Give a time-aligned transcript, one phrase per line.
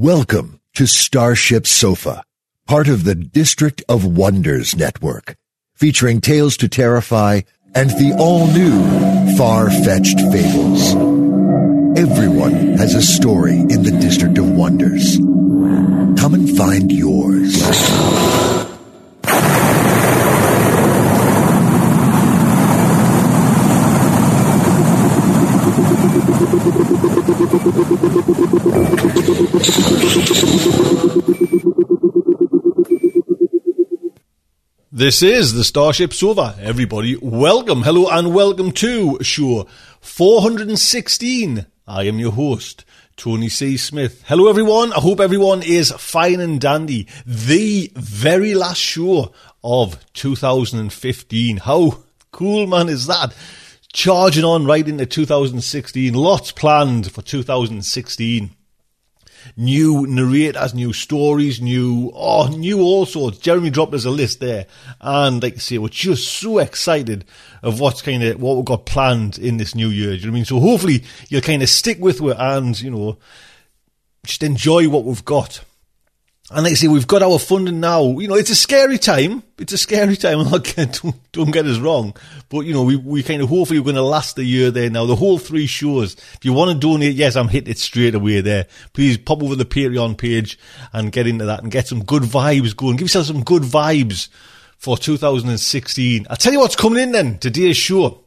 [0.00, 2.22] Welcome to Starship Sofa,
[2.66, 5.34] part of the District of Wonders network,
[5.74, 7.40] featuring Tales to Terrify
[7.74, 10.94] and the all-new Far-Fetched Fables.
[11.98, 15.16] Everyone has a story in the District of Wonders.
[15.16, 17.60] Come and find yours.
[34.90, 36.56] This is the Starship Sofa.
[36.62, 39.66] Everybody, welcome, hello, and welcome to show
[40.00, 41.66] 416.
[41.86, 42.86] I am your host,
[43.18, 43.76] Tony C.
[43.76, 44.24] Smith.
[44.26, 44.94] Hello, everyone.
[44.94, 47.06] I hope everyone is fine and dandy.
[47.26, 51.58] The very last show of 2015.
[51.58, 51.98] How
[52.32, 53.34] cool, man, is that?
[53.92, 56.14] Charging on right into 2016.
[56.14, 58.50] Lots planned for 2016
[59.56, 63.38] new narrators, new stories, new oh, new all sorts.
[63.38, 64.66] Jeremy dropped us a list there,
[65.00, 67.24] and like I say, we're just so excited
[67.62, 70.10] of what's kind of what we've got planned in this new year.
[70.10, 70.44] Do you know what I mean?
[70.44, 73.18] So hopefully you'll kind of stick with it and you know
[74.24, 75.64] just enjoy what we've got.
[76.50, 78.18] And like I say, we've got our funding now.
[78.18, 79.42] You know, it's a scary time.
[79.58, 80.48] It's a scary time.
[80.50, 82.16] don't, don't get us wrong.
[82.48, 84.88] But, you know, we, we kind of hopefully we're going to last the year there
[84.88, 85.04] now.
[85.04, 86.14] The whole three shows.
[86.14, 88.66] If you want to donate, yes, I'm hitting it straight away there.
[88.94, 90.58] Please pop over the Patreon page
[90.94, 92.96] and get into that and get some good vibes going.
[92.96, 94.28] Give yourself some good vibes
[94.78, 96.26] for 2016.
[96.30, 98.24] I'll tell you what's coming in then, today's show.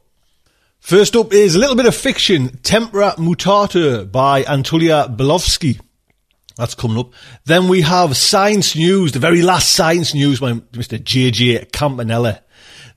[0.78, 5.80] First up is a little bit of fiction, Tempora Mutata by Anatolia Belovsky.
[6.56, 7.12] That's coming up.
[7.44, 10.98] Then we have science news, the very last science news by Mr.
[10.98, 12.42] JJ Campanella.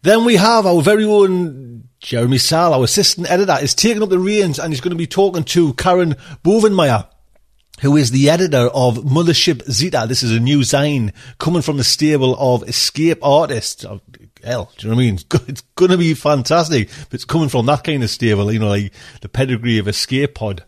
[0.01, 4.19] Then we have our very own Jeremy Szal, our assistant editor, is taking up the
[4.19, 7.07] reins and he's going to be talking to Karen Bovenmyer,
[7.81, 10.05] who is the editor of Mothership Zeta.
[10.07, 13.83] This is a new zine coming from the stable of escape artists.
[13.85, 14.01] Oh,
[14.43, 15.19] hell, do you know what I mean?
[15.47, 16.89] It's going to be fantastic.
[17.11, 20.63] It's coming from that kind of stable, you know, like the pedigree of Escape Pod.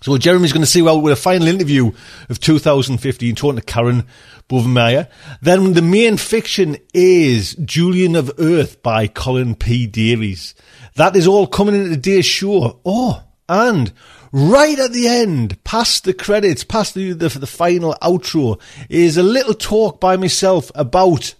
[0.00, 1.90] So Jeremy's going to see well with a final interview
[2.28, 4.04] of 2015 talking to Karen
[4.48, 5.08] Bovenmyer.
[5.40, 9.86] Then the main fiction is Julian of Earth by Colin P.
[9.86, 10.54] Davies.
[10.94, 12.80] That is all coming into today's show.
[12.84, 13.92] Oh, and
[14.30, 19.22] right at the end, past the credits, past the, the, the final outro, is a
[19.22, 21.34] little talk by myself about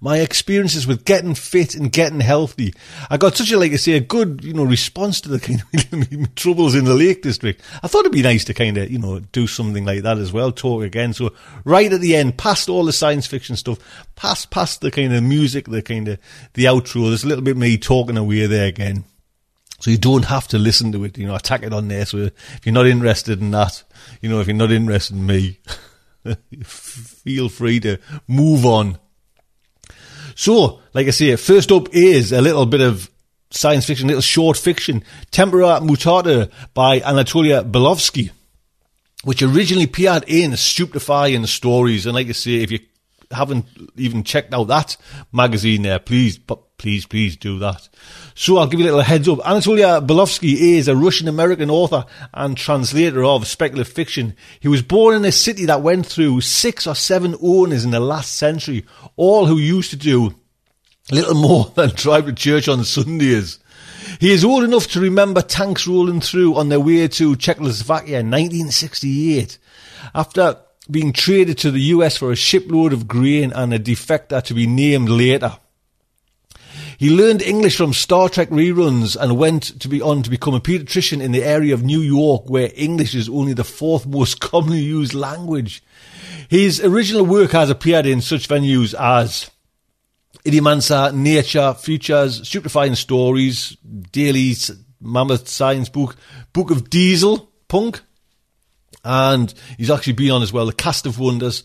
[0.00, 2.72] my experiences with getting fit and getting healthy.
[3.10, 5.62] I got such a, like I say, a good, you know, response to the kind
[5.92, 7.60] of troubles in the Lake District.
[7.82, 10.32] I thought it'd be nice to kind of, you know, do something like that as
[10.32, 11.12] well, talk again.
[11.12, 11.34] So
[11.64, 13.78] right at the end, past all the science fiction stuff,
[14.16, 16.18] past, past the kind of music, the kind of,
[16.54, 19.04] the outro, there's a little bit me talking away there again.
[19.80, 22.04] So you don't have to listen to it, you know, I tack it on there.
[22.04, 23.82] So if you're not interested in that,
[24.20, 25.58] you know, if you're not interested in me,
[26.64, 27.98] feel free to
[28.28, 28.98] move on.
[30.40, 33.10] So, like I say, first up is a little bit of
[33.50, 38.30] science fiction, little short fiction, Tempora Mutata by Anatolia Belovsky,
[39.22, 42.06] which originally appeared in Stupefying Stories.
[42.06, 42.78] And like I say, if you
[43.30, 43.66] haven't
[43.96, 44.96] even checked out that
[45.30, 47.88] magazine there, please, but please, please do that.
[48.34, 49.46] So I'll give you a little heads up.
[49.46, 54.34] Anatolia Belovsky is a Russian American author and translator of speculative fiction.
[54.60, 58.00] He was born in a city that went through six or seven owners in the
[58.00, 58.86] last century,
[59.16, 60.34] all who used to do
[61.12, 63.58] little more than drive to church on Sundays.
[64.18, 68.30] He is old enough to remember tanks rolling through on their way to Czechoslovakia in
[68.30, 69.58] 1968.
[70.14, 70.56] After
[70.90, 74.66] being traded to the US for a shipload of grain and a defector to be
[74.66, 75.58] named later.
[77.00, 80.60] He learned English from Star Trek reruns and went to be on to become a
[80.60, 84.80] pediatrician in the area of New York where English is only the fourth most commonly
[84.80, 85.82] used language.
[86.50, 89.50] His original work has appeared in such venues as
[90.44, 93.78] Ideomancer, Nature, Futures, Stupefying Stories,
[94.12, 94.52] Daily
[95.00, 96.16] Mammoth Science Book,
[96.52, 98.02] Book of Diesel, Punk,
[99.02, 101.64] and he's actually been on as well the Cast of Wonders,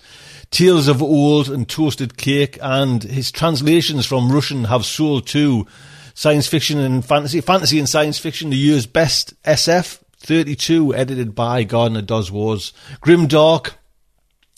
[0.51, 5.68] Tales of Old and Toasted Cake, and his translations from Russian have sold too.
[6.13, 11.63] Science fiction and fantasy, fantasy and science fiction, the year's best SF, 32, edited by
[11.63, 12.71] Gardner Dozois.
[13.01, 13.75] Grim Dark,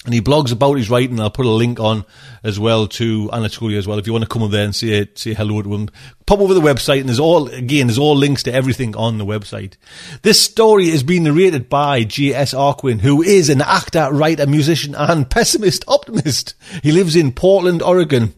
[0.08, 1.20] and he blogs about his writing.
[1.20, 2.06] I'll put a link on
[2.42, 4.00] as well to Anatolia as well.
[4.00, 5.90] If you want to come over there and say say hello to him,
[6.26, 9.26] pop over the website and there's all again there's all links to everything on the
[9.26, 9.74] website.
[10.22, 12.54] This story is being narrated by G.S.
[12.54, 16.56] Arquin, who is an actor, writer, musician, and pessimist optimist.
[16.84, 18.34] He lives in Portland, Oregon.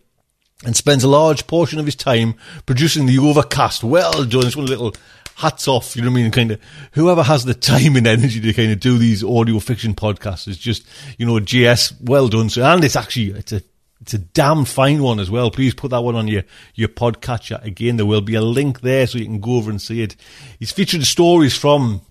[0.66, 2.36] And spends a large portion of his time
[2.66, 3.81] producing the overcast.
[3.81, 4.45] Well done.
[4.45, 4.94] It's one little
[5.39, 6.31] hats off, you know what I mean?
[6.31, 6.59] Kind of
[6.91, 10.57] whoever has the time and energy to kind of do these audio fiction podcasts is
[10.57, 10.86] just,
[11.18, 12.50] you know, GS, well done.
[12.50, 13.62] So, and it's actually, it's a,
[14.01, 15.50] it's a damn fine one as well.
[15.50, 16.44] Please put that one on your,
[16.75, 17.63] your podcatcher.
[17.63, 20.18] Again, there will be a link there so you can go over and see it.
[20.59, 22.01] He's featured stories from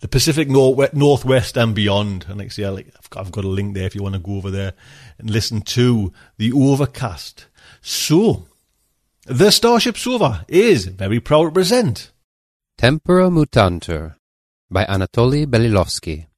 [0.00, 2.26] the Pacific Northwest and beyond.
[2.28, 4.20] And like I say, I've got, I've got a link there if you want to
[4.20, 4.74] go over there
[5.18, 7.46] and listen to the overcast.
[7.82, 8.46] So,
[9.26, 12.12] the Starship Sofa is very proud to present
[12.80, 14.14] Tempora Mutantur
[14.70, 16.28] by Anatoly Belilovsky.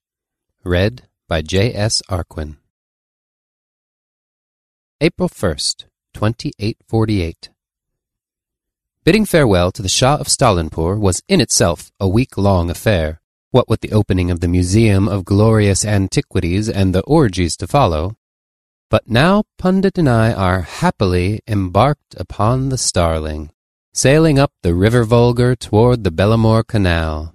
[0.64, 1.72] Read by J.
[1.72, 2.02] S.
[2.10, 2.56] Arquin.
[5.00, 5.84] April 1st,
[6.14, 7.50] 2848.
[9.04, 13.20] Bidding farewell to the Shah of Stalinpur was in itself a week-long affair,
[13.52, 18.16] what with the opening of the Museum of Glorious Antiquities and the orgies to follow.
[18.90, 23.52] But now Pundit and I are happily embarked upon the Starling
[23.94, 27.34] sailing up the river Volga toward the Belomor Canal.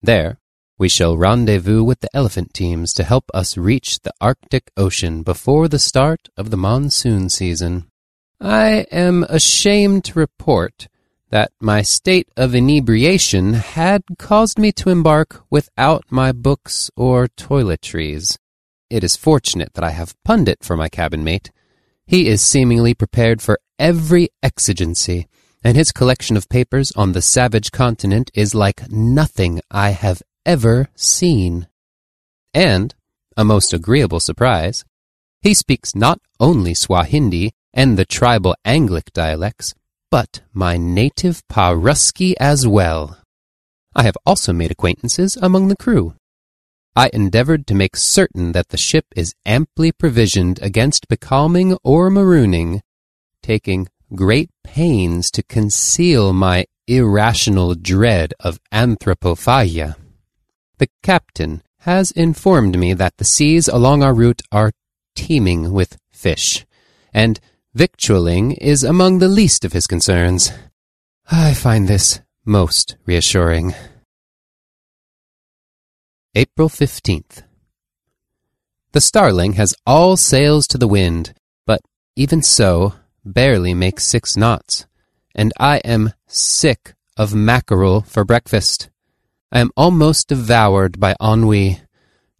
[0.00, 0.38] There,
[0.78, 5.68] we shall rendezvous with the elephant teams to help us reach the Arctic Ocean before
[5.68, 7.90] the start of the monsoon season.
[8.40, 10.88] I am ashamed to report
[11.28, 18.38] that my state of inebriation had caused me to embark without my books or toiletries.
[18.88, 21.50] It is fortunate that I have Pundit for my cabin mate.
[22.06, 25.28] He is seemingly prepared for every exigency,
[25.64, 30.88] and his collection of papers on the savage continent is like nothing I have ever
[30.94, 31.68] seen.
[32.52, 32.94] And,
[33.36, 34.84] a most agreeable surprise,
[35.40, 39.74] he speaks not only Swahili and the tribal Anglic dialects,
[40.10, 43.18] but my native Paruski as well.
[43.94, 46.14] I have also made acquaintances among the crew.
[46.94, 52.80] I endeavored to make certain that the ship is amply provisioned against becalming or marooning,
[53.42, 59.96] taking great pains to conceal my irrational dread of anthropophagia.
[60.78, 64.72] The captain has informed me that the seas along our route are
[65.14, 66.64] teeming with fish,
[67.12, 67.40] and
[67.74, 70.52] victualling is among the least of his concerns.
[71.30, 73.74] I find this most reassuring.
[76.34, 77.42] April 15th.
[78.92, 81.34] The Starling has all sails to the wind,
[81.66, 81.80] but
[82.16, 84.86] even so, barely make six knots,
[85.34, 88.90] and I am sick of mackerel for breakfast.
[89.50, 91.80] I am almost devoured by ennui,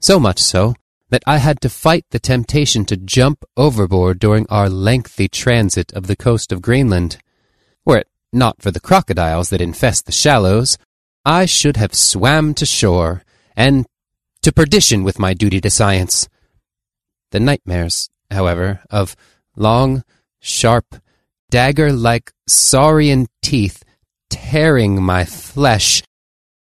[0.00, 0.74] so much so
[1.10, 6.06] that I had to fight the temptation to jump overboard during our lengthy transit of
[6.06, 7.18] the coast of Greenland.
[7.84, 10.78] Were it not for the crocodiles that infest the shallows,
[11.24, 13.22] I should have swam to shore,
[13.54, 13.86] and
[14.40, 16.28] to perdition with my duty to science.
[17.30, 19.14] The nightmares, however, of
[19.54, 20.02] long,
[20.42, 20.96] sharp,
[21.50, 23.82] dagger like saurian teeth
[24.28, 26.02] tearing my flesh,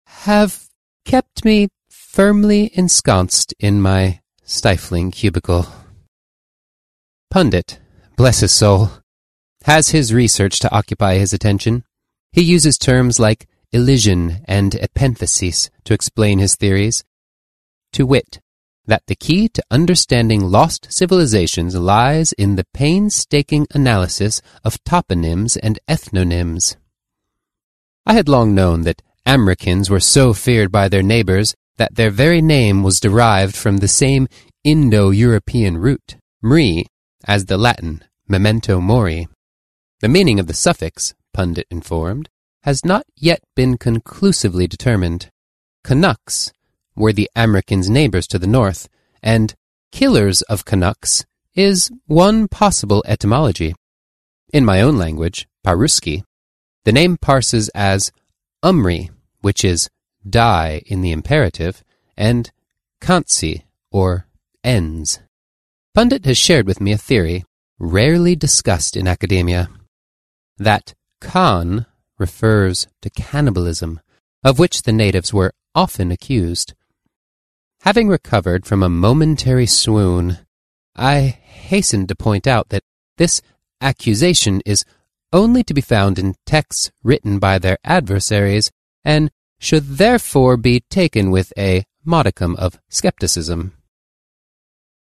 [0.05, 0.69] have
[1.03, 5.65] kept me firmly ensconced in my stifling cubicle.
[7.31, 7.79] Pundit,
[8.15, 8.91] bless his soul,
[9.63, 11.83] has his research to occupy his attention.
[12.31, 17.03] He uses terms like elision and epenthesis to explain his theories.
[17.93, 18.39] To wit,
[18.85, 25.79] that the key to understanding lost civilizations lies in the painstaking analysis of toponyms and
[25.87, 26.75] ethnonyms.
[28.05, 32.41] I had long known that Amricans were so feared by their neighbors that their very
[32.41, 34.27] name was derived from the same
[34.63, 36.85] Indo-European root, mri,
[37.25, 39.27] as the Latin memento mori.
[40.01, 42.29] The meaning of the suffix, Pundit informed,
[42.63, 45.29] has not yet been conclusively determined.
[45.83, 46.51] Canucks
[46.95, 48.89] were the Americans' neighbors to the north,
[49.21, 49.55] and
[49.91, 53.75] killers of Canucks is one possible etymology.
[54.51, 56.23] In my own language, Paruski,
[56.85, 58.11] the name parses as
[58.63, 59.09] Umri,
[59.41, 59.89] which is
[60.27, 61.83] die in the imperative,
[62.17, 62.51] and
[63.01, 64.27] Kansi, or
[64.63, 65.19] ends.
[65.93, 67.45] Pundit has shared with me a theory,
[67.77, 69.69] rarely discussed in academia,
[70.57, 71.85] that Khan
[72.17, 73.99] refers to cannibalism,
[74.43, 76.73] of which the natives were often accused.
[77.83, 80.37] Having recovered from a momentary swoon,
[80.95, 82.83] I hastened to point out that
[83.17, 83.41] this
[83.81, 84.85] accusation is
[85.33, 88.71] only to be found in texts written by their adversaries
[89.03, 93.73] and should therefore be taken with a modicum of skepticism.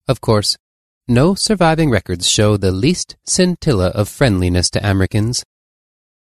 [0.08, 0.58] Of course,
[1.06, 5.44] no surviving records show the least scintilla of friendliness to Amricans.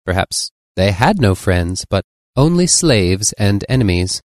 [0.04, 2.04] Perhaps they had no friends, but
[2.36, 4.20] only slaves and enemies.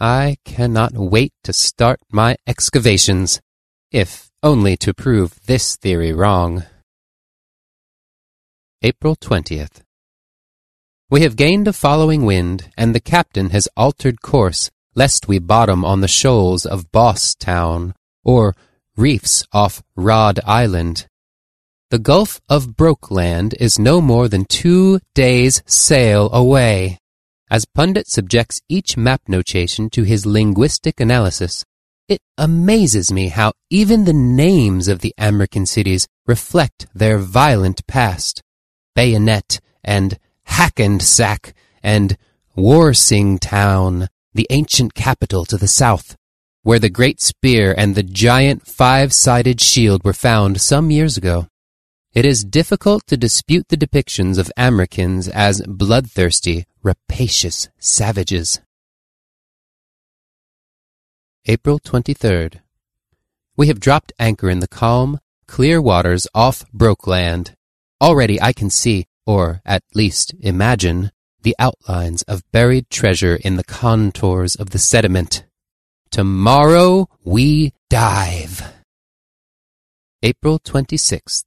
[0.00, 3.40] I cannot wait to start my excavations,
[3.90, 6.64] if only to prove this theory wrong.
[8.80, 9.82] April 20th.
[11.10, 15.84] We have gained a following wind, and the captain has altered course, lest we bottom
[15.84, 18.54] on the shoals of Boss Town, or
[18.96, 21.08] reefs off Rod Island.
[21.90, 26.98] The Gulf of Brokeland is no more than two days' sail away.
[27.50, 31.64] As Pundit subjects each map notation to his linguistic analysis,
[32.06, 38.42] it amazes me how even the names of the American cities reflect their violent past.
[38.94, 42.18] Bayonet and Hackensack and
[42.54, 46.16] Warsing Town, the ancient capital to the south,
[46.64, 51.46] where the great spear and the giant five-sided shield were found some years ago.
[52.14, 58.60] It is difficult to dispute the depictions of Amricans as bloodthirsty, rapacious savages.
[61.46, 62.60] April 23rd.
[63.58, 67.52] We have dropped anchor in the calm, clear waters off Brokeland.
[68.00, 71.10] Already I can see, or at least imagine,
[71.42, 75.44] the outlines of buried treasure in the contours of the sediment.
[76.10, 78.62] Tomorrow we dive.
[80.22, 81.44] April 26th.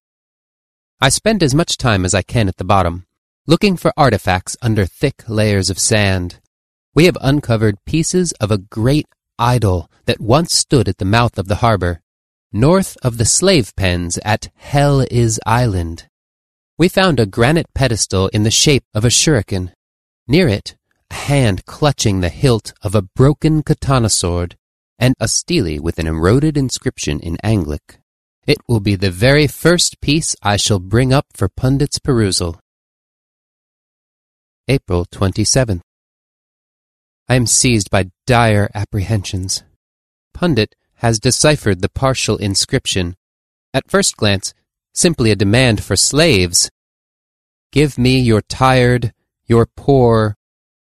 [1.04, 3.08] I spend as much time as I can at the bottom,
[3.48, 6.40] looking for artifacts under thick layers of sand.
[6.94, 9.08] We have uncovered pieces of a great
[9.40, 12.02] idol that once stood at the mouth of the harbor,
[12.54, 16.08] north of the slave pens at Hell is Island.
[16.78, 19.74] We found a granite pedestal in the shape of a shuriken.
[20.28, 20.76] Near it,
[21.10, 24.56] a hand clutching the hilt of a broken katana sword,
[25.00, 28.01] and a stele with an eroded inscription in Anglic.
[28.48, 32.60] It will be the very first piece I shall bring up for pundits' perusal.
[34.68, 35.82] April 27th.
[37.30, 39.64] I am seized by dire apprehensions.
[40.34, 43.16] Pundit has deciphered the partial inscription.
[43.74, 44.54] At first glance,
[44.94, 46.70] simply a demand for slaves.
[47.72, 49.14] Give me your tired,
[49.46, 50.36] your poor,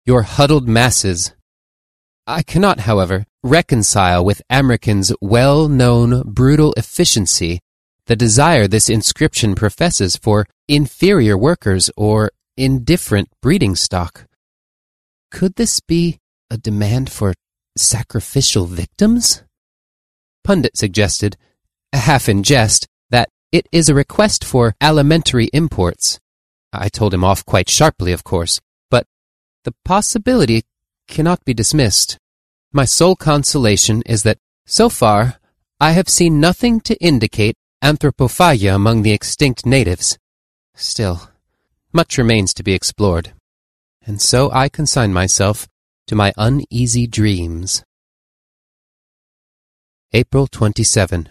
[0.07, 1.35] your huddled masses.
[2.27, 7.61] I cannot, however, reconcile with Amrican's well-known brutal efficiency
[8.07, 14.27] the desire this inscription professes for inferior workers or indifferent breeding stock.
[15.31, 16.19] Could this be
[16.51, 17.35] a demand for
[17.79, 19.45] sacrificial victims?
[20.43, 21.37] Pundit suggested,
[21.93, 26.19] half in jest, that it is a request for alimentary imports.
[26.73, 29.07] I told him off quite sharply, of course, but
[29.65, 30.65] the possibility
[31.07, 32.19] cannot be dismissed.
[32.73, 35.41] My sole consolation is that, so far,
[35.81, 40.17] I have seen nothing to indicate anthropophagia among the extinct natives.
[40.77, 41.31] Still,
[41.93, 43.33] much remains to be explored,
[44.07, 45.67] and so I consign myself
[46.07, 47.83] to my uneasy dreams.
[50.13, 51.29] April 27.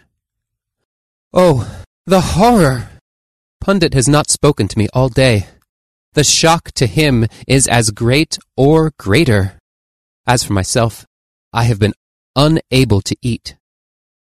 [1.31, 2.89] Oh, the horror!
[3.61, 5.47] Pundit has not spoken to me all day.
[6.13, 9.57] The shock to him is as great or greater.
[10.25, 11.05] As for myself,
[11.51, 11.93] I have been
[12.35, 13.55] unable to eat.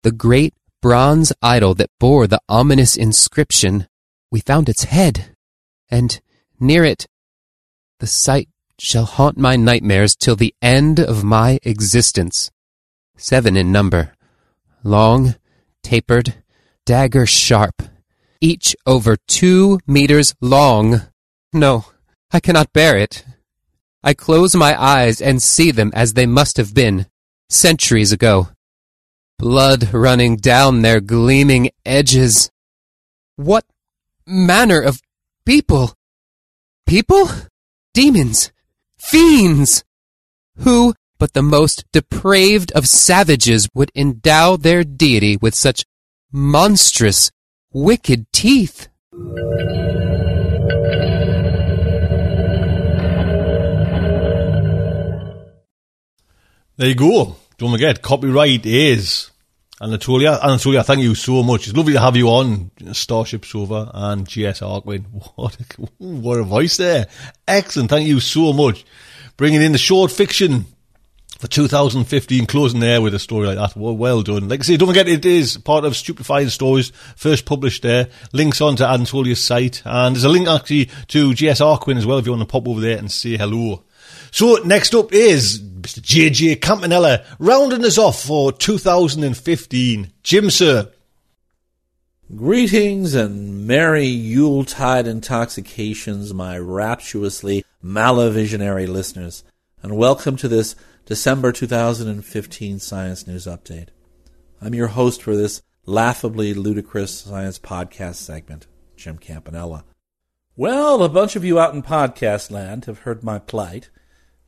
[0.03, 3.89] The great bronze idol that bore the ominous inscription,
[4.31, 5.35] we found its head,
[5.91, 6.21] and
[6.61, 7.07] near it,
[7.99, 8.49] the sight
[8.79, 12.51] shall haunt my nightmares till the end of my existence.
[13.17, 14.13] Seven in number,
[14.85, 15.35] long,
[15.83, 16.35] tapered,
[16.87, 17.83] dagger sharp,
[18.41, 21.03] each over two meters long.
[21.53, 21.87] No,
[22.31, 23.25] I cannot bear it.
[24.03, 27.07] I close my eyes and see them as they must have been,
[27.49, 28.49] centuries ago.
[29.39, 32.51] Blood running down their gleaming edges.
[33.37, 33.65] What
[34.27, 35.01] manner of
[35.45, 35.95] people?
[36.87, 37.29] People?
[37.99, 38.53] demons,
[38.97, 39.83] fiends.
[40.59, 45.83] Who but the most depraved of savages would endow their deity with such
[46.31, 47.33] monstrous,
[47.73, 48.87] wicked teeth?
[56.79, 57.35] There you go.
[57.59, 59.33] Don't forget, copyright is
[59.83, 60.39] Anatolia.
[60.41, 61.67] Anatolia, thank you so much.
[61.67, 65.05] It's lovely to have you on Starship Sofa and GS Arquin.
[65.35, 67.09] What a, what a voice there.
[67.49, 67.91] Excellent.
[67.91, 68.85] Thank you so much.
[69.37, 70.67] Bringing in the short fiction
[71.41, 73.77] for 2015, closing there with a story like that.
[73.77, 74.49] Well, well done.
[74.49, 78.07] Like I say, don't forget it is part of Stupefying Stories, first published there.
[78.33, 79.83] Links on to Anatolia's site.
[79.85, 82.69] And there's a link actually to GS Arquin as well if you want to pop
[82.69, 83.83] over there and say hello.
[84.31, 86.03] So next up is Mr.
[86.03, 90.13] JJ Campanella, rounding us off for 2015.
[90.23, 90.93] Jim, sir.
[92.37, 99.45] Greetings and merry Yuletide intoxications, my rapturously malavisionary listeners,
[99.83, 100.77] and welcome to this
[101.07, 103.89] December 2015 Science News Update.
[104.61, 109.87] I'm your host for this laughably ludicrous science podcast segment, Jim Campanella.
[110.55, 113.89] Well, a bunch of you out in podcast land have heard my plight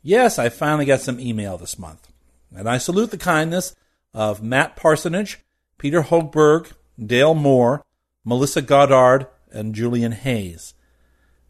[0.03, 2.11] Yes, I finally got some email this month.
[2.55, 3.75] And I salute the kindness
[4.15, 5.41] of Matt Parsonage,
[5.79, 7.85] Peter Hogberg, Dale Moore,
[8.25, 10.75] Melissa Goddard, and Julian Hayes.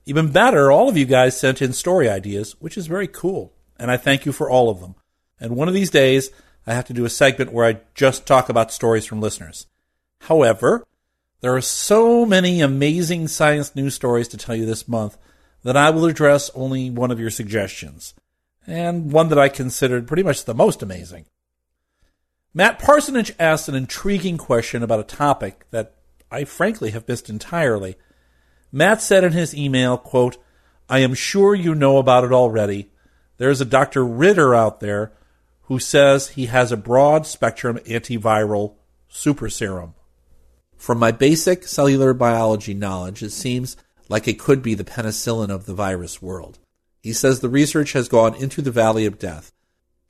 [0.04, 3.52] Even better, all of you guys sent in story ideas, which is very cool.
[3.78, 4.94] And I thank you for all of them.
[5.38, 6.30] And one of these days,
[6.66, 9.66] I have to do a segment where I just talk about stories from listeners.
[10.22, 10.84] However,
[11.40, 15.16] there are so many amazing science news stories to tell you this month
[15.62, 18.14] that I will address only one of your suggestions
[18.66, 21.26] and one that I considered pretty much the most amazing.
[22.52, 25.94] Matt Parsonage asked an intriguing question about a topic that
[26.30, 27.96] I frankly have missed entirely.
[28.72, 30.36] Matt said in his email, quote,
[30.88, 32.90] I am sure you know about it already.
[33.36, 34.04] There's a Dr.
[34.04, 35.12] Ritter out there
[35.62, 38.74] who says he has a broad spectrum antiviral
[39.08, 39.94] super serum.
[40.76, 43.76] From my basic cellular biology knowledge, it seems
[44.08, 46.58] like it could be the penicillin of the virus world.
[47.00, 49.52] He says the research has gone into the valley of death.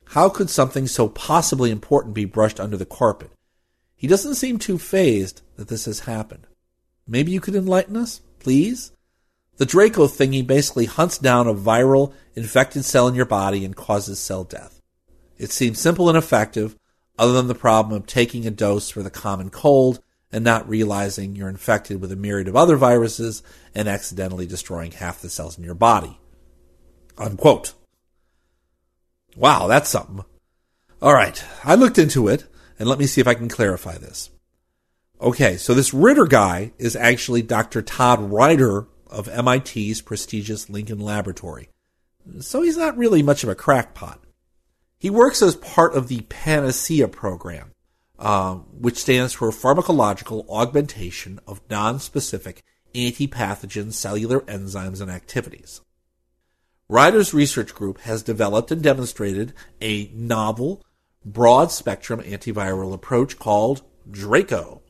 [0.07, 3.31] How could something so possibly important be brushed under the carpet?
[3.95, 6.47] He doesn't seem too phased that this has happened.
[7.07, 8.91] Maybe you could enlighten us, please?
[9.57, 14.19] The Draco thingy basically hunts down a viral infected cell in your body and causes
[14.19, 14.81] cell death.
[15.37, 16.75] It seems simple and effective,
[17.17, 20.01] other than the problem of taking a dose for the common cold
[20.31, 23.43] and not realizing you're infected with a myriad of other viruses
[23.75, 26.17] and accidentally destroying half the cells in your body.
[27.21, 27.75] Unquote.
[29.35, 30.25] Wow, that's something.
[31.01, 32.45] All right, I looked into it,
[32.79, 34.31] and let me see if I can clarify this.
[35.21, 37.83] Okay, so this Ritter guy is actually Dr.
[37.83, 41.69] Todd Rider of MIT's prestigious Lincoln Laboratory.
[42.39, 44.19] So he's not really much of a crackpot.
[44.97, 47.71] He works as part of the Panacea program,
[48.17, 52.63] uh, which stands for Pharmacological Augmentation of Non-Specific
[52.95, 55.81] Antipathogen Cellular Enzymes and Activities.
[56.91, 60.83] Rider's research group has developed and demonstrated a novel,
[61.23, 64.81] broad spectrum antiviral approach called DRACO.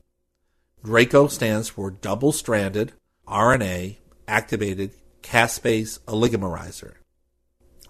[0.84, 2.94] DRACO stands for double stranded
[3.28, 6.94] RNA activated caspase oligomerizer.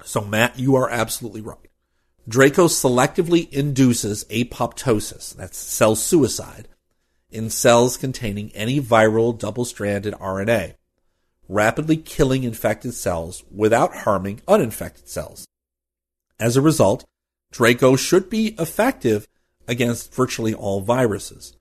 [0.03, 1.69] So, Matt, you are absolutely right.
[2.27, 6.67] Draco selectively induces apoptosis, that's cell suicide,
[7.29, 10.73] in cells containing any viral double stranded RNA
[11.47, 15.47] rapidly killing infected cells without harming uninfected cells.
[16.39, 17.05] As a result,
[17.51, 19.27] Draco should be effective
[19.67, 21.55] against virtually all viruses,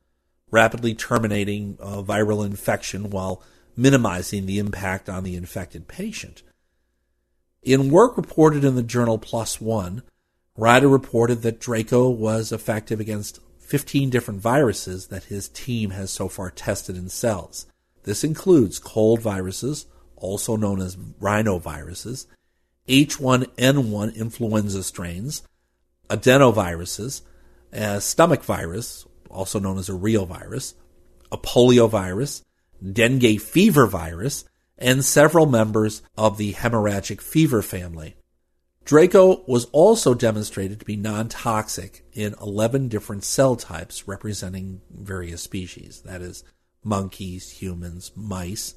[0.51, 3.43] rapidly terminating viral infection while
[3.77, 6.43] minimizing the impact on the infected patient.
[7.63, 10.03] In work reported in the journal PLOS One,
[10.57, 16.29] Rider reported that Draco was effective against 15 different viruses that his team has so
[16.29, 17.67] far tested in cells.
[18.05, 19.87] This includes cold viruses,
[20.17, 22.27] also known as rhinoviruses,
[22.89, 25.43] H1N1 influenza strains,
[26.09, 27.23] adenoviruses,
[27.73, 30.75] a stomach virus, also known as a reovirus,
[31.31, 32.43] a poliovirus,
[32.93, 34.45] dengue fever virus,
[34.77, 38.17] and several members of the hemorrhagic fever family.
[38.85, 45.43] Draco was also demonstrated to be non toxic in 11 different cell types representing various
[45.43, 46.43] species that is,
[46.83, 48.75] monkeys, humans, mice,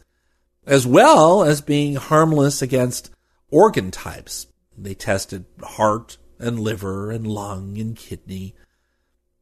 [0.66, 3.12] as well as being harmless against
[3.50, 4.48] organ types.
[4.78, 8.56] They tested heart and liver and lung and kidney.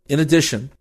[0.07, 0.71] In addition,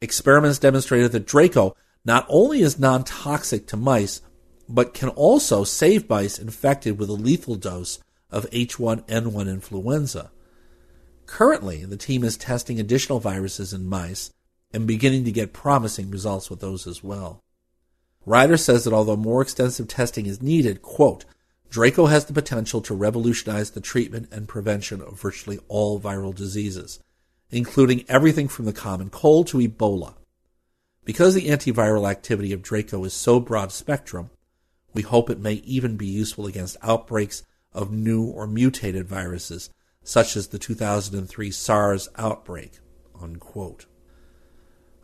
[0.00, 4.20] experiments demonstrated that Draco not only is non toxic to mice,
[4.68, 7.98] but can also save mice infected with a lethal dose
[8.30, 10.30] of H1N1 influenza.
[11.26, 14.30] Currently, the team is testing additional viruses in mice
[14.72, 17.42] and beginning to get promising results with those as well.
[18.26, 21.24] Rider says that although more extensive testing is needed, quote,
[21.70, 27.00] Draco has the potential to revolutionize the treatment and prevention of virtually all viral diseases,
[27.50, 30.14] including everything from the common cold to Ebola.
[31.04, 34.30] Because the antiviral activity of Draco is so broad spectrum,
[34.92, 39.70] we hope it may even be useful against outbreaks of new or mutated viruses,
[40.02, 42.72] such as the 2003 SARS outbreak.
[43.20, 43.86] Unquote.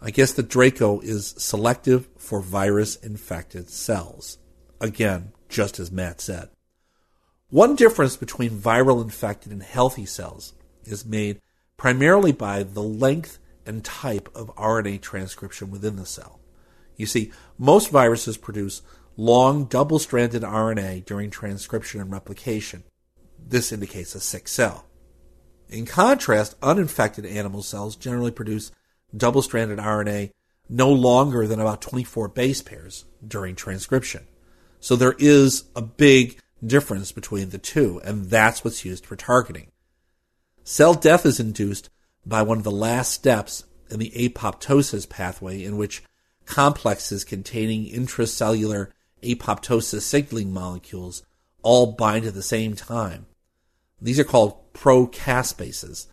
[0.01, 4.39] I guess the Draco is selective for virus infected cells.
[4.81, 6.51] Again, just as Matt said.
[7.49, 10.53] One difference between viral infected and healthy cells
[10.85, 11.41] is made
[11.77, 16.41] primarily by the length and type of RNA transcription within the cell.
[16.97, 18.83] You see, most viruses produce
[19.17, 22.85] long double stranded RNA during transcription and replication.
[23.39, 24.87] This indicates a sick cell.
[25.69, 28.73] In contrast, uninfected animal cells generally produce
[29.14, 30.31] double stranded RNA
[30.69, 34.27] no longer than about 24 base pairs during transcription.
[34.81, 39.71] So there is a big difference between the two, and that's what's used for targeting.
[40.64, 41.90] Cell death is induced
[42.25, 46.03] by one of the last steps in the apoptosis pathway in which
[46.45, 48.90] complexes containing intracellular
[49.23, 51.23] apoptosis signaling molecules
[51.62, 53.27] all bind at the same time.
[54.01, 56.07] These are called procaspases.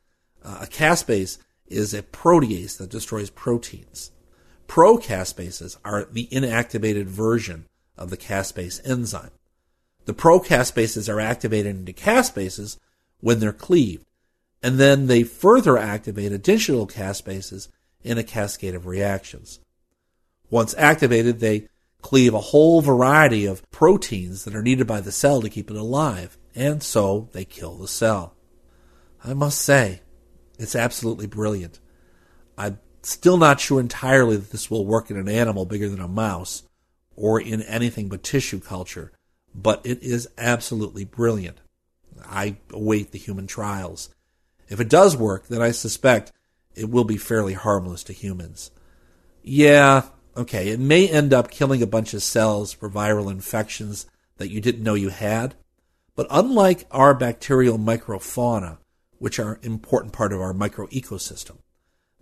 [0.43, 4.12] Uh, a caspase is a protease that destroys proteins.
[4.67, 9.32] Procaspases are the inactivated version of the caspase enzyme.
[10.06, 12.78] The procaspases are activated into caspases
[13.19, 14.06] when they're cleaved,
[14.62, 17.69] and then they further activate additional caspases
[18.04, 19.60] in a cascade of reactions.
[20.49, 21.67] Once activated, they
[22.02, 25.78] cleave a whole variety of proteins that are needed by the cell to keep it
[25.78, 28.36] alive, and so they kill the cell.
[29.23, 30.02] I must say,
[30.59, 31.79] it's absolutely brilliant.
[32.57, 36.07] I'm still not sure entirely that this will work in an animal bigger than a
[36.07, 36.63] mouse
[37.15, 39.11] or in anything but tissue culture,
[39.53, 41.59] but it is absolutely brilliant.
[42.25, 44.09] I await the human trials.
[44.69, 46.31] If it does work, then I suspect
[46.75, 48.71] it will be fairly harmless to humans.
[49.43, 50.03] Yeah,
[50.35, 54.61] okay, it may end up killing a bunch of cells for viral infections that you
[54.61, 55.55] didn't know you had,
[56.15, 58.77] but unlike our bacterial microfauna,
[59.23, 61.55] which are an important part of our micro ecosystem.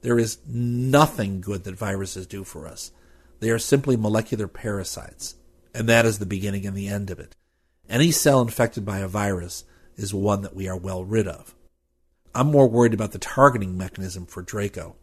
[0.01, 2.91] there is nothing good that viruses do for us.
[3.39, 5.33] They are simply molecular parasites,
[5.73, 7.35] and that is the beginning and the end of it.
[7.89, 9.63] Any cell infected by a virus
[9.97, 11.55] is one that we are well rid of.
[12.35, 14.95] I'm more worried about the targeting mechanism for Draco.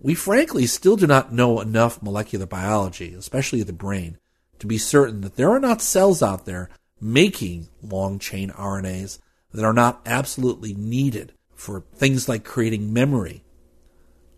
[0.00, 4.18] We frankly still do not know enough molecular biology, especially the brain,
[4.58, 9.20] to be certain that there are not cells out there making long chain RNAs
[9.52, 13.44] that are not absolutely needed for things like creating memory.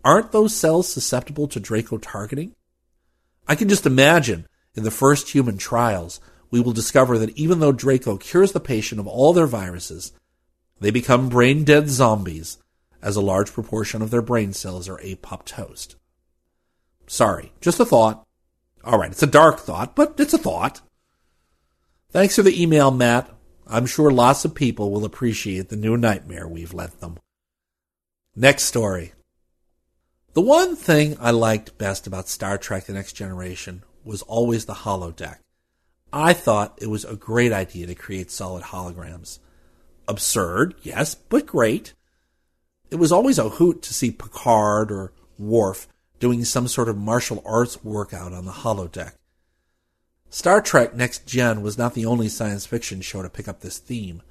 [0.03, 2.53] Aren't those cells susceptible to Draco targeting?
[3.47, 6.19] I can just imagine in the first human trials,
[6.51, 10.11] we will discover that even though Draco cures the patient of all their viruses,
[10.79, 12.57] they become brain dead zombies,
[13.01, 15.95] as a large proportion of their brain cells are apoptosed.
[17.05, 18.25] Sorry, just a thought.
[18.83, 20.81] All right, it's a dark thought, but it's a thought.
[22.11, 23.29] Thanks for the email, Matt.
[23.67, 27.17] I'm sure lots of people will appreciate the new nightmare we've lent them.
[28.35, 29.13] Next story.
[30.33, 34.73] The one thing I liked best about Star Trek The Next Generation was always the
[34.73, 35.37] holodeck.
[36.11, 39.39] I thought it was a great idea to create solid holograms.
[40.07, 41.93] Absurd, yes, but great.
[42.91, 45.87] It was always a hoot to see Picard or Worf
[46.19, 49.13] doing some sort of martial arts workout on the holodeck.
[50.33, 53.77] Star Trek Next Gen was not the only science fiction show to pick up this
[53.77, 54.23] theme.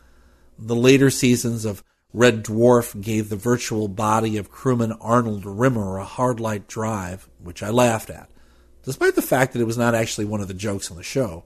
[0.58, 6.04] The later seasons of Red Dwarf gave the virtual body of crewman Arnold Rimmer a
[6.04, 8.28] hard light drive, which I laughed at,
[8.82, 11.44] despite the fact that it was not actually one of the jokes on the show.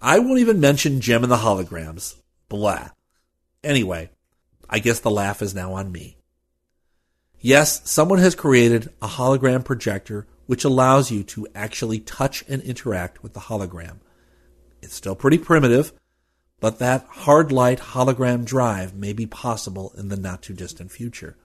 [0.00, 2.14] I won't even mention Jem and the holograms.
[2.48, 2.88] Blah.
[3.62, 4.08] Anyway,
[4.70, 6.16] I guess the laugh is now on me.
[7.40, 13.22] Yes, someone has created a hologram projector which allows you to actually touch and interact
[13.22, 13.96] with the hologram.
[14.82, 15.94] It's still pretty primitive,
[16.60, 21.38] but that hard light hologram drive may be possible in the not too distant future.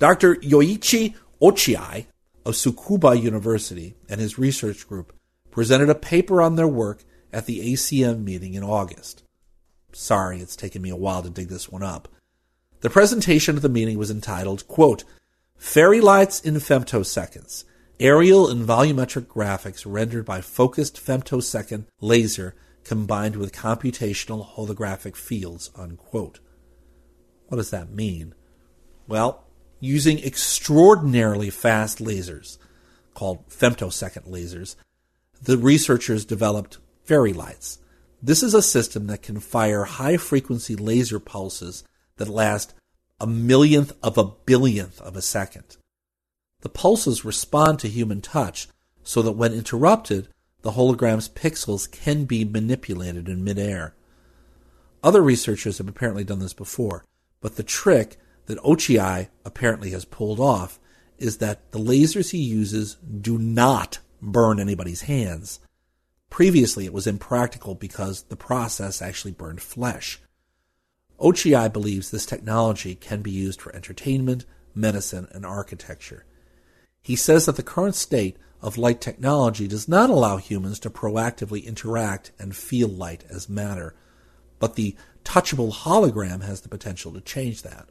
[0.00, 0.34] Dr.
[0.34, 2.06] Yoichi Ochiai
[2.44, 5.16] of Tsukuba University and his research group
[5.52, 9.22] presented a paper on their work at the ACM meeting in August.
[9.92, 12.08] Sorry, it's taken me a while to dig this one up.
[12.80, 15.04] The presentation at the meeting was entitled, quote,
[15.56, 17.62] Fairy Lights in Femtoseconds,
[18.00, 22.54] aerial and volumetric graphics rendered by focused femtosecond laser
[22.84, 26.40] combined with computational holographic fields, unquote.
[27.48, 28.34] What does that mean?
[29.06, 29.44] Well,
[29.80, 32.58] using extraordinarily fast lasers,
[33.14, 34.76] called femtosecond lasers,
[35.40, 37.78] the researchers developed fairy lights.
[38.22, 41.84] This is a system that can fire high frequency laser pulses
[42.16, 42.74] that last
[43.20, 45.76] a millionth of a billionth of a second.
[46.64, 48.68] The pulses respond to human touch
[49.02, 50.28] so that when interrupted,
[50.62, 53.94] the hologram's pixels can be manipulated in midair.
[55.02, 57.04] Other researchers have apparently done this before,
[57.42, 60.80] but the trick that Ochiai apparently has pulled off
[61.18, 65.60] is that the lasers he uses do not burn anybody's hands.
[66.30, 70.18] Previously, it was impractical because the process actually burned flesh.
[71.20, 76.24] Ochiai believes this technology can be used for entertainment, medicine, and architecture.
[77.04, 81.62] He says that the current state of light technology does not allow humans to proactively
[81.62, 83.94] interact and feel light as matter,
[84.58, 87.90] but the touchable hologram has the potential to change that.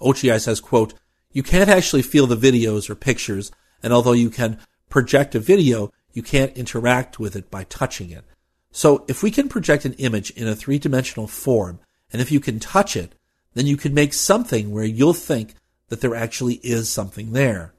[0.00, 0.94] Ochiai says, quote,
[1.32, 3.52] You can't actually feel the videos or pictures,
[3.82, 8.24] and although you can project a video, you can't interact with it by touching it.
[8.72, 12.40] So if we can project an image in a three dimensional form, and if you
[12.40, 13.14] can touch it,
[13.52, 15.54] then you can make something where you'll think
[15.88, 17.74] that there actually is something there.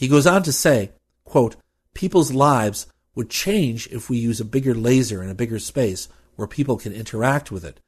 [0.00, 0.92] He goes on to say,
[1.24, 1.56] quote,
[1.92, 6.48] people's lives would change if we use a bigger laser in a bigger space where
[6.48, 7.80] people can interact with it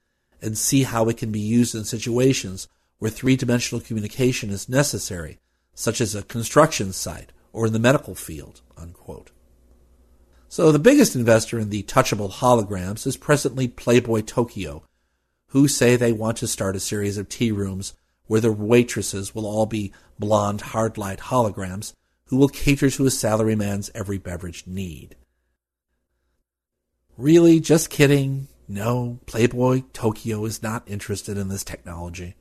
[0.43, 5.39] and see how it can be used in situations where three dimensional communication is necessary,
[5.73, 8.61] such as a construction site or in the medical field.
[8.77, 9.31] Unquote.
[10.51, 14.83] So the biggest investor in the touchable holograms is presently Playboy Tokyo,
[15.47, 17.95] who say they want to start a series of tea rooms
[18.27, 21.95] where the waitresses will all be blonde hard light holograms
[22.33, 25.17] who will cater to a salaryman's every beverage need.
[27.19, 27.61] Really?
[27.61, 28.49] Just kidding?
[28.67, 32.35] No, Playboy Tokyo is not interested in this technology.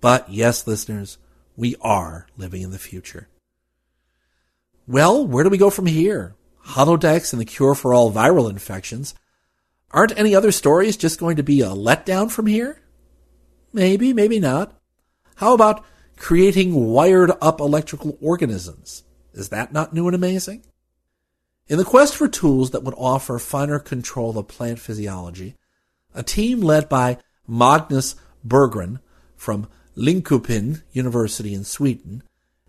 [0.00, 1.18] But yes, listeners,
[1.58, 3.28] we are living in the future.
[4.86, 6.34] Well, where do we go from here?
[6.68, 9.14] Holodecks and the cure for all viral infections.
[9.90, 12.80] Aren't any other stories just going to be a letdown from here?
[13.74, 14.74] Maybe, maybe not.
[15.34, 15.84] How about
[16.16, 19.02] creating wired up electrical organisms?
[19.34, 20.64] Is that not new and amazing?
[21.66, 25.56] In the quest for tools that would offer finer control of plant physiology,
[26.14, 28.16] a team led by Magnus
[28.46, 29.00] Berggren
[29.36, 32.22] from Linköping University in Sweden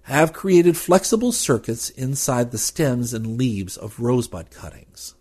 [0.03, 5.15] have created flexible circuits inside the stems and leaves of rosebud cuttings.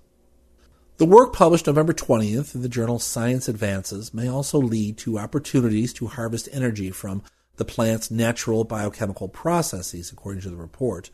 [0.98, 5.92] The work published November 20th in the journal Science Advances may also lead to opportunities
[5.94, 7.22] to harvest energy from
[7.56, 11.10] the plant's natural biochemical processes, according to the report.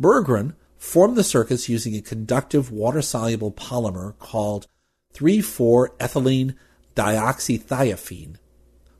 [0.00, 4.66] Berggren formed the circuits using a conductive water-soluble polymer called
[5.14, 6.54] 3,4-ethylene
[6.94, 8.36] dioxythiophene.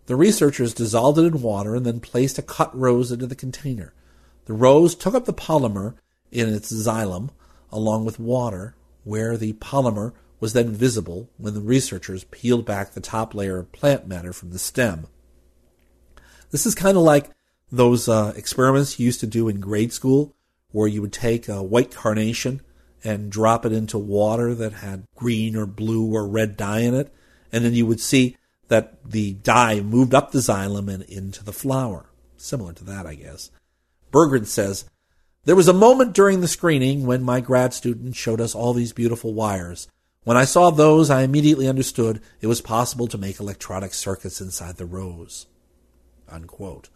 [0.07, 3.95] The researchers dissolved it in water and then placed a cut rose into the container.
[4.47, 5.95] The rose took up the polymer
[6.31, 7.31] in its xylem
[7.73, 13.01] along with water, where the polymer was then visible when the researchers peeled back the
[13.01, 15.07] top layer of plant matter from the stem.
[16.51, 17.31] This is kind of like
[17.73, 20.35] those uh, experiments you used to do in grade school
[20.75, 22.61] where you would take a white carnation
[23.05, 27.15] and drop it into water that had green or blue or red dye in it,
[27.53, 31.53] and then you would see that the dye moved up the xylem and into the
[31.53, 32.07] flower.
[32.37, 33.53] Similar to that, I guess.
[34.11, 34.85] Berggren says,
[35.45, 38.93] There was a moment during the screening when my grad student showed us all these
[38.93, 39.87] beautiful wires.
[40.25, 44.77] When I saw those, I immediately understood it was possible to make electronic circuits inside
[44.77, 45.47] the rose.
[46.29, 46.89] Unquote.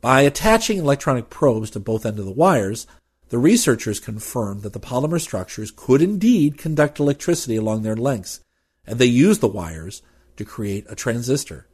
[0.00, 2.86] By attaching electronic probes to both ends of the wires,
[3.30, 8.40] the researchers confirmed that the polymer structures could indeed conduct electricity along their lengths,
[8.86, 10.02] and they used the wires
[10.36, 11.66] to create a transistor.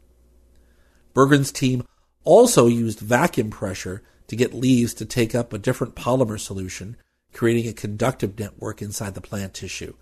[1.15, 1.85] Berggren's team
[2.25, 6.97] also used vacuum pressure to get leaves to take up a different polymer solution,
[7.35, 9.95] creating a conductive network inside the plant tissue.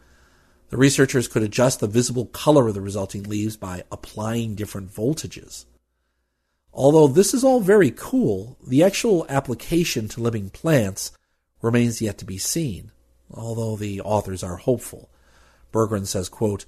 [0.71, 5.67] The researchers could adjust the visible color of the resulting leaves by applying different voltages.
[6.73, 11.13] Although this is all very cool, the actual application to living plants
[11.61, 12.91] remains yet to be seen,
[13.31, 15.11] although the authors are hopeful.
[15.73, 16.65] Berggren says, quote,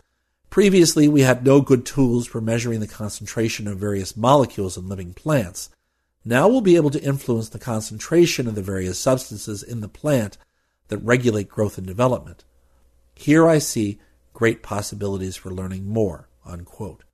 [0.51, 5.13] Previously, we had no good tools for measuring the concentration of various molecules in living
[5.13, 5.69] plants.
[6.25, 10.39] Now we'll be able to influence the concentration of the various substances in the plant
[10.89, 12.45] that regulate growth and development.
[13.15, 13.99] Here I see
[14.33, 16.29] great possibilities for learning more.
[16.47, 17.05] Unquote.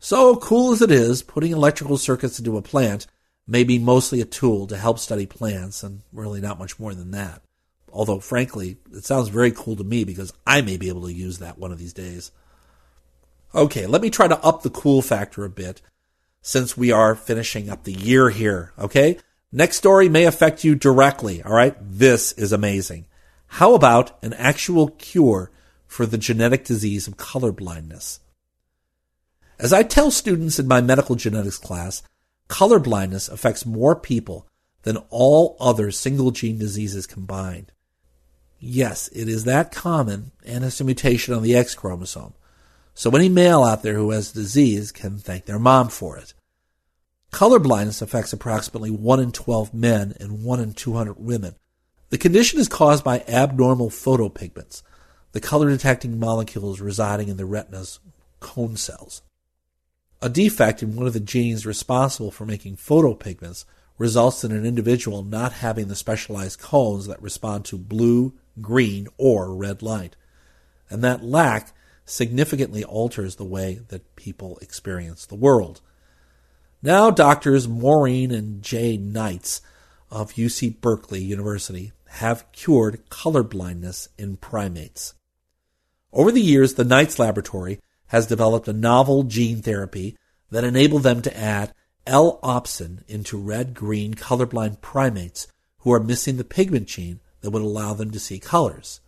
[0.00, 3.06] So cool as it is, putting electrical circuits into a plant
[3.46, 7.10] may be mostly a tool to help study plants and really not much more than
[7.10, 7.42] that.
[7.92, 11.38] Although, frankly, it sounds very cool to me because I may be able to use
[11.38, 12.30] that one of these days.
[13.54, 15.80] Okay, let me try to up the cool factor a bit
[16.42, 18.72] since we are finishing up the year here.
[18.78, 19.18] Okay?
[19.50, 21.42] Next story may affect you directly.
[21.42, 21.74] All right?
[21.80, 23.06] This is amazing.
[23.46, 25.50] How about an actual cure
[25.86, 28.20] for the genetic disease of color blindness?
[29.58, 32.02] As I tell students in my medical genetics class,
[32.46, 34.46] color blindness affects more people
[34.82, 37.72] than all other single gene diseases combined.
[38.60, 42.34] Yes, it is that common and it's a mutation on the X chromosome.
[42.94, 46.34] So any male out there who has the disease can thank their mom for it.
[47.32, 51.56] Color blindness affects approximately 1 in 12 men and 1 in 200 women.
[52.10, 54.82] The condition is caused by abnormal photopigments,
[55.32, 58.00] the color detecting molecules residing in the retina's
[58.40, 59.22] cone cells.
[60.20, 63.64] A defect in one of the genes responsible for making photopigments
[63.98, 69.54] results in an individual not having the specialized cones that respond to blue, green, or
[69.54, 70.16] red light.
[70.90, 71.72] And that lack
[72.04, 75.80] significantly alters the way that people experience the world.
[76.82, 79.60] Now, doctors Maureen and Jay Neitz
[80.10, 85.14] of UC Berkeley University have cured color blindness in primates.
[86.12, 90.16] Over the years, the Neitz Laboratory has developed a novel gene therapy
[90.50, 91.72] that enabled them to add
[92.06, 95.46] L-opsin into red-green colorblind primates
[95.80, 99.00] who are missing the pigment gene that would allow them to see colors.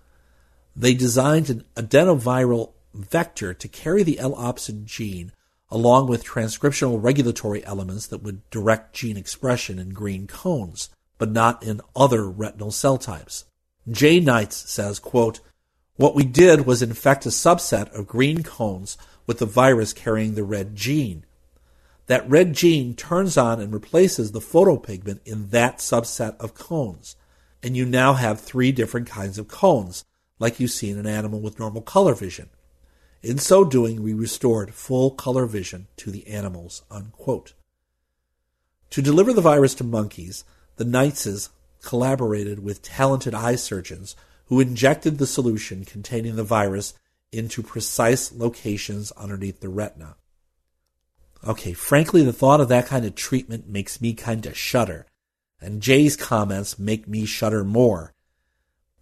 [0.76, 5.32] They designed an adenoviral vector to carry the L-opsin gene
[5.70, 11.62] along with transcriptional regulatory elements that would direct gene expression in green cones, but not
[11.62, 13.44] in other retinal cell types.
[13.88, 15.40] Jay Neitz says, quote,
[16.00, 20.44] What we did was infect a subset of green cones with the virus carrying the
[20.44, 21.26] red gene.
[22.06, 27.16] That red gene turns on and replaces the photopigment in that subset of cones.
[27.62, 30.06] And you now have three different kinds of cones,
[30.38, 32.48] like you see in an animal with normal color vision.
[33.22, 36.82] In so doing, we restored full color vision to the animals.
[36.90, 37.52] Unquote.
[38.88, 40.44] To deliver the virus to monkeys,
[40.76, 41.50] the Neitzes
[41.82, 44.16] collaborated with talented eye surgeons
[44.50, 46.92] who injected the solution containing the virus
[47.30, 50.16] into precise locations underneath the retina.
[51.46, 55.06] Okay, frankly, the thought of that kind of treatment makes me kind of shudder.
[55.60, 58.12] And Jay's comments make me shudder more.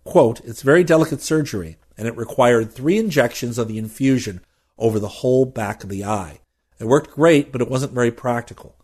[0.05, 4.43] Quote, it's very delicate surgery and it required three injections of the infusion
[4.77, 6.41] over the whole back of the eye.
[6.79, 8.77] It worked great, but it wasn't very practical.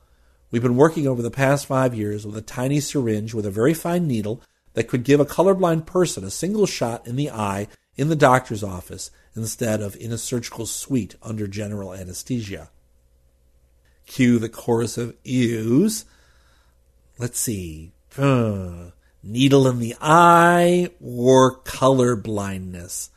[0.50, 3.74] We've been working over the past five years with a tiny syringe with a very
[3.74, 4.42] fine needle
[4.74, 8.62] that could give a colorblind person a single shot in the eye in the doctor's
[8.62, 12.70] office instead of in a surgical suite under general anesthesia.
[14.06, 16.04] Cue the chorus of ews.
[17.18, 17.92] Let's see.
[18.18, 18.90] Uh,
[19.22, 23.10] needle in the eye or color blindness.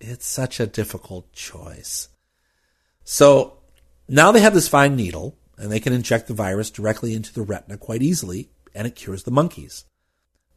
[0.00, 2.08] It's such a difficult choice.
[3.04, 3.58] So
[4.08, 7.42] now they have this fine needle and they can inject the virus directly into the
[7.42, 9.84] retina quite easily and it cures the monkeys.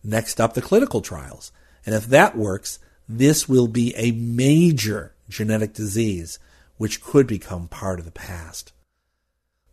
[0.03, 1.51] Next up, the clinical trials.
[1.85, 6.39] And if that works, this will be a major genetic disease
[6.77, 8.71] which could become part of the past.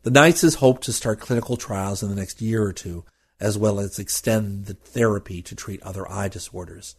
[0.02, 3.04] The Neitzes hope to start clinical trials in the next year or two
[3.38, 6.96] as well as extend the therapy to treat other eye disorders.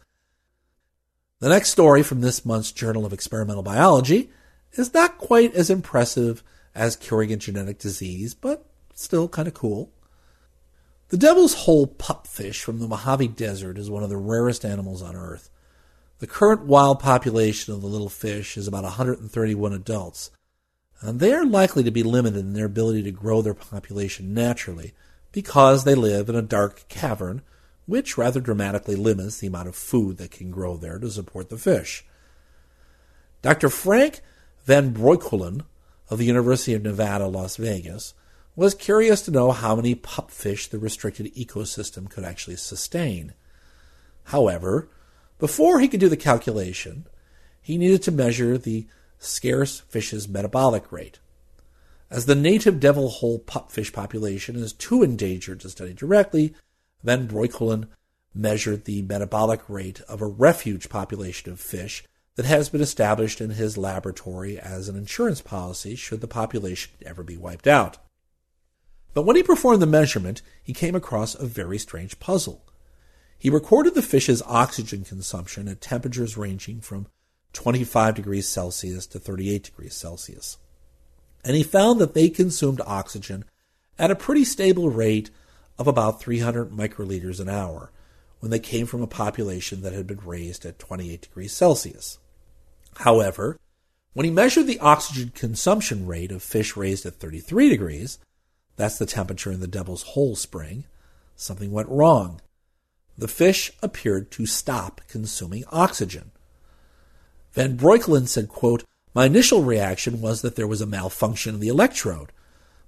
[1.40, 4.30] The next story from this month's Journal of Experimental Biology
[4.72, 6.42] is not quite as impressive
[6.74, 9.92] as curing a genetic disease, but still kind of cool.
[11.08, 15.16] The devil's hole pupfish from the Mojave Desert is one of the rarest animals on
[15.16, 15.48] Earth.
[16.18, 20.30] The current wild population of the little fish is about 131 adults,
[21.00, 24.92] and they are likely to be limited in their ability to grow their population naturally
[25.32, 27.40] because they live in a dark cavern,
[27.86, 31.56] which rather dramatically limits the amount of food that can grow there to support the
[31.56, 32.04] fish.
[33.40, 33.70] Dr.
[33.70, 34.20] Frank
[34.66, 35.64] Van Breukelen
[36.10, 38.12] of the University of Nevada, Las Vegas,
[38.58, 43.32] was curious to know how many pupfish the restricted ecosystem could actually sustain.
[44.24, 44.88] However,
[45.38, 47.06] before he could do the calculation,
[47.62, 48.88] he needed to measure the
[49.20, 51.20] scarce fish's metabolic rate.
[52.10, 56.52] As the native devil hole pupfish population is too endangered to study directly,
[57.04, 57.86] Van Breukelen
[58.34, 62.02] measured the metabolic rate of a refuge population of fish
[62.34, 67.22] that has been established in his laboratory as an insurance policy should the population ever
[67.22, 67.98] be wiped out.
[69.14, 72.64] But when he performed the measurement, he came across a very strange puzzle.
[73.38, 77.06] He recorded the fish's oxygen consumption at temperatures ranging from
[77.52, 80.58] 25 degrees Celsius to 38 degrees Celsius
[81.44, 83.44] and he found that they consumed oxygen
[83.98, 85.30] at a pretty stable rate
[85.78, 87.90] of about 300 microliters an hour
[88.40, 92.18] when they came from a population that had been raised at 28 degrees Celsius.
[92.98, 93.58] However,
[94.12, 98.18] when he measured the oxygen consumption rate of fish raised at 33 degrees,
[98.78, 100.84] that's the temperature in the Devil's Hole spring,
[101.34, 102.40] something went wrong.
[103.18, 106.30] The fish appeared to stop consuming oxygen.
[107.52, 111.68] Van Breukelen said, quote, My initial reaction was that there was a malfunction in the
[111.68, 112.30] electrode,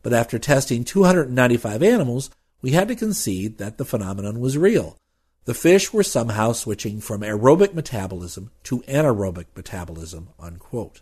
[0.03, 2.31] but after testing 295 animals,
[2.63, 4.97] we had to concede that the phenomenon was real.
[5.45, 10.29] The fish were somehow switching from aerobic metabolism to anaerobic metabolism.
[10.39, 11.01] Unquote.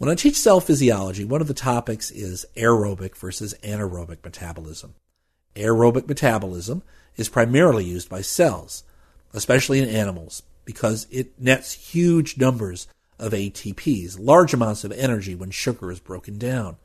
[0.00, 4.94] When I teach cell physiology, one of the topics is aerobic versus anaerobic metabolism.
[5.54, 6.82] Aerobic metabolism
[7.18, 8.82] is primarily used by cells,
[9.34, 12.88] especially in animals, because it nets huge numbers
[13.18, 16.78] of ATPs, large amounts of energy when sugar is broken down.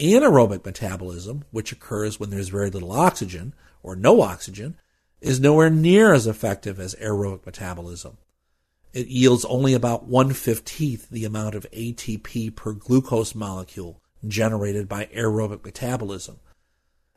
[0.00, 4.76] Anaerobic metabolism, which occurs when there's very little oxygen or no oxygen,
[5.20, 8.16] is nowhere near as effective as aerobic metabolism.
[8.94, 15.06] It yields only about one fifteenth the amount of ATP per glucose molecule generated by
[15.06, 16.38] aerobic metabolism,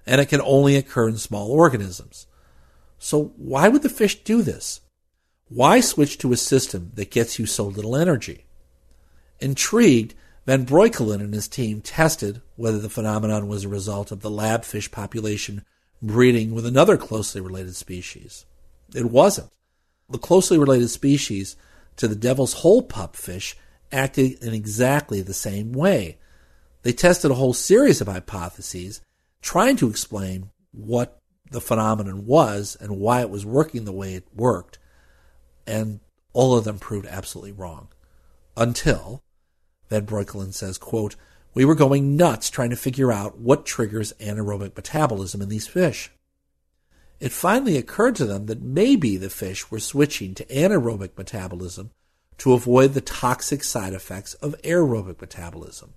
[0.04, 2.26] and it can only occur in small organisms.
[2.98, 4.82] So, why would the fish do this?
[5.50, 8.46] Why switch to a system that gets you so little energy?
[9.40, 10.16] Intrigued,
[10.48, 14.64] Van Breukelen and his team tested whether the phenomenon was a result of the lab
[14.64, 15.64] fish population
[16.02, 18.46] breeding with another closely related species.
[18.96, 19.52] It wasn't.
[20.10, 21.56] The closely related species
[21.98, 23.56] to the devil's hole pupfish
[23.92, 26.18] acted in exactly the same way.
[26.84, 29.02] They tested a whole series of hypotheses
[29.42, 31.20] trying to explain what
[31.52, 34.80] the phenomenon was and why it was working the way it worked,
[35.66, 36.00] and
[36.34, 37.90] all of them proved absolutely wrong.
[38.56, 39.22] Until
[39.90, 41.16] Van Breukelen says, quote,
[41.54, 46.12] we were going nuts trying to figure out what triggers anaerobic metabolism in these fish.
[47.20, 51.92] It finally occurred to them that maybe the fish were switching to anaerobic metabolism
[52.38, 55.94] to avoid the toxic side effects of aerobic metabolism.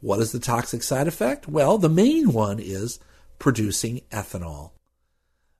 [0.00, 1.46] What is the toxic side effect?
[1.46, 2.98] Well, the main one is
[3.38, 4.70] producing ethanol.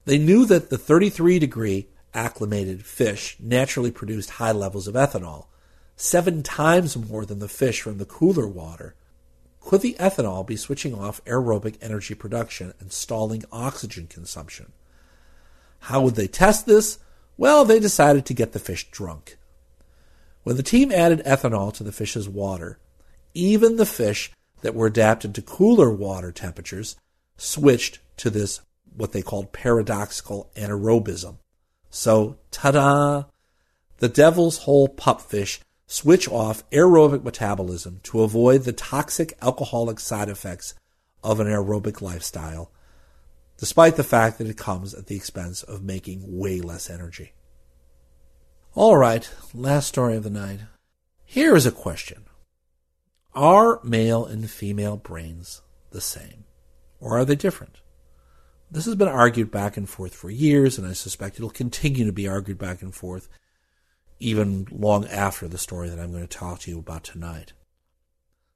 [0.06, 5.46] They knew that the 33 degree acclimated fish naturally produced high levels of ethanol,
[5.96, 8.94] seven times more than the fish from the cooler water.
[9.60, 14.72] Could the ethanol be switching off aerobic energy production and stalling oxygen consumption?
[15.80, 16.98] How would they test this?
[17.36, 19.36] Well, they decided to get the fish drunk.
[20.42, 22.78] When the team added ethanol to the fish's water,
[23.34, 24.32] even the fish
[24.62, 26.96] that were adapted to cooler water temperatures
[27.36, 28.60] switched to this,
[28.96, 31.36] what they called paradoxical anaerobism.
[31.90, 33.24] So, ta da!
[33.98, 35.60] The devil's hole pupfish
[35.90, 40.72] switch off aerobic metabolism to avoid the toxic alcoholic side effects
[41.24, 42.70] of an aerobic lifestyle,
[43.58, 47.32] despite the fact that it comes at the expense of making way less energy.
[48.76, 50.60] All right, last story of the night.
[51.24, 52.24] Here is a question
[53.34, 55.60] Are male and female brains
[55.90, 56.44] the same,
[57.00, 57.80] or are they different?
[58.70, 62.12] This has been argued back and forth for years, and I suspect it'll continue to
[62.12, 63.28] be argued back and forth
[64.20, 67.54] even long after the story that I'm going to talk to you about tonight.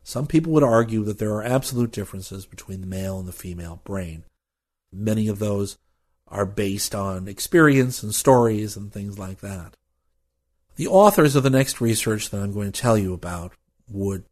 [0.03, 3.81] Some people would argue that there are absolute differences between the male and the female
[3.85, 4.25] brain.
[4.93, 5.79] Many of those
[6.29, 9.77] are based on experience and stories and things like that.
[10.77, 13.53] The authors of the next research that I'm going to tell you about
[13.89, 14.25] would,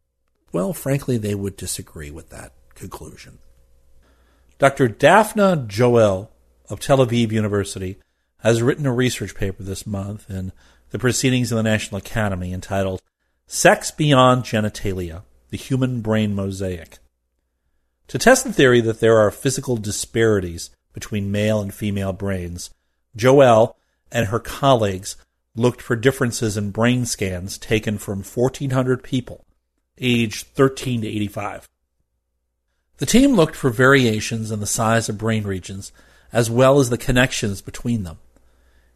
[0.51, 3.39] well, frankly, they would disagree with that conclusion.
[4.59, 4.89] Dr.
[4.89, 6.31] Daphna Joel
[6.69, 7.97] of Tel Aviv University
[8.39, 10.51] has written a research paper this month in
[10.93, 13.01] the Proceedings of the National Academy entitled
[13.47, 16.99] Sex Beyond Genitalia The Human Brain Mosaic.
[18.09, 22.69] To test the theory that there are physical disparities between male and female brains,
[23.15, 23.75] Joel
[24.11, 25.15] and her colleagues
[25.55, 29.43] looked for differences in brain scans taken from 1,400 people,
[29.97, 31.67] aged 13 to 85.
[32.97, 35.91] The team looked for variations in the size of brain regions
[36.31, 38.19] as well as the connections between them.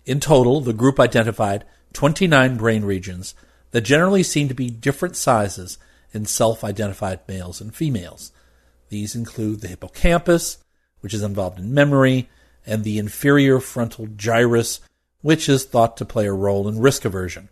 [0.06, 1.66] In total, the group identified
[1.98, 3.34] 29 brain regions
[3.72, 5.80] that generally seem to be different sizes
[6.14, 8.32] in self identified males and females.
[8.90, 10.60] These include the hippocampus,
[11.00, 12.30] which is involved in memory,
[12.68, 14.80] and the inferior frontal gyrus,
[15.22, 17.50] which is thought to play a role in risk aversion.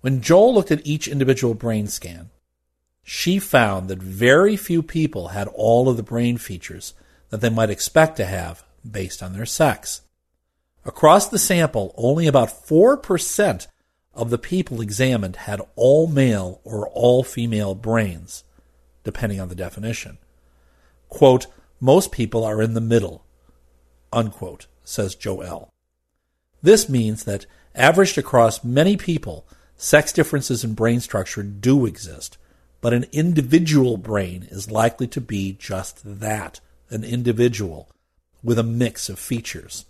[0.00, 2.30] When Joel looked at each individual brain scan,
[3.04, 6.92] she found that very few people had all of the brain features
[7.30, 10.00] that they might expect to have based on their sex.
[10.84, 13.66] Across the sample, only about 4%
[14.14, 18.44] of the people examined had all male or all female brains,
[19.04, 20.18] depending on the definition.
[21.08, 21.46] quote,
[21.80, 23.24] most people are in the middle,
[24.12, 25.70] unquote, says Joel.
[26.60, 32.36] This means that averaged across many people, sex differences in brain structure do exist,
[32.80, 36.60] but an individual brain is likely to be just that,
[36.90, 37.88] an individual,
[38.42, 39.84] with a mix of features.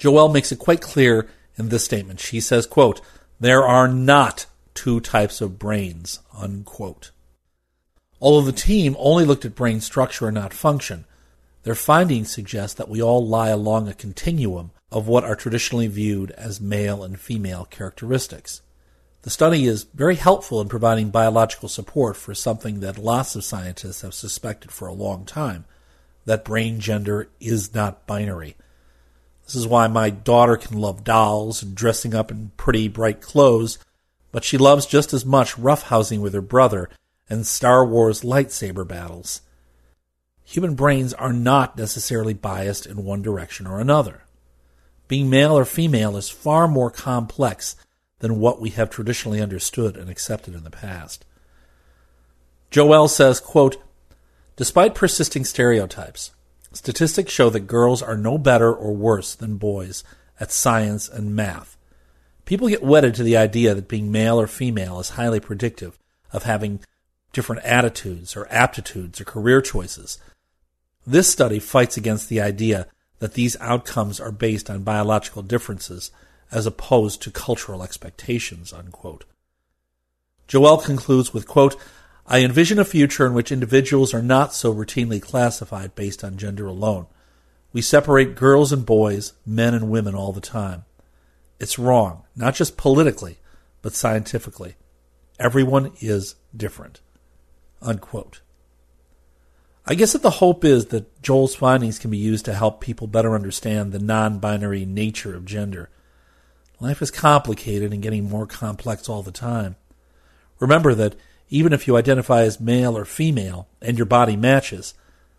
[0.00, 1.28] Joel makes it quite clear
[1.58, 2.20] in this statement.
[2.20, 3.02] She says, quote,
[3.38, 7.10] there are not two types of brains, unquote.
[8.18, 11.04] Although the team only looked at brain structure and not function,
[11.64, 16.30] their findings suggest that we all lie along a continuum of what are traditionally viewed
[16.30, 18.62] as male and female characteristics.
[19.20, 24.00] The study is very helpful in providing biological support for something that lots of scientists
[24.00, 25.66] have suspected for a long time
[26.24, 28.56] that brain gender is not binary.
[29.50, 33.80] This is why my daughter can love dolls and dressing up in pretty bright clothes,
[34.30, 36.88] but she loves just as much roughhousing with her brother
[37.28, 39.40] and Star Wars lightsaber battles.
[40.44, 44.22] Human brains are not necessarily biased in one direction or another.
[45.08, 47.74] Being male or female is far more complex
[48.20, 51.24] than what we have traditionally understood and accepted in the past.
[52.70, 53.82] Joel says, quote,
[54.54, 56.30] Despite persisting stereotypes,
[56.72, 60.04] statistics show that girls are no better or worse than boys
[60.38, 61.76] at science and math.
[62.44, 65.98] People get wedded to the idea that being male or female is highly predictive
[66.32, 66.80] of having
[67.32, 70.18] different attitudes or aptitudes or career choices.
[71.06, 72.86] This study fights against the idea
[73.20, 76.10] that these outcomes are based on biological differences
[76.50, 79.24] as opposed to cultural expectations, unquote.
[80.48, 81.76] Joel concludes with, quote,
[82.32, 86.68] I envision a future in which individuals are not so routinely classified based on gender
[86.68, 87.06] alone.
[87.72, 90.84] We separate girls and boys, men and women all the time.
[91.58, 93.38] It's wrong, not just politically,
[93.82, 94.76] but scientifically.
[95.40, 97.00] Everyone is different.
[97.82, 98.42] Unquote.
[99.84, 103.08] I guess that the hope is that Joel's findings can be used to help people
[103.08, 105.90] better understand the non binary nature of gender.
[106.78, 109.74] Life is complicated and getting more complex all the time.
[110.60, 111.16] Remember that
[111.50, 114.94] even if you identify as male or female and your body matches,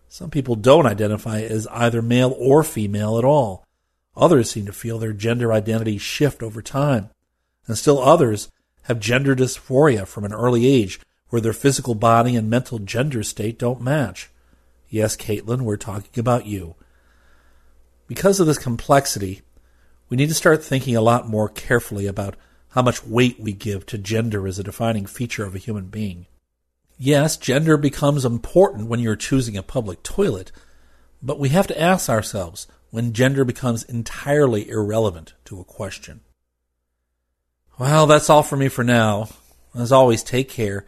[0.08, 3.64] some people don't identify as either male or female at all.
[4.14, 7.08] Others seem to feel their gender identity shift over time.
[7.66, 8.50] And still others
[8.82, 11.00] have gender dysphoria from an early age
[11.30, 14.28] where their physical body and mental gender state don't match.
[14.90, 16.74] Yes, Caitlin, we're talking about you.
[18.06, 19.40] Because of this complexity,
[20.10, 22.36] we need to start thinking a lot more carefully about
[22.72, 26.26] how much weight we give to gender as a defining feature of a human being.
[26.98, 30.52] Yes, gender becomes important when you're choosing a public toilet,
[31.22, 36.20] but we have to ask ourselves when gender becomes entirely irrelevant to a question.
[37.78, 39.28] Well, that's all for me for now.
[39.74, 40.86] As always, take care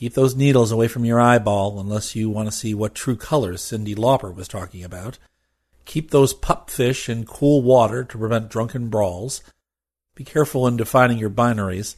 [0.00, 3.60] Keep those needles away from your eyeball unless you want to see what true colors
[3.60, 5.18] Cyndi Lauper was talking about.
[5.84, 9.42] Keep those pup fish in cool water to prevent drunken brawls.
[10.20, 11.96] Be careful in defining your binaries,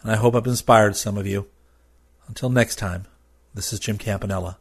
[0.00, 1.48] and I hope I've inspired some of you.
[2.28, 3.06] Until next time,
[3.52, 4.58] this is Jim Campanella.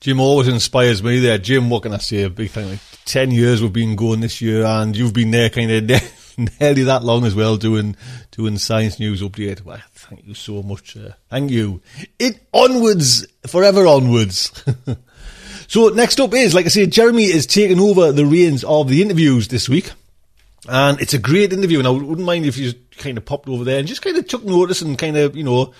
[0.00, 1.36] Jim always inspires me there.
[1.36, 2.22] Jim, what can I say?
[2.22, 2.70] A big thing.
[2.70, 5.86] Like 10 years we've been going this year and you've been there kind of
[6.60, 7.96] nearly that long as well doing,
[8.30, 9.62] doing science news update.
[9.62, 10.96] Well, thank you so much.
[10.96, 11.80] Uh, thank you.
[12.18, 14.64] It onwards, forever onwards.
[15.68, 19.02] so next up is, like I said, Jeremy is taking over the reins of the
[19.02, 19.90] interviews this week.
[20.68, 23.62] And it's a great interview and I wouldn't mind if you kind of popped over
[23.62, 25.72] there and just kind of took notice and kind of, you know,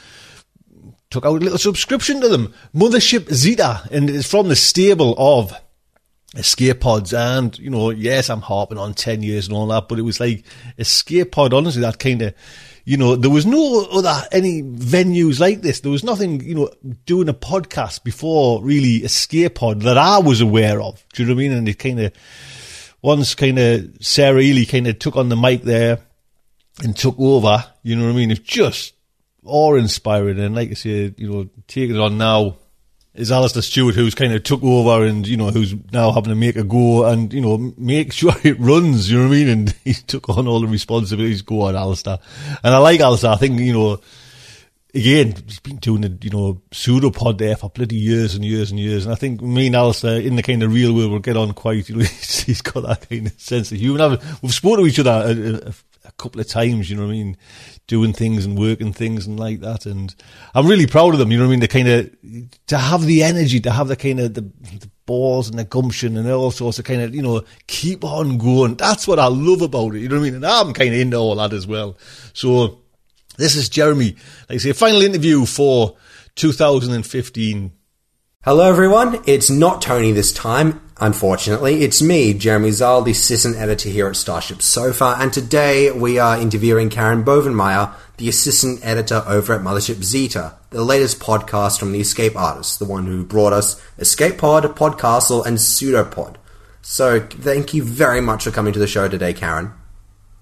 [1.10, 2.54] took out a little subscription to them.
[2.74, 5.52] Mothership Zeta, and it's from the stable of
[6.36, 7.12] escape pods.
[7.12, 10.20] And, you know, yes, I'm harping on 10 years and all that, but it was
[10.20, 10.44] like
[10.78, 12.34] escape pod, honestly, that kind of,
[12.84, 15.80] you know, there was no other, any venues like this.
[15.80, 16.70] There was nothing, you know,
[17.04, 21.04] doing a podcast before really escape pod that I was aware of.
[21.12, 21.52] Do you know what I mean?
[21.52, 22.12] And it kind of,
[23.02, 25.98] once kind of Sarah Ely kind of took on the mic there
[26.82, 28.30] and took over, you know what I mean?
[28.30, 28.94] It's just
[29.44, 30.38] awe inspiring.
[30.38, 32.56] And like I said you know, taking it on now
[33.16, 36.34] is Alasdair Stuart, who's kind of took over and, you know, who's now having to
[36.34, 39.48] make a go and, you know, make sure it runs, you know what I mean?
[39.48, 41.42] And he took on all the responsibilities.
[41.42, 42.20] Go on, Alasdair.
[42.62, 43.32] And I like Alasdair.
[43.32, 44.00] I think, you know,
[44.94, 48.80] again, he's been doing the, you know, pseudopod there for bloody years and years and
[48.80, 49.04] years.
[49.04, 51.52] And I think me and Alasdair in the kind of real world will get on
[51.52, 52.04] quite, you know,
[52.46, 54.18] he's got that kind of sense of humour.
[54.42, 55.74] We've spoken to each other a, a,
[56.08, 57.36] a couple of times, you know what I mean?
[57.86, 59.86] Doing things and working things and like that.
[59.86, 60.14] And
[60.54, 61.30] I'm really proud of them.
[61.30, 61.60] You know what I mean?
[61.60, 65.48] The kind of to have the energy, to have the kind of the, the balls
[65.48, 68.74] and the gumption and all sorts of kind of, you know, keep on going.
[68.74, 70.00] That's what I love about it.
[70.00, 70.34] You know what I mean?
[70.34, 71.96] And I'm kind of into all that as well.
[72.32, 72.80] So
[73.38, 74.16] this is Jeremy.
[74.48, 75.96] Like I say, final interview for
[76.34, 77.72] 2015.
[78.44, 79.22] Hello, everyone.
[79.26, 81.82] It's not Tony this time, unfortunately.
[81.82, 86.40] It's me, Jeremy Szal, the assistant editor here at Starship Sofa, and today we are
[86.40, 92.00] interviewing Karen Bovenmyer, the assistant editor over at Mothership Zeta, the latest podcast from the
[92.00, 96.36] Escape Artists, the one who brought us Escape Pod, Podcastle, and Pseudopod.
[96.82, 99.72] So, thank you very much for coming to the show today, Karen.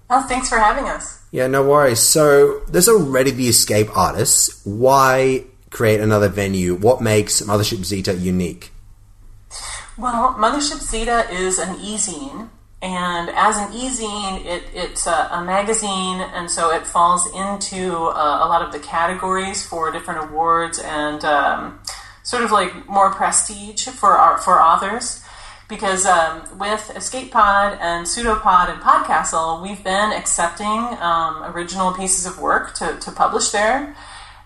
[0.09, 1.19] Oh, thanks for having us.
[1.31, 1.99] Yeah, no worries.
[1.99, 4.61] So, there's already the Escape Artists.
[4.63, 6.75] Why create another venue?
[6.75, 8.71] What makes Mothership Zeta unique?
[9.97, 12.49] Well, Mothership Zeta is an e-zine,
[12.81, 18.41] and as an e-zine, it, it's a, a, magazine, and so it falls into uh,
[18.43, 21.79] a lot of the categories for different awards and um,
[22.23, 25.23] sort of like more prestige for our, for authors.
[25.69, 30.67] Because um, with Escape Pod and Pseudopod and Podcastle, we've been accepting
[30.99, 33.95] um, original pieces of work to, to publish there.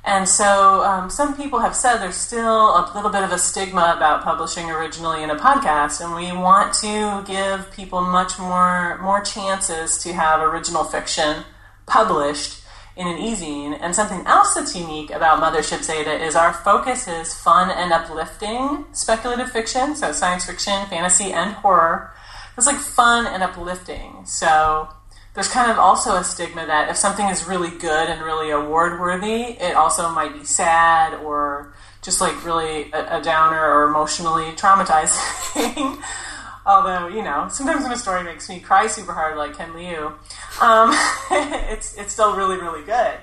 [0.05, 3.93] And so um, some people have said there's still a little bit of a stigma
[3.95, 9.21] about publishing originally in a podcast, and we want to give people much more more
[9.21, 11.43] chances to have original fiction
[11.85, 12.63] published
[12.95, 13.77] in an e-zine.
[13.81, 18.85] And something else that's unique about Mothership Zeta is our focus is fun and uplifting
[18.93, 22.11] speculative fiction, so science fiction, fantasy, and horror.
[22.57, 24.25] It's like fun and uplifting.
[24.25, 24.89] So
[25.33, 28.99] there's kind of also a stigma that if something is really good and really award
[28.99, 34.51] worthy, it also might be sad or just like really a, a downer or emotionally
[34.53, 36.01] traumatizing.
[36.65, 40.13] Although, you know, sometimes when a story makes me cry super hard, like Ken Liu,
[40.61, 40.91] um,
[41.71, 43.17] it's, it's still really, really good.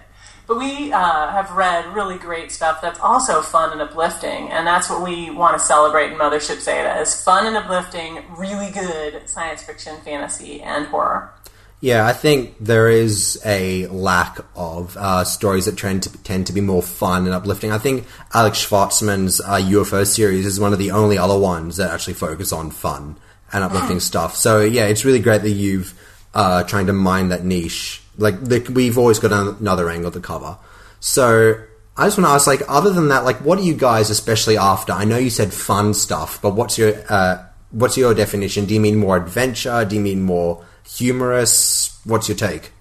[0.47, 4.89] But we uh, have read really great stuff that's also fun and uplifting, and that's
[4.89, 9.65] what we want to celebrate in Mothership Zeta is fun and uplifting, really good science
[9.65, 11.33] fiction, fantasy, and horror.
[11.81, 16.53] Yeah, I think there is a lack of uh, stories that tend to, tend to
[16.53, 17.71] be more fun and uplifting.
[17.71, 21.91] I think Alex Shvartsman's uh, UFO series is one of the only other ones that
[21.91, 23.17] actually focus on fun
[23.53, 24.37] and uplifting stuff.
[24.37, 25.95] So yeah, it's really great that you've
[26.35, 28.03] uh, trying to mine that niche.
[28.17, 30.57] Like the, we've always got another angle to cover.
[31.01, 31.63] So
[31.97, 34.59] I just want to ask, like, other than that, like, what are you guys especially
[34.59, 34.93] after?
[34.93, 38.67] I know you said fun stuff, but what's your uh, what's your definition?
[38.67, 39.85] Do you mean more adventure?
[39.85, 42.01] Do you mean more humorous?
[42.05, 42.73] What's your take?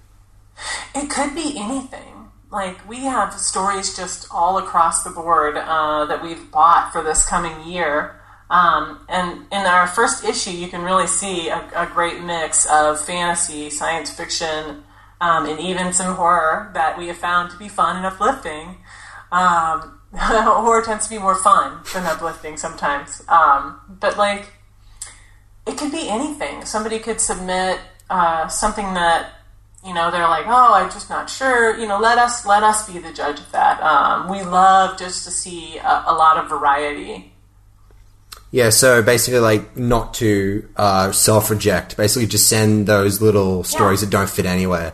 [0.93, 2.29] It could be anything.
[2.51, 7.25] Like we have stories just all across the board uh, that we've bought for this
[7.25, 8.21] coming year.
[8.49, 13.03] Um, and in our first issue, you can really see a, a great mix of
[13.03, 14.83] fantasy, science fiction,
[15.19, 18.77] um, and even some horror that we have found to be fun and uplifting.
[19.31, 23.21] Um, horror tends to be more fun than uplifting sometimes.
[23.27, 24.53] Um, but like,
[25.65, 26.63] it could be anything.
[26.65, 27.79] Somebody could submit
[28.09, 29.31] uh, something that
[29.85, 31.77] you know they're like, oh, I'm just not sure.
[31.77, 33.81] You know, let us let us be the judge of that.
[33.81, 37.31] Um, we love just to see a, a, lot of variety.
[38.51, 41.97] Yeah, so basically, like, not to uh, self reject.
[41.97, 44.05] Basically, just send those little stories yeah.
[44.05, 44.93] that don't fit anywhere.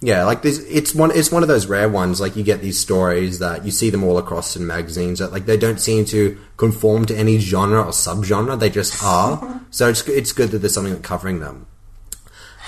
[0.00, 1.10] Yeah, like this, it's one.
[1.10, 2.20] It's one of those rare ones.
[2.20, 5.46] Like you get these stories that you see them all across in magazines that like
[5.46, 8.58] they don't seem to conform to any genre or subgenre.
[8.60, 9.62] They just are.
[9.70, 11.66] so it's it's good that there's something covering them.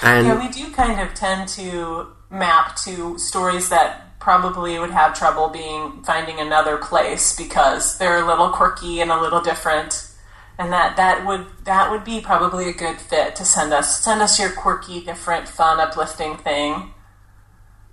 [0.03, 5.19] And yeah, we do kind of tend to map to stories that probably would have
[5.19, 10.05] trouble being finding another place because they're a little quirky and a little different.
[10.59, 14.21] And that that would that would be probably a good fit to send us send
[14.21, 16.93] us your quirky different fun uplifting thing.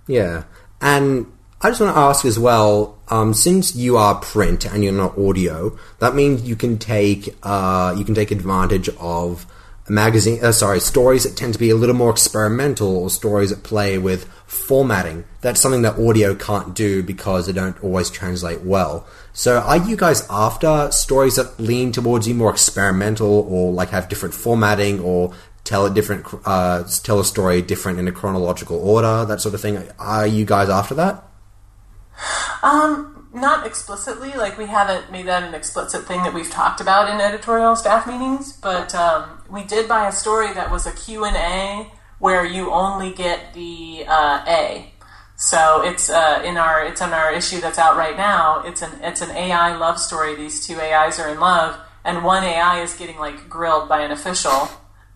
[0.06, 0.44] Yeah.
[0.80, 1.32] And
[1.62, 5.16] i just want to ask as well um, since you are print and you're not
[5.16, 9.46] audio that means you can take uh, you can take advantage of
[9.88, 13.62] magazine, uh, sorry, stories that tend to be a little more experimental or stories that
[13.62, 15.24] play with formatting.
[15.40, 19.06] That's something that audio can't do because they don't always translate well.
[19.32, 24.08] So are you guys after stories that lean towards you more experimental or like have
[24.08, 25.34] different formatting or
[25.64, 29.60] tell a different, uh, tell a story different in a chronological order, that sort of
[29.60, 29.82] thing?
[29.98, 31.24] Are you guys after that?
[32.62, 37.08] Um, not explicitly, like we haven't made that an explicit thing that we've talked about
[37.08, 41.92] in editorial staff meetings, but um, we did buy a story that was a Q&A
[42.18, 44.92] where you only get the uh, A.
[45.36, 48.62] So it's uh, in our it's in our issue that's out right now.
[48.62, 50.34] It's an it's an AI love story.
[50.34, 54.10] These two AIs are in love, and one AI is getting like grilled by an
[54.10, 54.70] official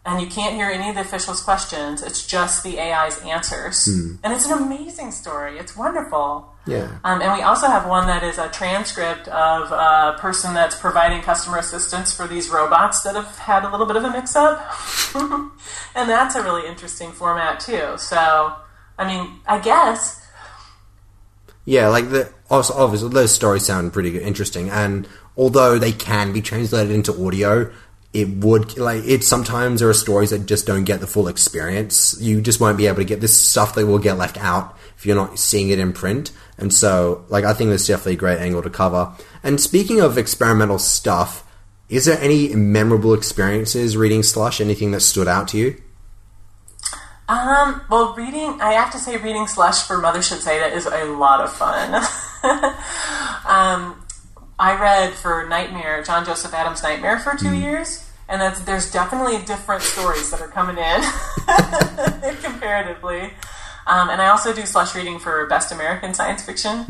[0.04, 2.02] and you can't hear any of the officials' questions.
[2.02, 4.14] It's just the AI's answers, Hmm.
[4.24, 5.58] and it's an amazing story.
[5.58, 6.46] It's wonderful.
[6.66, 6.88] Yeah.
[7.04, 11.20] Um, and we also have one that is a transcript of a person that's providing
[11.22, 14.60] customer assistance for these robots that have had a little bit of a mix up.
[15.14, 17.94] and that's a really interesting format, too.
[17.96, 18.52] So,
[18.98, 20.20] I mean, I guess.
[21.64, 26.90] Yeah, like the obviously those stories sound pretty interesting, and although they can be translated
[26.90, 27.70] into audio,
[28.12, 29.22] it would like it.
[29.22, 32.16] Sometimes there are stories that just don't get the full experience.
[32.20, 35.06] You just won't be able to get this stuff that will get left out if
[35.06, 36.32] you're not seeing it in print.
[36.58, 39.12] And so, like, I think that's definitely a great angle to cover.
[39.42, 41.46] And speaking of experimental stuff,
[41.88, 44.60] is there any memorable experiences reading Slush?
[44.60, 45.82] Anything that stood out to you?
[47.28, 51.40] Um, well, reading, I have to say, reading Slush for Mothership Zeta is a lot
[51.40, 51.94] of fun.
[53.46, 54.04] um,
[54.60, 59.38] I read for Nightmare, John Joseph Adams' Nightmare for two years, and that's, there's definitely
[59.46, 61.00] different stories that are coming in
[62.42, 63.32] comparatively.
[63.86, 66.84] Um, and I also do slush reading for Best American Science Fiction,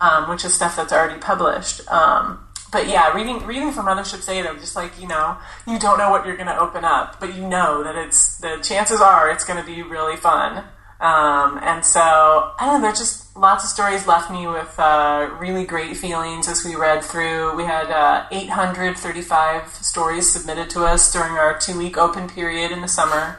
[0.00, 1.88] um, which is stuff that's already published.
[1.88, 2.40] Um,
[2.72, 5.38] but yeah, reading reading for Mothership Zeta, just like you know,
[5.68, 8.58] you don't know what you're going to open up, but you know that it's the
[8.60, 10.64] chances are it's going to be really fun.
[10.98, 15.28] Um, and so I don't know, there's just lots of stories left me with uh,
[15.38, 17.56] really great feelings as we read through.
[17.56, 22.80] We had uh, 835 stories submitted to us during our two week open period in
[22.80, 23.38] the summer,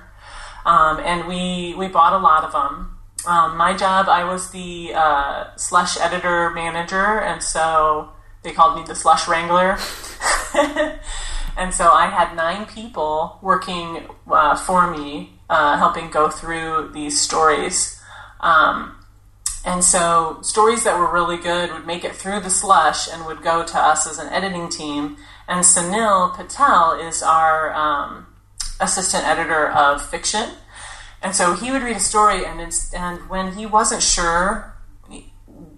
[0.65, 2.97] um, and we we bought a lot of them.
[3.27, 8.09] Um, my job, I was the uh, slush editor manager, and so
[8.43, 9.77] they called me the slush wrangler.
[11.57, 17.19] and so I had nine people working uh, for me, uh, helping go through these
[17.19, 17.99] stories.
[18.41, 18.94] Um,
[19.65, 23.41] and so stories that were really good would make it through the slush and would
[23.41, 25.17] go to us as an editing team.
[25.47, 28.27] And Sunil Patel is our um,
[28.79, 30.51] assistant editor of fiction.
[31.21, 32.61] And so he would read a story, and
[32.93, 34.75] and when he wasn't sure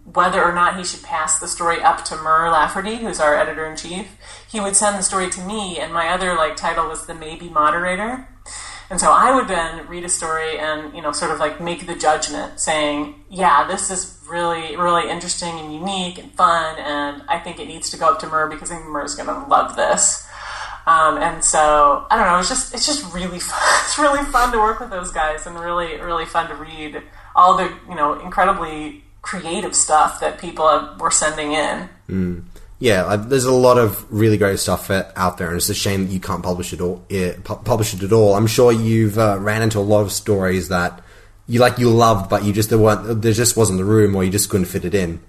[0.04, 3.66] whether or not he should pass the story up to Mur Lafferty, who's our editor
[3.66, 4.18] in chief,
[4.50, 7.50] he would send the story to me, and my other like title was the maybe
[7.50, 8.28] moderator.
[8.90, 11.88] And so I would then read a story and you know sort of like make
[11.88, 17.40] the judgment, saying, "Yeah, this is really really interesting and unique and fun, and I
[17.40, 19.76] think it needs to go up to Mur because I think Mur's going to love
[19.76, 20.26] this."
[20.86, 22.40] Um, and so I don't know.
[22.40, 23.60] It's just it's just really fun.
[23.84, 27.02] It's really fun to work with those guys, and really really fun to read
[27.36, 31.90] all the you know incredibly creative stuff that people have, were sending in.
[32.10, 32.44] Mm.
[32.80, 36.14] Yeah, there's a lot of really great stuff out there, and it's a shame that
[36.14, 37.04] you can't publish it all.
[37.10, 38.36] It, pu- publish it at all.
[38.36, 41.02] I'm sure you've uh, ran into a lot of stories that
[41.48, 44.24] you like you loved, but you just there weren't there just wasn't the room, or
[44.24, 45.20] you just couldn't fit it in.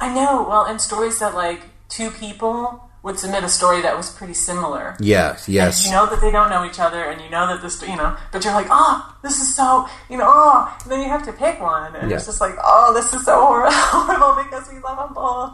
[0.00, 0.46] I know.
[0.48, 1.60] Well, and stories that like
[1.90, 4.96] two people would submit a story that was pretty similar.
[5.00, 5.84] Yes, yes.
[5.84, 7.96] And you know that they don't know each other, and you know that this, you
[7.96, 11.24] know, but you're like, oh, this is so, you know, oh, and then you have
[11.24, 12.16] to pick one, and Yeah.
[12.16, 15.52] it's just like, oh, this is so hor- horrible because we love them both.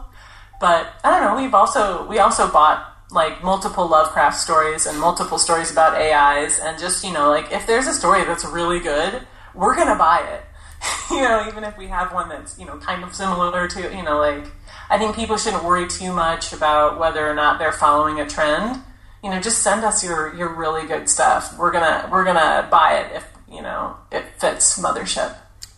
[0.59, 1.41] But I don't know.
[1.41, 6.77] We've also we also bought like multiple Lovecraft stories and multiple stories about AIs, and
[6.79, 9.21] just you know, like if there's a story that's really good,
[9.53, 10.43] we're gonna buy it.
[11.11, 14.03] you know, even if we have one that's you know kind of similar to you
[14.03, 14.45] know, like
[14.89, 18.81] I think people shouldn't worry too much about whether or not they're following a trend.
[19.23, 21.57] You know, just send us your your really good stuff.
[21.57, 25.35] We're gonna we're gonna buy it if you know it fits Mothership.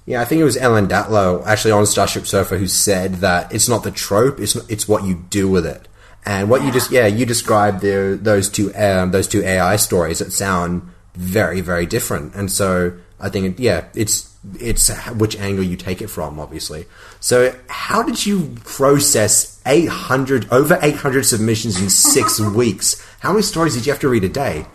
[0.10, 3.70] Yeah, I think it was Ellen Datlow actually on Starship Sofa who said that it's
[3.70, 5.88] not the trope; it's it's what you do with it.
[6.26, 10.18] And what you just yeah you described the, those two um, those two AI stories
[10.18, 10.82] that sound
[11.14, 12.34] very very different.
[12.34, 16.88] And so I think it, yeah it's it's which angle you take it from obviously.
[17.20, 22.99] So how did you process eight hundred over eight hundred submissions in six weeks?
[23.20, 24.66] How many stories did you have to read a day?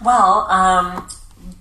[0.00, 1.08] Well, um,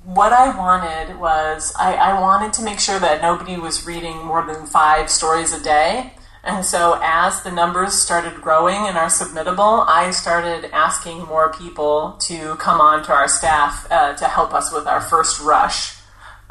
[0.05, 4.45] what I wanted was I, I wanted to make sure that nobody was reading more
[4.45, 6.13] than five stories a day.
[6.43, 12.17] And so, as the numbers started growing in our submittable, I started asking more people
[12.21, 15.95] to come on to our staff uh, to help us with our first rush.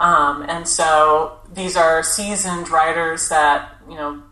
[0.00, 4.24] Um, and so, these are seasoned writers that, you know,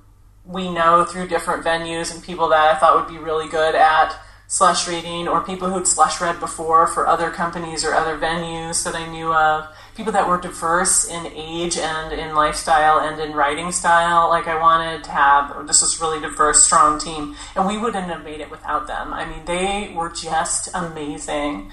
[0.45, 4.19] we know through different venues and people that I thought would be really good at
[4.53, 8.95] slush reading or people who'd slush read before for other companies or other venues that
[8.95, 9.67] I knew of.
[9.97, 14.29] People that were diverse in age and in lifestyle and in writing style.
[14.29, 17.35] Like I wanted to have just this really diverse, strong team.
[17.57, 19.15] And we wouldn't have made it without them.
[19.15, 21.73] I mean, they were just amazing.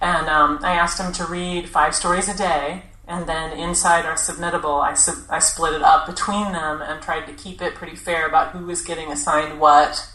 [0.00, 2.86] And um, I asked them to read five stories a day.
[3.06, 7.26] And then inside our submittable, I, sub- I split it up between them and tried
[7.26, 10.08] to keep it pretty fair about who was getting assigned what.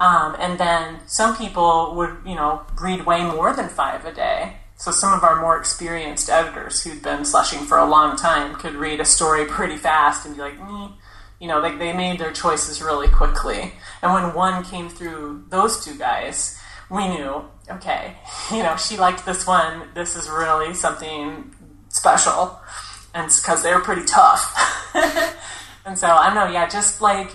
[0.00, 4.56] Um, and then some people would, you know, read way more than five a day.
[4.76, 8.74] So some of our more experienced editors who'd been slushing for a long time could
[8.74, 10.92] read a story pretty fast and be like, mm.
[11.40, 13.72] you know, they, they made their choices really quickly.
[14.02, 16.58] And when one came through those two guys,
[16.90, 18.16] we knew, okay,
[18.50, 19.88] you know, she liked this one.
[19.94, 21.54] This is really something
[21.88, 22.58] special.
[23.14, 24.92] And because they're pretty tough.
[25.86, 27.30] and so I know, yeah, just like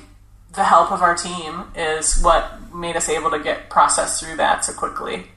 [0.53, 4.65] the help of our team is what made us able to get processed through that
[4.65, 5.27] so quickly.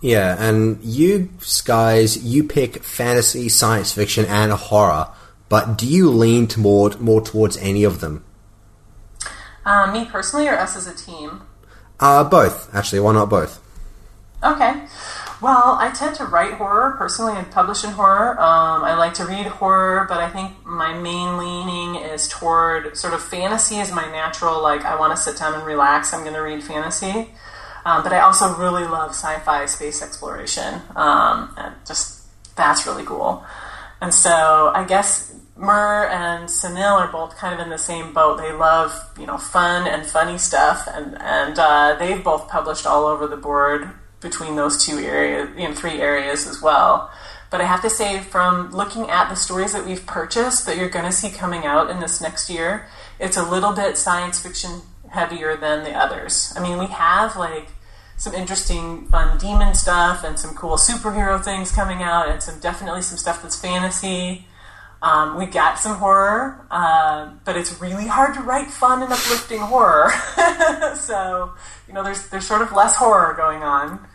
[0.00, 1.30] Yeah, and you
[1.64, 5.08] guys, you pick fantasy, science fiction, and horror,
[5.48, 8.24] but do you lean more more towards any of them?
[9.64, 11.42] Uh, me personally, or us as a team?
[11.98, 13.00] Uh, both, actually.
[13.00, 13.60] Why not both?
[14.42, 14.84] Okay.
[15.42, 18.40] Well, I tend to write horror personally and publish in horror.
[18.40, 23.12] Um, I like to read horror, but I think my main leaning is toward sort
[23.12, 26.34] of fantasy is my natural, like, I want to sit down and relax, I'm going
[26.34, 27.30] to read fantasy.
[27.84, 30.80] Um, but I also really love sci fi space exploration.
[30.96, 32.22] Um, and just,
[32.56, 33.44] that's really cool.
[34.00, 38.38] And so I guess Mur and Sunil are both kind of in the same boat.
[38.38, 43.06] They love, you know, fun and funny stuff, and and uh, they've both published all
[43.06, 47.10] over the board between those two areas, you know, three areas as well.
[47.50, 50.88] But I have to say, from looking at the stories that we've purchased that you're
[50.88, 52.88] going to see coming out in this next year,
[53.20, 56.52] it's a little bit science fiction heavier than the others.
[56.56, 57.68] I mean, we have like
[58.16, 63.02] some interesting, fun demon stuff and some cool superhero things coming out, and some definitely
[63.02, 64.46] some stuff that's fantasy.
[65.02, 69.60] Um, we got some horror, uh, but it's really hard to write fun and uplifting
[69.60, 70.10] horror.
[70.96, 71.52] so,
[71.86, 74.06] you know, there's there's sort of less horror going on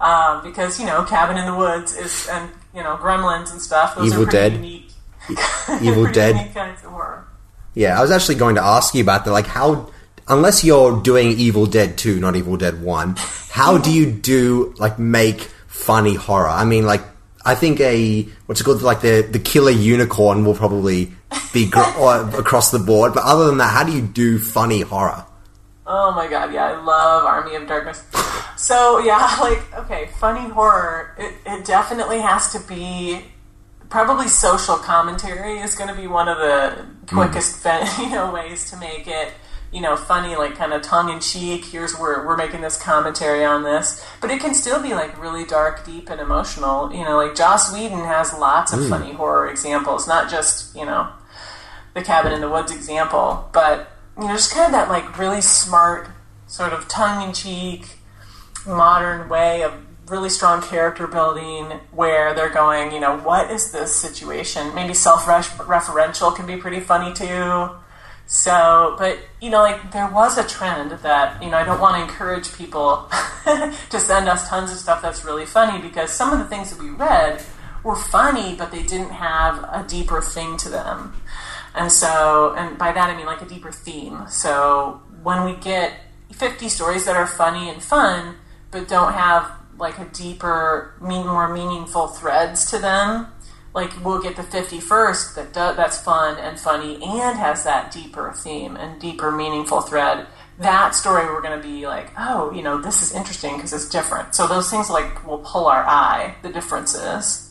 [0.00, 3.96] um, because you know, Cabin in the Woods is and you know, Gremlins and stuff.
[3.96, 4.52] Those Evil are pretty Dead.
[4.54, 4.90] unique.
[5.82, 6.36] Evil pretty Dead.
[6.36, 7.26] unique kinds of horror.
[7.74, 9.32] Yeah, I was actually going to ask you about that.
[9.32, 9.90] Like, how,
[10.26, 13.16] unless you're doing Evil Dead 2, not Evil Dead 1,
[13.50, 16.48] how do you do, like, make funny horror?
[16.48, 17.02] I mean, like,
[17.48, 21.12] I think a, what's it called, like, the, the killer unicorn will probably
[21.52, 21.80] be gr-
[22.38, 23.14] across the board.
[23.14, 25.24] But other than that, how do you do funny horror?
[25.90, 28.04] Oh my god, yeah, I love Army of Darkness.
[28.58, 31.14] So yeah, like okay, funny horror.
[31.16, 33.22] It, it definitely has to be
[33.88, 37.08] probably social commentary is going to be one of the mm.
[37.08, 37.64] quickest
[37.98, 39.32] you know ways to make it
[39.72, 41.64] you know funny, like kind of tongue in cheek.
[41.66, 45.44] Here's where we're making this commentary on this, but it can still be like really
[45.44, 46.92] dark, deep, and emotional.
[46.92, 48.88] You know, like Joss Whedon has lots of Mm.
[48.90, 51.08] funny horror examples, not just you know
[51.94, 55.40] the cabin in the woods example, but you know, just kind of that like really
[55.40, 56.08] smart,
[56.46, 57.98] sort of tongue in cheek,
[58.66, 59.72] modern way of
[60.08, 64.74] really strong character building where they're going, you know, what is this situation?
[64.74, 67.70] Maybe self referential can be pretty funny too.
[68.30, 71.96] So, but you know, like there was a trend that you know I don't want
[71.96, 73.10] to encourage people
[73.44, 76.78] to send us tons of stuff that's really funny because some of the things that
[76.78, 77.42] we read
[77.82, 81.14] were funny, but they didn't have a deeper thing to them.
[81.74, 84.24] And so, and by that I mean like a deeper theme.
[84.28, 85.94] So when we get
[86.32, 88.36] 50 stories that are funny and fun,
[88.70, 93.28] but don't have like a deeper, mean, more meaningful threads to them,
[93.74, 98.32] like we'll get the 51st that do, that's fun and funny and has that deeper
[98.32, 100.26] theme and deeper meaningful thread.
[100.58, 103.88] That story we're going to be like, oh, you know, this is interesting because it's
[103.88, 104.34] different.
[104.34, 107.44] So those things like will pull our eye, the differences.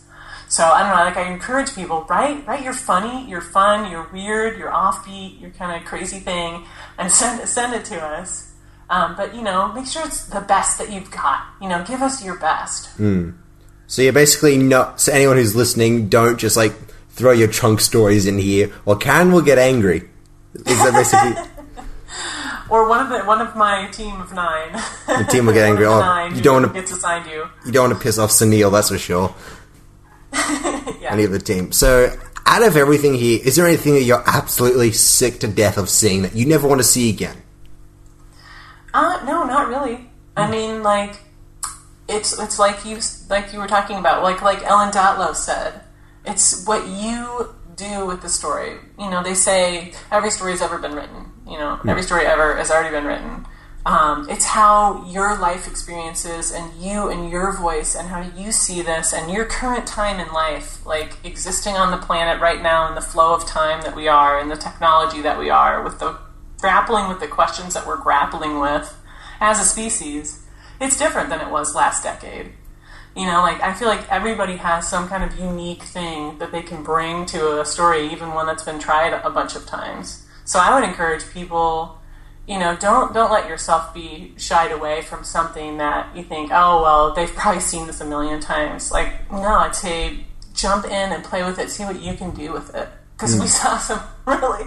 [0.50, 4.08] So I don't know, like I encourage people, write write your funny, your fun, your
[4.12, 6.66] weird, your offbeat, your kind of crazy thing,
[6.98, 8.54] and send send it to us.
[8.90, 11.46] Um, but you know, make sure it's the best that you've got.
[11.62, 12.88] You know, give us your best.
[12.98, 13.32] Hmm.
[13.88, 15.00] So you're basically not.
[15.02, 16.74] So anyone who's listening, don't just like
[17.10, 20.08] throw your chunk stories in here, or Karen will get angry.
[20.54, 21.44] Is that basically?
[22.70, 24.74] Or one of the one of my team of nine.
[25.08, 25.86] The team will get angry.
[25.86, 27.46] Oh, you don't wanna- gets assigned you.
[27.66, 29.34] you don't want to piss off Sunil, that's for sure.
[31.10, 31.72] Any of the team.
[31.72, 32.14] So,
[32.46, 36.24] out of everything here, is there anything that you're absolutely sick to death of seeing
[36.24, 37.38] that you never want to see again?
[38.94, 40.10] Uh, no, not really.
[40.36, 41.16] I mean, like
[42.08, 43.00] it's it's like you
[43.30, 45.82] like you were talking about, like like Ellen Datlow said,
[46.26, 48.78] it's what you do with the story.
[49.00, 51.32] You know, they say every story's ever been written.
[51.48, 53.46] You know, every story ever has already been written.
[53.86, 58.82] Um, it's how your life experiences and you and your voice and how you see
[58.82, 62.96] this and your current time in life, like existing on the planet right now in
[62.96, 66.20] the flow of time that we are and the technology that we are, with the
[66.60, 68.94] grappling with the questions that we're grappling with
[69.40, 70.44] as a species.
[70.80, 72.52] It's different than it was last decade.
[73.16, 76.62] You know, like I feel like everybody has some kind of unique thing that they
[76.62, 80.28] can bring to a story, even one that's been tried a bunch of times.
[80.46, 81.98] So I would encourage people
[82.48, 86.82] you know, don't don't let yourself be shied away from something that you think, oh
[86.82, 88.90] well, they've probably seen this a million times.
[88.90, 92.54] Like, no, I'd say jump in and play with it, see what you can do
[92.54, 93.42] with it, because mm.
[93.42, 94.66] we saw some really,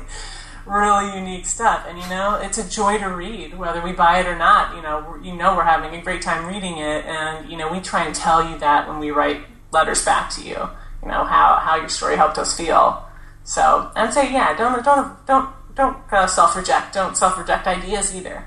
[0.71, 4.27] really unique stuff, and you know, it's a joy to read, whether we buy it
[4.27, 4.77] or not.
[4.77, 7.81] You know, you know, we're having a great time reading it, and you know, we
[7.81, 9.43] try and tell you that when we write
[9.73, 10.69] letters back to you.
[11.03, 13.05] You know how how your story helped us feel.
[13.45, 16.95] So I'd say, yeah, don't don't don't don't uh, self reject.
[16.95, 18.47] Don't self reject ideas either.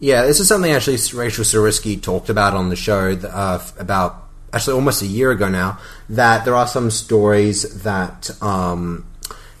[0.00, 4.74] Yeah, this is something actually Rachel Swirsky talked about on the show uh, about actually
[4.74, 5.78] almost a year ago now.
[6.08, 9.06] That there are some stories that um,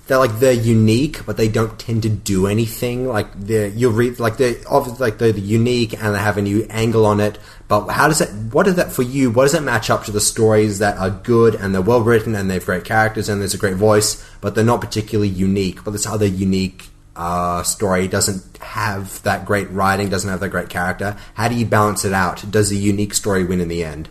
[0.06, 3.08] they're like they're unique, but they don't tend to do anything.
[3.08, 6.66] Like they're you read like they're obviously like they're unique and they have a new
[6.68, 7.38] angle on it.
[7.68, 8.28] But how does that?
[8.52, 9.30] What is that for you?
[9.30, 12.34] What does that match up to the stories that are good and they're well written
[12.34, 15.82] and they have great characters and there's a great voice, but they're not particularly unique.
[15.84, 20.68] But this other unique uh, story doesn't have that great writing, doesn't have that great
[20.68, 21.16] character.
[21.34, 22.50] How do you balance it out?
[22.50, 24.10] Does the unique story win in the end?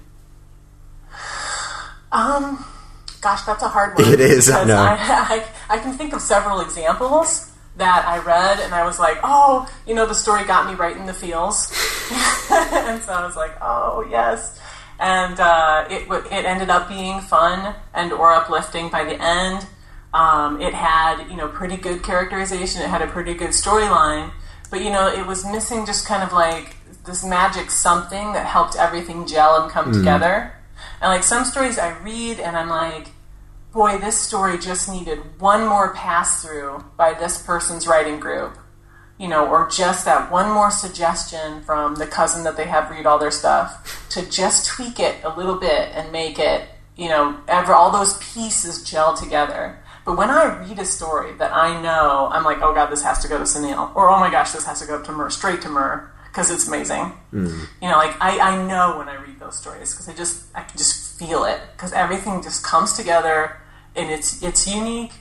[2.12, 2.64] Um,
[3.24, 4.12] gosh, that's a hard one.
[4.12, 4.50] It is.
[4.50, 4.78] I know.
[4.78, 4.98] I,
[5.70, 9.68] I, I can think of several examples that I read, and I was like, oh,
[9.88, 11.72] you know, the story got me right in the feels,
[12.52, 14.60] and so I was like, oh yes,
[15.00, 19.66] and uh, it it ended up being fun and or uplifting by the end.
[20.14, 22.84] Um, it had, you know, pretty good characterization.
[22.84, 24.32] It had a pretty good storyline,
[24.70, 28.76] but you know, it was missing just kind of like this magic something that helped
[28.76, 29.94] everything gel and come mm.
[29.94, 30.54] together.
[31.02, 33.08] And like some stories I read, and I'm like,
[33.74, 38.58] boy, this story just needed one more pass through by this person's writing group,
[39.18, 43.06] you know, or just that one more suggestion from the cousin that they have read
[43.06, 47.40] all their stuff to just tweak it a little bit and make it, you know,
[47.48, 49.80] ever all those pieces gel together.
[50.06, 53.20] But when I read a story that I know, I'm like, oh god, this has
[53.24, 55.30] to go to Sunil, or oh my gosh, this has to go up to Mur,
[55.30, 57.14] straight to Mur, because it's amazing.
[57.32, 57.68] Mm.
[57.82, 60.62] You know, like I, I know when I read those stories because I just I
[60.62, 63.58] can just feel it because everything just comes together
[63.96, 65.14] and it's it's unique,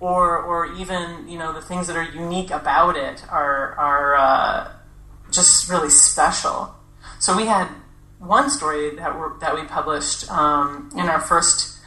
[0.00, 4.72] or or even you know the things that are unique about it are are uh,
[5.30, 6.74] just really special.
[7.18, 7.68] So we had
[8.18, 11.78] one story that were, that we published um, in our first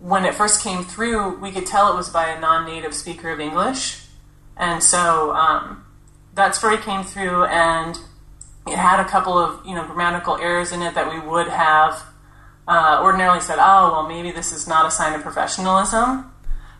[0.00, 3.40] when it first came through, we could tell it was by a non-native speaker of
[3.40, 4.04] English,
[4.54, 5.84] and so um,
[6.34, 7.98] that story came through, and
[8.66, 12.02] it had a couple of you know grammatical errors in it that we would have
[12.66, 16.30] uh, ordinarily said, "Oh, well, maybe this is not a sign of professionalism."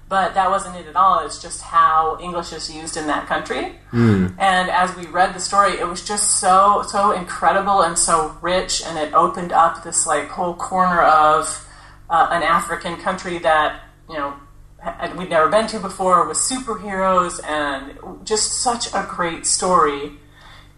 [0.07, 1.25] But that wasn't it at all.
[1.25, 3.77] It's just how English is used in that country.
[3.91, 4.35] Mm.
[4.39, 8.83] And as we read the story, it was just so so incredible and so rich,
[8.85, 11.67] and it opened up this like whole corner of
[12.11, 14.35] uh, an African country that you know
[15.17, 20.13] we'd never been to before with superheroes and just such a great story.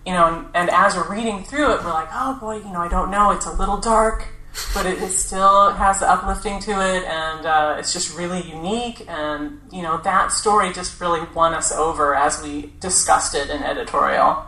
[0.04, 2.78] You know, and, and, as we're reading through it, we're like, oh boy, you know,
[2.78, 4.28] I don't know, it's a little dark,
[4.72, 9.04] but it, still has the uplifting to it, and uh, it's just really unique.
[9.08, 13.62] And you know, that story just really won us over as we discussed it in
[13.62, 14.44] editorial.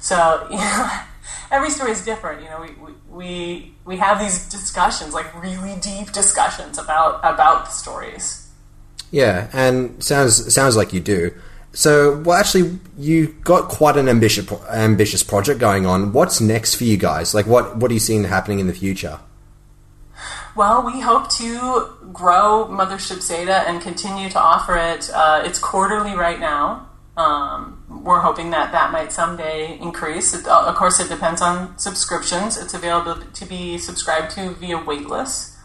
[0.00, 0.90] So, you know,
[1.50, 2.42] every story is different.
[2.42, 7.66] You know, we, we we we have these discussions, like really deep discussions about about
[7.66, 8.48] the stories.
[9.10, 11.32] Yeah, and sounds sounds like you do.
[11.72, 16.12] So, well, actually, you got quite an ambitious ambitious project going on.
[16.12, 17.34] What's next for you guys?
[17.34, 19.20] Like, what what are you seeing happening in the future?
[20.58, 25.08] Well, we hope to grow Mothership Zeta and continue to offer it.
[25.08, 26.88] Uh, it's quarterly right now.
[27.16, 30.34] Um, we're hoping that that might someday increase.
[30.34, 32.56] It, uh, of course, it depends on subscriptions.
[32.56, 35.56] It's available to be subscribed to via Weightless.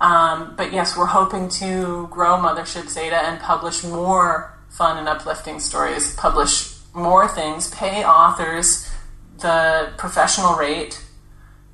[0.00, 5.60] Um, but yes, we're hoping to grow Mothership Zeta and publish more fun and uplifting
[5.60, 8.90] stories, publish more things, pay authors
[9.40, 11.04] the professional rate,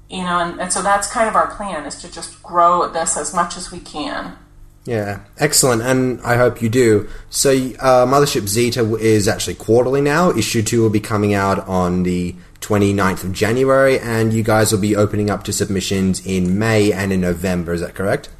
[0.08, 3.16] you know, and, and so that's kind of our plan is to just grow this
[3.16, 4.36] as much as we can.
[4.84, 7.10] Yeah, excellent, and I hope you do.
[7.28, 10.30] So, uh, Mothership Zeta is actually quarterly now.
[10.30, 14.80] Issue 2 will be coming out on the 29th of January, and you guys will
[14.80, 18.30] be opening up to submissions in May and in November, is that correct?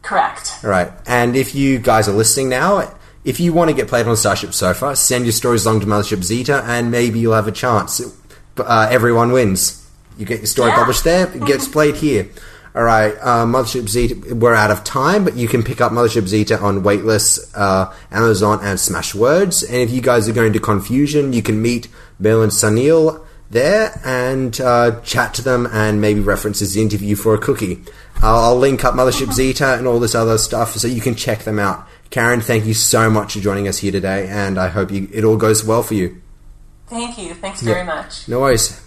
[0.00, 0.54] Correct.
[0.64, 2.94] All right, and if you guys are listening now,
[3.26, 6.22] if you want to get played on Starship Sofa, send your stories along to Mothership
[6.22, 8.00] Zeta, and maybe you'll have a chance.
[8.56, 9.85] Uh, everyone wins.
[10.16, 10.76] You get your story yeah.
[10.76, 12.28] published there, it gets played here.
[12.74, 16.28] All right, uh, Mothership Zeta, we're out of time, but you can pick up Mothership
[16.28, 19.66] Zeta on Weightless, uh, Amazon, and Smashwords.
[19.66, 21.88] And if you guys are going to Confusion, you can meet
[22.20, 27.34] Bill and Sunil there and uh, chat to them and maybe reference this interview for
[27.34, 27.82] a cookie.
[28.22, 31.58] I'll link up Mothership Zeta and all this other stuff so you can check them
[31.58, 31.88] out.
[32.10, 35.24] Karen, thank you so much for joining us here today, and I hope you, it
[35.24, 36.20] all goes well for you.
[36.88, 37.34] Thank you.
[37.34, 38.28] Thanks very much.
[38.28, 38.85] No worries.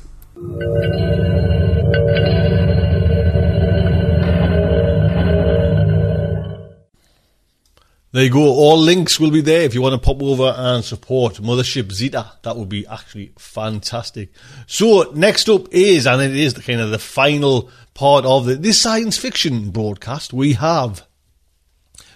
[8.12, 8.40] There you go.
[8.40, 12.32] All links will be there if you want to pop over and support Mothership Zeta.
[12.44, 14.32] That would be actually fantastic.
[14.66, 18.56] So next up is, and it is the kind of the final part of the,
[18.56, 20.32] this science fiction broadcast.
[20.32, 21.06] We have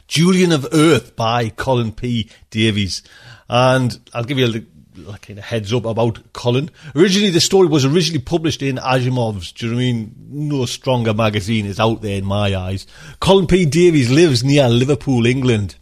[0.07, 2.29] Julian of Earth by Colin P.
[2.49, 3.03] Davies,
[3.49, 4.72] and I'll give you a
[5.05, 6.69] like kind of heads up about Colin.
[6.95, 9.51] Originally, the story was originally published in Asimov's.
[9.51, 10.15] Do you know I mean?
[10.29, 12.87] No stronger magazine is out there in my eyes.
[13.19, 13.65] Colin P.
[13.65, 15.75] Davies lives near Liverpool, England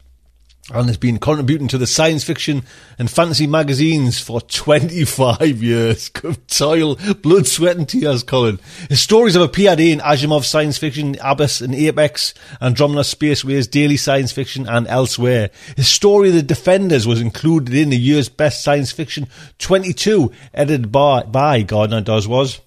[0.73, 2.63] and has been contributing to the science fiction
[2.99, 6.09] and fantasy magazines for 25 years.
[6.47, 8.59] Toil, blood, sweat and tears, Colin.
[8.89, 14.31] His stories have appeared in Asimov Science Fiction, Abyss and Apex, Andromeda Spaceways, Daily Science
[14.31, 15.49] Fiction and elsewhere.
[15.75, 19.27] His story, The Defenders, was included in the year's Best Science Fiction
[19.59, 22.59] 22, edited by, by Gardner Dozois.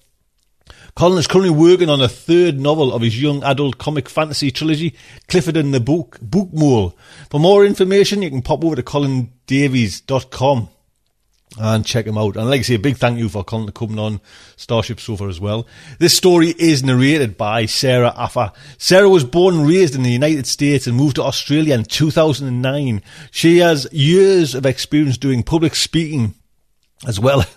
[0.97, 4.95] Colin is currently working on a third novel of his young adult comic fantasy trilogy,
[5.27, 6.93] Clifford and the Book, Bookmole.
[7.29, 10.69] For more information, you can pop over to colindavies.com
[11.59, 12.37] and check him out.
[12.37, 14.21] And like I say, a big thank you for Colin coming on
[14.55, 15.67] Starship Sofa as well.
[15.99, 18.53] This story is narrated by Sarah Affa.
[18.77, 23.01] Sarah was born and raised in the United States and moved to Australia in 2009.
[23.31, 26.35] She has years of experience doing public speaking
[27.05, 27.43] as well.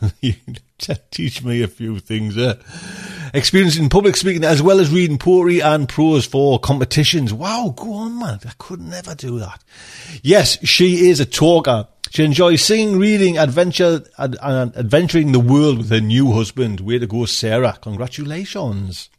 [1.10, 2.58] teach me a few things there.
[3.34, 7.32] Experience in public speaking as well as reading poetry and prose for competitions.
[7.32, 8.40] Wow, go on, man.
[8.44, 9.62] I could never do that.
[10.22, 11.88] Yes, she is a talker.
[12.10, 14.38] She enjoys singing, reading, adventure, and
[14.76, 16.80] adventuring the world with her new husband.
[16.80, 17.78] Way to go, Sarah.
[17.82, 19.10] Congratulations.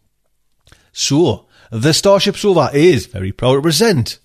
[0.92, 4.20] So, the Starship Sofa is very proud to present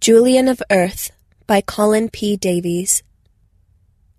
[0.00, 1.10] Julian of Earth
[1.46, 2.36] by Colin P.
[2.36, 3.02] Davies.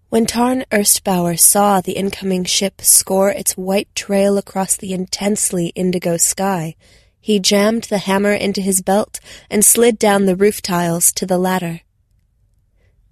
[0.10, 6.18] When Tarn Erstbauer saw the incoming ship score its white trail across the intensely indigo
[6.18, 6.76] sky,
[7.22, 9.20] he jammed the hammer into his belt
[9.52, 11.82] and slid down the roof tiles to the ladder.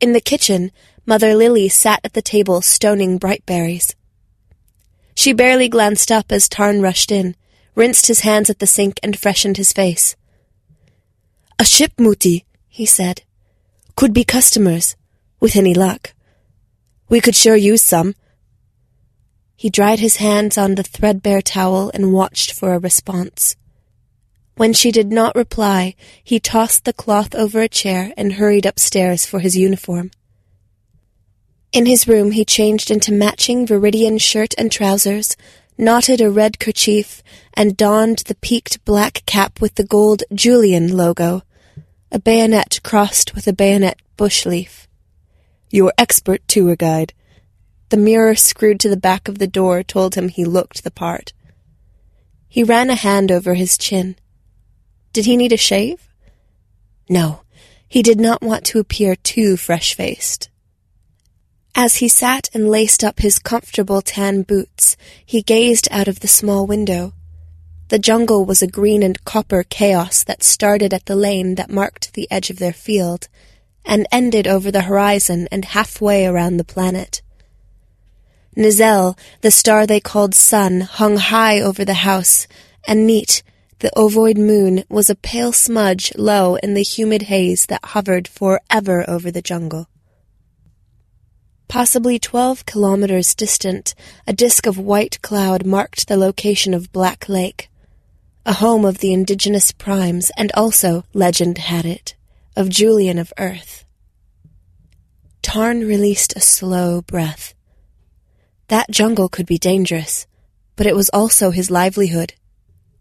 [0.01, 0.71] In the kitchen,
[1.05, 3.93] Mother Lily sat at the table stoning brightberries.
[5.13, 7.35] She barely glanced up as Tarn rushed in,
[7.75, 10.15] rinsed his hands at the sink, and freshened his face.
[11.59, 13.21] A ship, Muti, he said.
[13.95, 14.95] Could be customers,
[15.39, 16.13] with any luck.
[17.09, 18.15] We could sure use some.
[19.55, 23.55] He dried his hands on the threadbare towel and watched for a response.
[24.55, 29.25] When she did not reply, he tossed the cloth over a chair and hurried upstairs
[29.25, 30.11] for his uniform.
[31.71, 35.37] In his room, he changed into matching Viridian shirt and trousers,
[35.77, 37.21] knotted a red kerchief,
[37.53, 41.43] and donned the peaked black cap with the gold Julian logo,
[42.11, 44.86] a bayonet crossed with a bayonet bush leaf.
[45.69, 47.13] Your expert tour guide.
[47.89, 51.33] The mirror screwed to the back of the door told him he looked the part.
[52.47, 54.15] He ran a hand over his chin.
[55.13, 56.09] Did he need a shave?
[57.09, 57.41] No,
[57.87, 60.49] he did not want to appear too fresh faced.
[61.75, 66.27] As he sat and laced up his comfortable tan boots, he gazed out of the
[66.27, 67.13] small window.
[67.89, 72.13] The jungle was a green and copper chaos that started at the lane that marked
[72.13, 73.29] the edge of their field
[73.87, 77.23] and ended over the horizon and halfway around the planet.
[78.55, 82.47] Nizel, the star they called Sun, hung high over the house,
[82.87, 83.41] and Neat,
[83.79, 89.05] the ovoid moon, was a pale smudge low in the humid haze that hovered forever
[89.07, 89.87] over the jungle.
[91.67, 93.93] Possibly twelve kilometers distant,
[94.25, 97.69] a disk of white cloud marked the location of Black Lake,
[98.45, 102.15] a home of the indigenous primes, and also, legend had it,
[102.57, 103.85] of Julian of Earth.
[105.43, 107.53] Tarn released a slow breath.
[108.67, 110.25] That jungle could be dangerous,
[110.75, 112.33] but it was also his livelihood.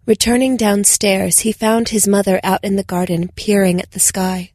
[0.05, 4.53] Returning downstairs, he found his mother out in the garden peering at the sky.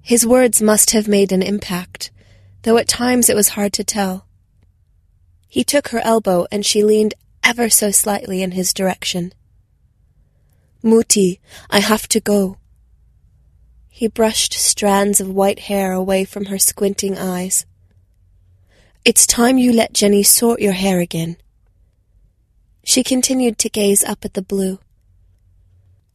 [0.00, 2.12] His words must have made an impact,
[2.62, 4.28] though at times it was hard to tell.
[5.48, 9.34] He took her elbow and she leaned ever so slightly in his direction.
[10.80, 12.58] Muti, I have to go.
[13.94, 17.66] He brushed strands of white hair away from her squinting eyes.
[19.04, 21.36] It's time you let Jenny sort your hair again.
[22.84, 24.78] She continued to gaze up at the blue.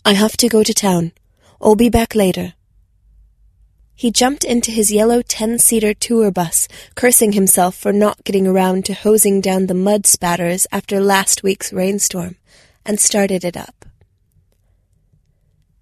[0.04, 1.12] I have to go to town.
[1.62, 2.56] I'll be back later.
[3.94, 8.94] He jumped into his yellow ten-seater tour bus, cursing himself for not getting around to
[8.96, 12.38] hosing down the mud spatters after last week's rainstorm,
[12.84, 13.86] and started it up.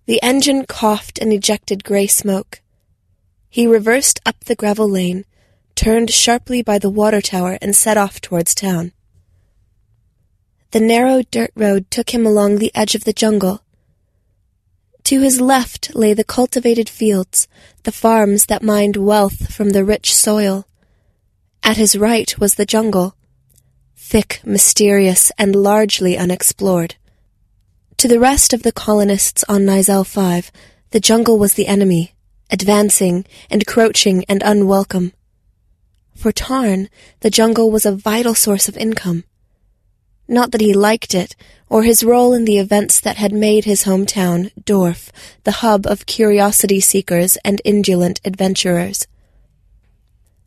[0.06, 2.61] The engine coughed and ejected grey smoke.
[3.49, 5.26] He reversed up the gravel lane,
[5.73, 8.91] turned sharply by the water tower and set off towards town.
[10.72, 13.61] The narrow dirt road took him along the edge of the jungle.
[15.06, 17.48] To his left lay the cultivated fields,
[17.84, 20.68] the farms that mined wealth from the rich soil.
[21.64, 23.15] At his right was the jungle,
[23.95, 26.95] thick, mysterious, and largely unexplored.
[27.97, 30.51] To the rest of the colonists on Nizel 5,
[30.91, 32.13] the jungle was the enemy,
[32.51, 35.13] advancing, encroaching, and unwelcome.
[36.13, 36.89] For Tarn,
[37.22, 39.23] the jungle was a vital source of income.
[40.27, 41.35] Not that he liked it,
[41.69, 45.11] or his role in the events that had made his hometown, Dorf,
[45.43, 49.07] the hub of curiosity seekers and indolent adventurers.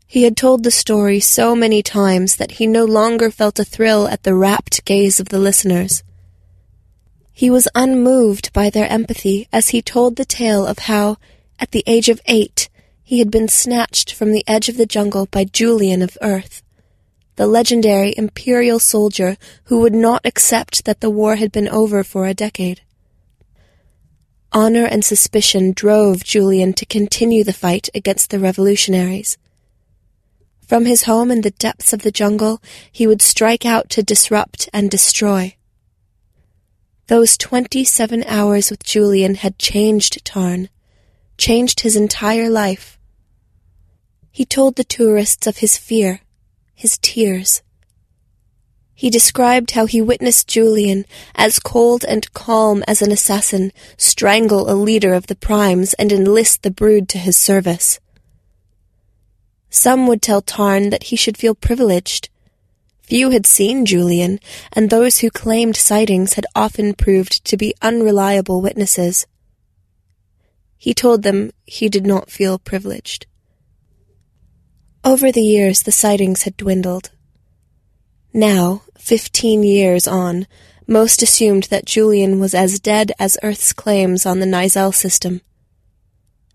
[0.06, 4.06] He had told the story so many times that he no longer felt a thrill
[4.06, 6.02] at the rapt gaze of the listeners.
[7.42, 11.16] He was unmoved by their empathy as he told the tale of how,
[11.60, 12.68] at the age of eight,
[13.04, 16.62] he had been snatched from the edge of the jungle by Julian of Earth
[17.38, 19.36] the legendary imperial soldier
[19.66, 22.80] who would not accept that the war had been over for a decade.
[24.50, 29.38] Honor and suspicion drove Julian to continue the fight against the revolutionaries.
[30.66, 32.60] From his home in the depths of the jungle,
[32.90, 35.54] he would strike out to disrupt and destroy.
[37.08, 40.68] Those twenty-seven hours with Julian had changed Tarn,
[41.38, 42.98] changed his entire life.
[44.30, 46.20] He told the tourists of his fear,
[46.74, 47.62] his tears.
[48.94, 54.74] He described how he witnessed Julian, as cold and calm as an assassin, strangle a
[54.74, 58.00] leader of the primes and enlist the brood to his service.
[59.70, 62.28] Some would tell Tarn that he should feel privileged.
[63.08, 64.38] Few had seen Julian,
[64.70, 69.26] and those who claimed sightings had often proved to be unreliable witnesses.
[70.76, 73.24] He told them he did not feel privileged.
[75.02, 77.10] Over the years, the sightings had dwindled.
[78.34, 80.46] Now, fifteen years on,
[80.86, 85.40] most assumed that Julian was as dead as Earth's claims on the Nizel system.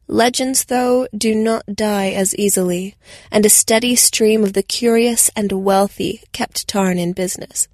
[0.08, 2.96] Legends, though, do not die as easily,
[3.32, 7.68] and a steady stream of the curious and wealthy kept Tarn in business.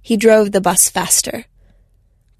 [0.00, 1.46] He drove the bus faster,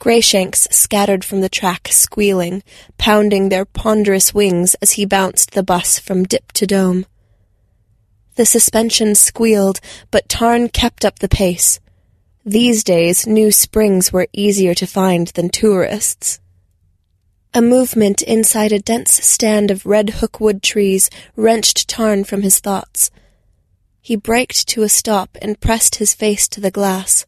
[0.02, 2.64] Grayshanks scattered from the track, squealing,
[2.98, 7.06] pounding their ponderous wings as he bounced the bus from dip to dome.
[8.34, 9.78] The suspension squealed,
[10.10, 11.78] but Tarn kept up the pace.
[12.44, 16.40] These days, new springs were easier to find than tourists.
[17.54, 23.10] A movement inside a dense stand of red hookwood trees wrenched Tarn from his thoughts.
[24.00, 27.26] He braked to a stop and pressed his face to the glass.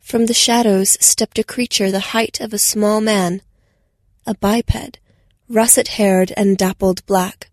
[0.00, 3.42] From the shadows stepped a creature the height of a small man,
[4.26, 4.98] a biped,
[5.46, 7.50] russet-haired and dappled black.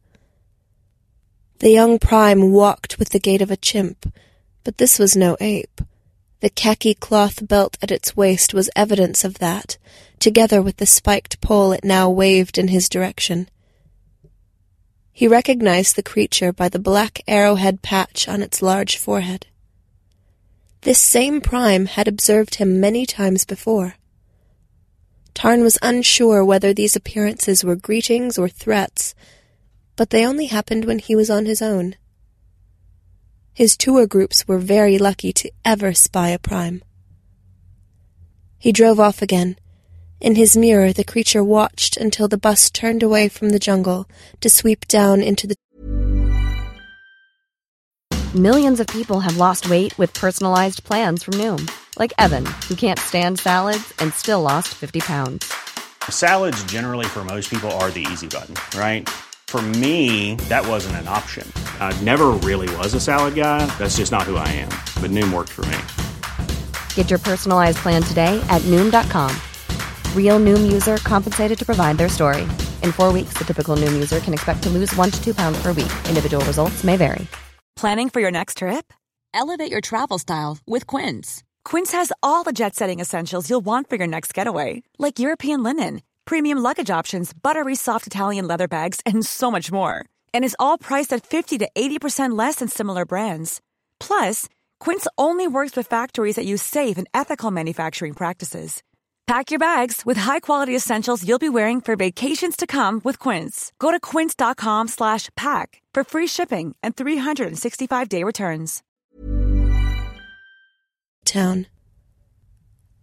[1.59, 4.13] The young prime walked with the gait of a chimp,
[4.63, 5.81] but this was no ape.
[6.39, 9.77] The khaki cloth belt at its waist was evidence of that,
[10.23, 13.49] together with the spiked pole it now waved in his direction.
[15.11, 19.47] He recognized the creature by the black arrowhead patch on its large forehead.
[20.83, 23.95] This same Prime had observed him many times before.
[25.33, 29.13] Tarn was unsure whether these appearances were greetings or threats,
[29.97, 31.95] but they only happened when he was on his own.
[33.53, 36.81] His tour groups were very lucky to ever spy a Prime.
[38.57, 39.57] He drove off again.
[40.23, 44.07] In his mirror, the creature watched until the bus turned away from the jungle
[44.39, 45.55] to sweep down into the
[48.33, 51.69] Millions of people have lost weight with personalized plans from Noom,
[51.99, 55.53] like Evan, who can't stand salads and still lost 50 pounds.
[56.09, 59.07] Salads, generally, for most people, are the easy button, right?
[59.47, 61.51] For me, that wasn't an option.
[61.81, 63.65] I never really was a salad guy.
[63.77, 64.71] That's just not who I am.
[65.01, 65.79] But Noom worked for me.
[66.95, 69.35] Get your personalized plan today at Noom.com.
[70.15, 72.41] Real Noom user compensated to provide their story.
[72.81, 75.61] In four weeks, the typical Noom user can expect to lose one to two pounds
[75.61, 75.93] per week.
[76.09, 77.27] Individual results may vary.
[77.75, 78.91] Planning for your next trip?
[79.33, 81.43] Elevate your travel style with Quince.
[81.65, 85.63] Quince has all the jet setting essentials you'll want for your next getaway, like European
[85.63, 90.05] linen, premium luggage options, buttery soft Italian leather bags, and so much more.
[90.33, 93.59] And is all priced at 50 to 80% less than similar brands.
[93.99, 94.47] Plus,
[94.79, 98.83] Quince only works with factories that use safe and ethical manufacturing practices.
[99.25, 103.71] Pack your bags with high-quality essentials you'll be wearing for vacations to come with Quince.
[103.79, 108.83] Go to quince.com slash pack for free shipping and 365-day returns.
[111.23, 111.67] Town.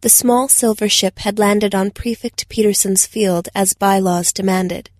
[0.02, 4.90] The small silver ship had landed on Prefect Peterson's field as bylaws demanded.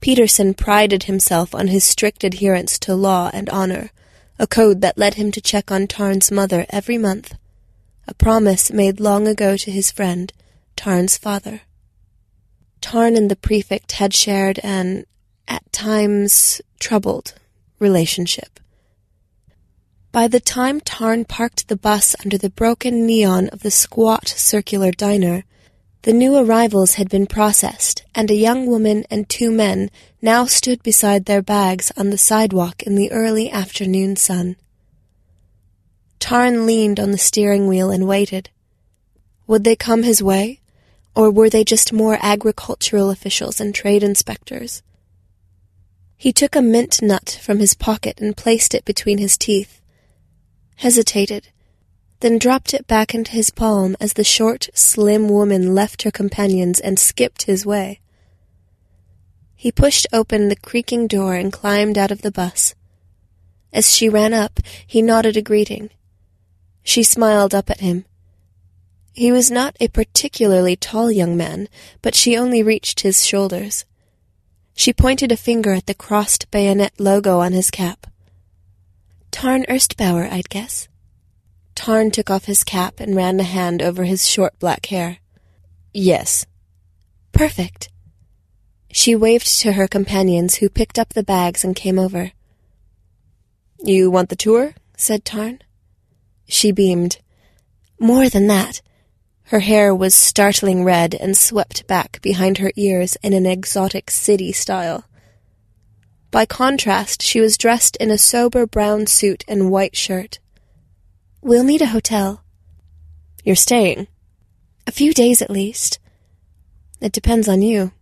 [0.00, 3.90] Peterson prided himself on his strict adherence to law and honor,
[4.40, 7.34] a code that led him to check on Tarn's mother every month,
[8.08, 10.32] a promise made long ago to his friend,
[10.76, 11.62] Tarn's father.
[12.80, 15.04] Tarn and the prefect had shared an,
[15.48, 17.34] at times, troubled
[17.78, 18.60] relationship.
[20.12, 24.90] By the time Tarn parked the bus under the broken neon of the squat circular
[24.90, 25.44] diner,
[26.02, 29.90] the new arrivals had been processed, and a young woman and two men
[30.22, 34.56] now stood beside their bags on the sidewalk in the early afternoon sun.
[36.26, 38.50] Tarn leaned on the steering wheel and waited.
[39.46, 40.58] Would they come his way,
[41.14, 44.82] or were they just more agricultural officials and trade inspectors?
[46.16, 49.80] He took a mint nut from his pocket and placed it between his teeth,
[50.78, 51.46] hesitated,
[52.18, 56.80] then dropped it back into his palm as the short, slim woman left her companions
[56.80, 58.00] and skipped his way.
[59.54, 62.74] He pushed open the creaking door and climbed out of the bus.
[63.72, 65.90] As she ran up, he nodded a greeting.
[66.86, 68.04] She smiled up at him.
[69.12, 71.68] He was not a particularly tall young man,
[72.00, 73.84] but she only reached his shoulders.
[74.76, 78.06] She pointed a finger at the crossed bayonet logo on his cap.
[79.32, 80.86] Tarn Erstbauer, I'd guess.
[81.74, 85.18] Tarn took off his cap and ran a hand over his short black hair.
[85.92, 86.46] Yes.
[87.32, 87.90] Perfect.
[88.92, 92.30] She waved to her companions, who picked up the bags and came over.
[93.82, 94.74] You want the tour?
[94.96, 95.58] said Tarn.
[96.46, 97.18] She beamed.
[97.98, 98.82] More than that.
[99.44, 104.52] Her hair was startling red and swept back behind her ears in an exotic city
[104.52, 105.04] style.
[106.30, 110.40] By contrast, she was dressed in a sober brown suit and white shirt.
[111.40, 112.42] We'll need a hotel.
[113.44, 114.08] You're staying?
[114.86, 116.00] A few days at least.
[117.00, 117.92] It depends on you.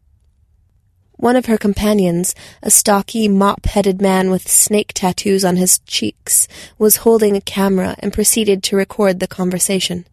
[1.16, 6.49] One of her companions, a stocky, mop headed man with snake tattoos on his cheeks,
[6.77, 10.07] was holding a camera and proceeded to record the conversation.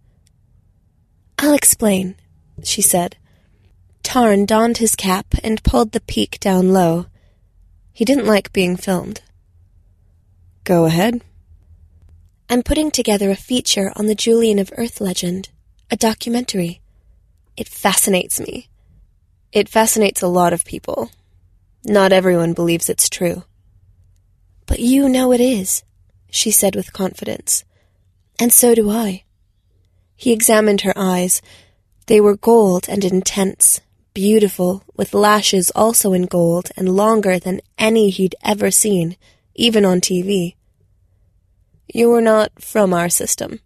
[1.39, 2.15] I'll explain,
[2.63, 3.17] she said.
[4.03, 7.07] Tarn donned his cap and pulled the peak down low.
[7.93, 9.21] He didn't like being filmed.
[10.63, 11.21] Go ahead.
[12.49, 15.49] I'm putting together a feature on the Julian of Earth legend,
[15.89, 16.81] a documentary.
[17.57, 18.67] It fascinates me.
[19.51, 21.11] It fascinates a lot of people.
[21.83, 23.43] Not everyone believes it's true.
[24.65, 25.83] But you know it is,
[26.29, 27.65] she said with confidence.
[28.39, 29.23] And so do I.
[30.15, 31.41] He examined her eyes.
[32.05, 33.81] They were gold and intense,
[34.13, 39.17] beautiful, with lashes also in gold and longer than any he'd ever seen,
[39.55, 40.55] even on TV.
[41.93, 43.59] You're not from our system.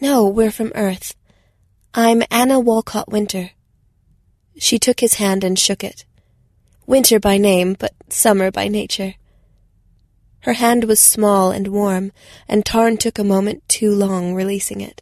[0.00, 1.14] No, we're from Earth.
[1.94, 3.50] I'm Anna Walcott Winter.
[4.60, 6.04] She took his hand and shook it.
[6.86, 9.14] Winter by name, but summer by nature.
[10.40, 12.12] Her hand was small and warm,
[12.46, 15.00] and Tarn took a moment too long releasing it.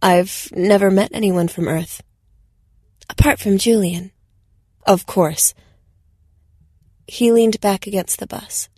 [0.00, 2.02] I've never met anyone from Earth.
[3.10, 4.10] Apart from Julian.
[4.86, 5.52] Of course.
[7.06, 8.70] He leaned back against the bus.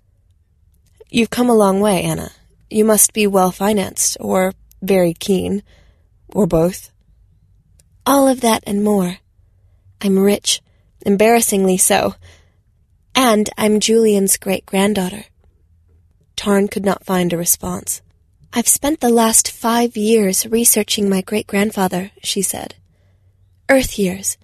[1.08, 2.32] You've come a long way, Anna.
[2.68, 5.62] You must be well financed, or very keen,
[6.30, 6.90] or both.
[8.08, 9.18] All of that and more.
[10.00, 10.62] I'm rich,
[11.04, 12.14] embarrassingly so,
[13.14, 15.26] and I'm Julian's great granddaughter.
[16.34, 18.00] Tarn could not find a response.
[18.50, 22.76] I've spent the last five years researching my great grandfather, she said.
[23.68, 24.38] Earth years,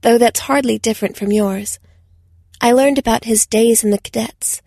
[0.00, 1.78] though that's hardly different from yours.
[2.58, 4.62] I learned about his days in the cadets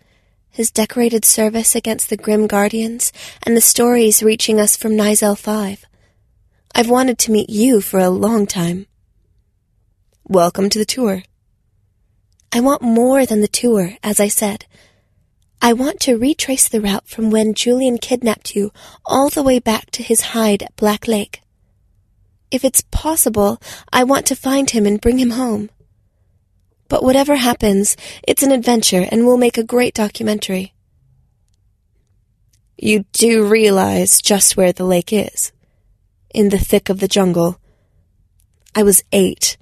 [0.51, 3.11] his decorated service against the Grim Guardians,
[3.41, 5.83] and the stories reaching us from Nizel 5.
[6.75, 8.87] I've wanted to meet you for a long time.
[10.23, 11.21] Welcome to the tour.
[12.51, 14.65] I want more than the tour, as I said.
[15.61, 18.71] I want to retrace the route from when Julian kidnapped you
[19.05, 21.41] all the way back to his hide at Black Lake.
[22.49, 25.69] If it's possible, I want to find him and bring him home.
[26.89, 27.95] But whatever happens,
[28.27, 30.73] it's an adventure and we'll make a great documentary.
[32.79, 35.52] You do realize just where the lake is.
[36.33, 37.59] In the thick of the jungle.
[38.75, 39.57] I was eight.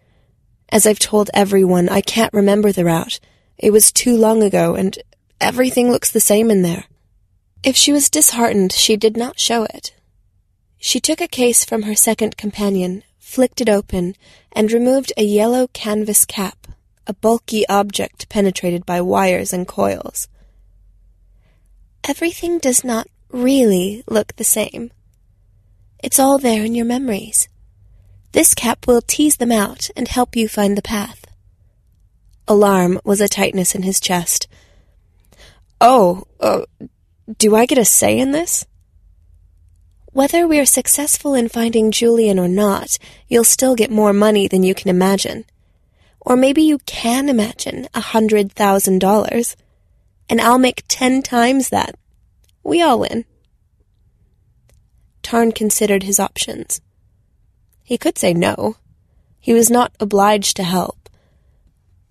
[0.69, 3.19] As I've told everyone, I can't remember the route.
[3.57, 4.97] It was too long ago, and
[5.39, 6.85] everything looks the same in there.
[7.63, 9.93] If she was disheartened, she did not show it.
[10.77, 14.15] She took a case from her second companion, flicked it open,
[14.51, 16.61] and removed a yellow canvas cap
[17.07, 20.27] a bulky object penetrated by wires and coils.
[22.07, 24.91] Everything does not really look the same.
[26.03, 27.47] It's all there in your memories.
[28.31, 31.25] This cap will tease them out and help you find the path.
[32.47, 34.47] alarm was a tightness in his chest.
[35.79, 36.63] Oh, uh,
[37.37, 38.65] do I get a say in this?
[40.11, 42.97] Whether we're successful in finding Julian or not,
[43.29, 45.45] you'll still get more money than you can imagine.
[46.19, 49.55] Or maybe you can imagine a hundred thousand dollars.
[50.29, 51.95] And I'll make ten times that.
[52.63, 53.25] We all win.
[55.31, 56.81] Tarn considered his options.
[57.83, 58.75] He could say no.
[59.39, 61.07] He was not obliged to help.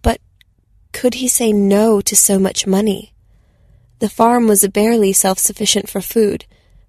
[0.01, 0.23] But
[0.95, 3.13] could he say no to so much money?
[3.99, 6.47] The farm was barely self-sufficient for food.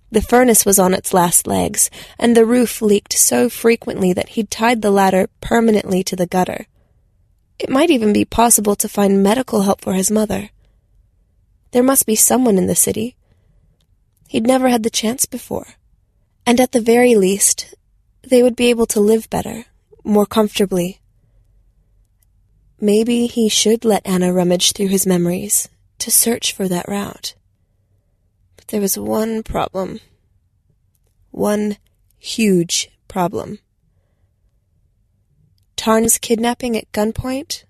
[0.09, 4.49] The furnace was on its last legs, and the roof leaked so frequently that he'd
[4.49, 6.65] tied the ladder permanently to the gutter.
[7.59, 10.51] It might even be possible to find medical help for his mother.
[11.71, 13.17] There must be someone in the city.
[14.29, 15.75] He'd never had the chance before.
[16.45, 17.73] And at the very least,
[18.23, 19.65] they would be able to live better,
[20.03, 20.99] more comfortably.
[22.79, 25.69] Maybe he should let Anna rummage through his memories
[25.99, 27.35] to search for that route.
[28.55, 29.99] But there was one problem.
[31.29, 31.77] One
[32.17, 33.59] huge problem.
[35.75, 37.63] Tarn's kidnapping at gunpoint,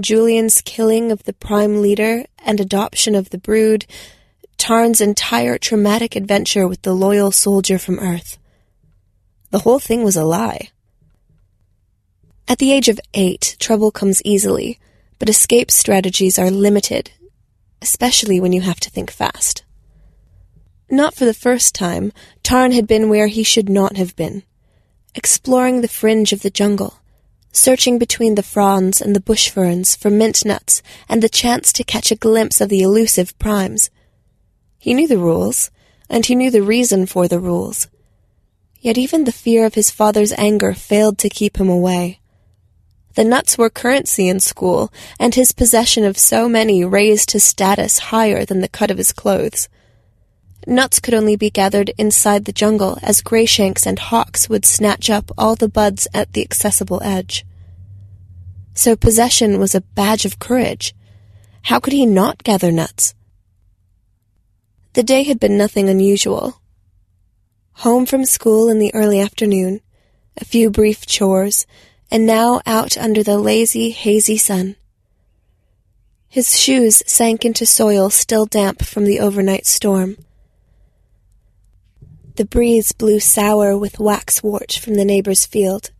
[0.00, 3.84] Julian's killing of the prime leader and adoption of the brood,
[4.58, 8.38] Tarn's entire traumatic adventure with the loyal soldier from Earth.
[9.50, 10.70] The whole thing was a lie.
[12.46, 14.78] At the age of eight, trouble comes easily,
[15.18, 17.12] but escape strategies are limited,
[17.80, 19.64] especially when you have to think fast.
[20.90, 22.12] Not for the first time,
[22.42, 24.42] Tarn had been where he should not have been,
[25.14, 27.00] exploring the fringe of the jungle,
[27.52, 31.84] searching between the fronds and the bush ferns for mint nuts and the chance to
[31.84, 33.90] catch a glimpse of the elusive primes.
[34.88, 35.70] He knew the rules,
[36.08, 37.88] and he knew the reason for the rules.
[38.80, 42.20] Yet even the fear of his father's anger failed to keep him away.
[43.14, 44.90] The nuts were currency in school,
[45.20, 49.12] and his possession of so many raised his status higher than the cut of his
[49.12, 49.68] clothes.
[50.66, 55.30] Nuts could only be gathered inside the jungle, as grayshanks and hawks would snatch up
[55.36, 57.44] all the buds at the accessible edge.
[58.72, 60.94] So possession was a badge of courage.
[61.64, 63.14] How could he not gather nuts?
[64.98, 66.60] The day had been nothing unusual.
[67.86, 69.80] Home from school in the early afternoon,
[70.36, 71.68] a few brief chores,
[72.10, 74.74] and now out under the lazy, hazy sun.
[76.26, 80.16] His shoes sank into soil still damp from the overnight storm.
[82.34, 85.92] The breeze blew sour with waxwort from the neighbor's field.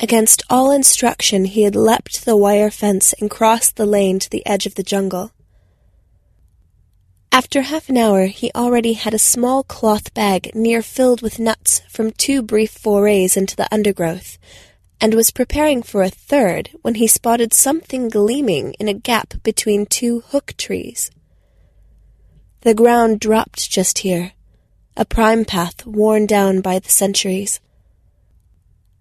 [0.00, 4.46] Against all instruction, he had leapt the wire fence and crossed the lane to the
[4.46, 5.33] edge of the jungle.
[7.34, 11.82] After half an hour, he already had a small cloth bag near filled with nuts
[11.88, 14.38] from two brief forays into the undergrowth,
[15.00, 19.84] and was preparing for a third when he spotted something gleaming in a gap between
[19.84, 21.10] two hook trees.
[22.60, 24.30] The ground dropped just here,
[24.96, 27.58] a prime path worn down by the centuries.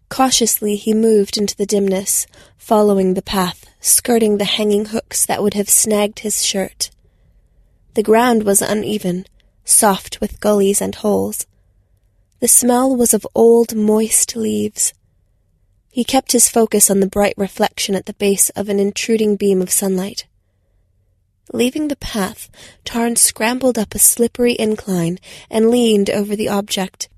[0.10, 2.26] Cautiously he moved into the dimness,
[2.58, 6.90] following the path, skirting the hanging hooks that would have snagged his shirt.
[7.96, 9.26] The ground was uneven,
[9.64, 11.46] soft with gullies and holes.
[12.40, 14.94] The smell was of old, moist leaves.
[15.92, 19.62] He kept his focus on the bright reflection at the base of an intruding beam
[19.62, 20.26] of sunlight.
[21.52, 22.50] Leaving the path,
[22.84, 25.20] Tarn scrambled up a slippery incline
[25.52, 27.10] and leaned over the object.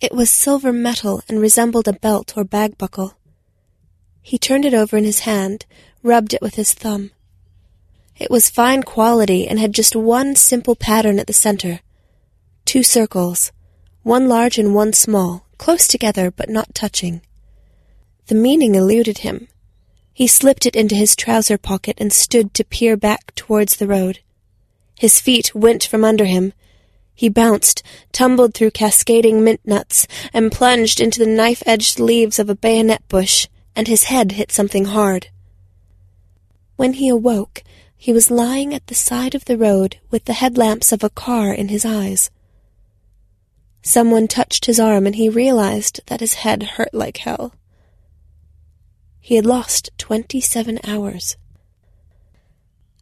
[0.00, 3.14] It was silver metal and resembled a belt or bag buckle.
[4.20, 5.64] He turned it over in his hand,
[6.02, 7.12] rubbed it with his thumb.
[8.18, 11.80] It was fine quality and had just one simple pattern at the center.
[12.64, 13.52] Two circles,
[14.02, 17.22] one large and one small, close together but not touching.
[18.26, 19.48] The meaning eluded him.
[20.12, 24.18] He slipped it into his trouser pocket and stood to peer back towards the road.
[24.98, 26.52] His feet went from under him.
[27.14, 32.56] He bounced, tumbled through cascading mint nuts, and plunged into the knife-edged leaves of a
[32.56, 33.46] bayonet bush,
[33.76, 35.28] and his head hit something hard.
[36.74, 37.62] When he awoke,
[38.00, 41.52] he was lying at the side of the road with the headlamps of a car
[41.52, 42.30] in his eyes.
[43.82, 47.52] Someone touched his arm and he realized that his head hurt like hell.
[49.20, 51.36] He had lost twenty-seven hours.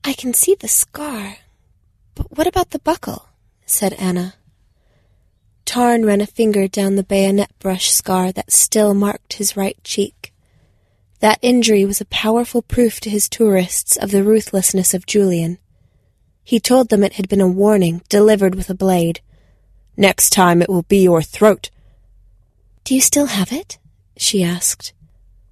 [0.02, 1.36] I can see the scar,
[2.14, 3.28] but what about the buckle?
[3.66, 4.34] said Anna.
[5.66, 10.32] Tarn ran a finger down the bayonet brush scar that still marked his right cheek.
[11.20, 15.58] That injury was a powerful proof to his tourists of the ruthlessness of Julian.
[16.44, 19.20] He told them it had been a warning delivered with a blade.
[19.96, 21.70] Next time it will be your throat.
[22.84, 23.78] Do you still have it?
[24.16, 24.92] she asked.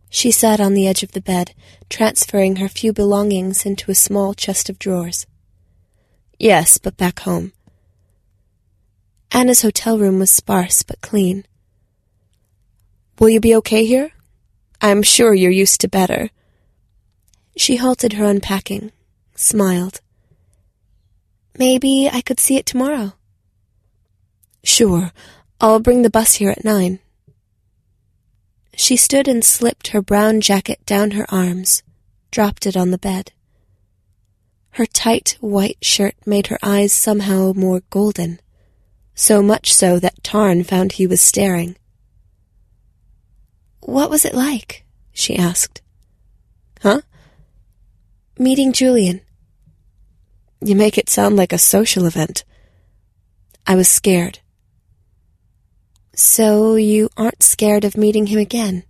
[0.08, 1.54] She sat on the edge of the bed,
[1.90, 5.26] transferring her few belongings into a small chest of drawers.
[6.38, 7.52] Yes, but back home.
[9.32, 11.44] Anna's hotel room was sparse but clean.
[13.18, 14.12] Will you be okay here?
[14.84, 16.28] I'm sure you're used to better.
[17.56, 18.92] She halted her unpacking,
[19.34, 20.02] smiled.
[21.58, 23.14] Maybe I could see it tomorrow.
[24.62, 25.10] Sure,
[25.58, 26.98] I'll bring the bus here at nine.
[28.76, 31.82] She stood and slipped her brown jacket down her arms,
[32.30, 33.32] dropped it on the bed.
[34.72, 38.38] Her tight white shirt made her eyes somehow more golden,
[39.14, 41.76] so much so that Tarn found he was staring.
[43.84, 44.84] What was it like?
[45.12, 45.82] she asked.
[46.80, 47.02] Huh?
[48.38, 49.20] Meeting Julian.
[50.62, 52.44] You make it sound like a social event.
[53.66, 54.38] I was scared.
[56.14, 58.84] So you aren't scared of meeting him again?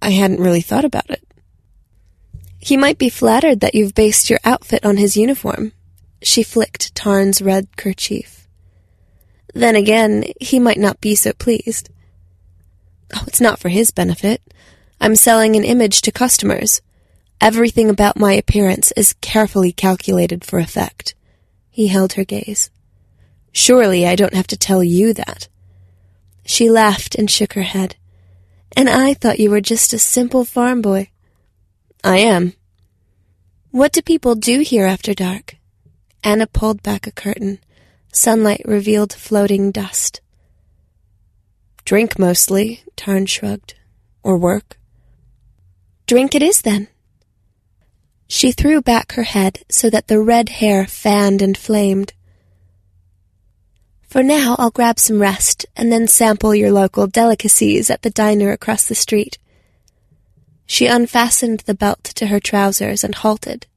[0.00, 1.22] I hadn't really thought about it.
[2.58, 5.72] He might be flattered that you've based your outfit on his uniform.
[6.22, 8.48] She flicked Tarn's red kerchief.
[9.52, 11.90] Then again, he might not be so pleased.
[13.14, 14.42] Oh, it's not for his benefit.
[15.00, 16.80] I'm selling an image to customers.
[17.40, 21.14] Everything about my appearance is carefully calculated for effect.
[21.70, 22.70] He held her gaze.
[23.52, 25.48] Surely I don't have to tell you that.
[26.44, 27.96] She laughed and shook her head.
[28.76, 31.10] And I thought you were just a simple farm boy.
[32.02, 32.54] I am.
[33.70, 35.56] What do people do here after dark?
[36.22, 37.58] Anna pulled back a curtain.
[38.12, 40.20] Sunlight revealed floating dust.
[41.86, 43.74] Drink mostly, Tarn shrugged.
[44.24, 44.76] Or work.
[46.06, 46.88] Drink it is, then.
[48.26, 52.12] She threw back her head so that the red hair fanned and flamed.
[54.02, 58.50] For now, I'll grab some rest and then sample your local delicacies at the diner
[58.50, 59.38] across the street.
[60.66, 63.68] She unfastened the belt to her trousers and halted,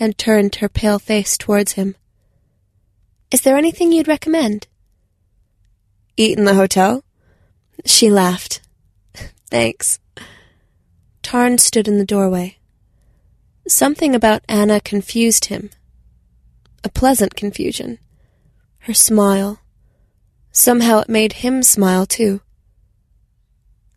[0.00, 1.96] and turned her pale face towards him.
[3.30, 4.68] Is there anything you'd recommend?
[6.16, 7.04] Eat in the hotel?
[7.84, 8.60] She laughed.
[9.50, 9.98] Thanks.
[11.22, 12.58] Tarn stood in the doorway.
[13.66, 15.70] Something about Anna confused him.
[16.84, 17.98] A pleasant confusion.
[18.80, 19.60] Her smile,
[20.58, 22.40] Somehow it made him smile, too.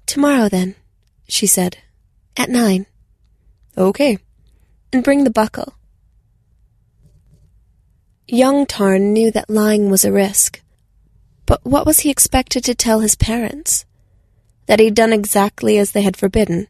[0.05, 0.75] Tomorrow, then,
[1.27, 1.77] she said.
[2.37, 2.85] At nine.
[3.75, 4.19] Okay.
[4.93, 5.73] And bring the buckle.
[8.27, 10.61] Young Tarn knew that lying was a risk.
[11.45, 13.85] But what was he expected to tell his parents?
[14.68, 16.68] That he'd done exactly as they had forbidden?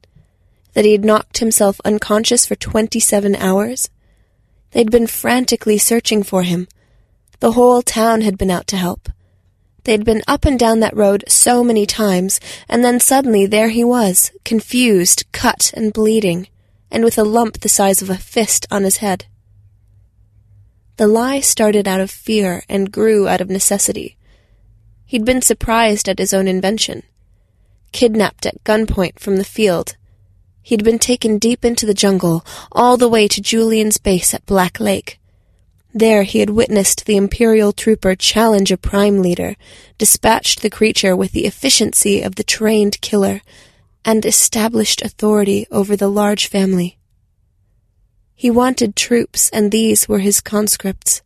[0.73, 3.89] That he had knocked himself unconscious for twenty-seven hours?
[4.71, 6.67] They'd been frantically searching for him.
[7.41, 9.09] The whole town had been out to help.
[9.83, 12.39] They'd been up and down that road so many times,
[12.69, 16.47] and then suddenly there he was, confused, cut, and bleeding,
[16.89, 19.25] and with a lump the size of a fist on his head.
[20.97, 24.17] The lie started out of fear and grew out of necessity.
[25.11, 27.03] He'd been surprised at his own invention.
[27.91, 29.97] Kidnapped at gunpoint from the field,
[30.61, 34.79] he'd been taken deep into the jungle, all the way to Julian's base at Black
[34.79, 35.19] Lake.
[35.93, 39.57] There he had witnessed the Imperial trooper challenge a prime leader,
[39.97, 43.41] dispatched the creature with the efficiency of the trained killer,
[44.05, 46.97] and established authority over the large family.
[48.33, 51.21] He wanted troops, and these were his conscripts.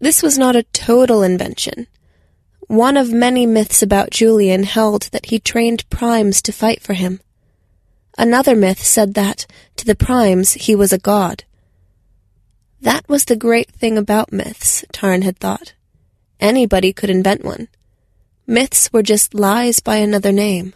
[0.00, 1.86] This was not a total invention.
[2.68, 7.20] One of many myths about Julian held that he trained primes to fight for him.
[8.18, 11.44] Another myth said that, to the primes, he was a god.
[12.80, 15.74] That was the great thing about myths, Tarn had thought.
[16.40, 17.68] Anybody could invent one.
[18.48, 20.74] Myths were just lies by another name.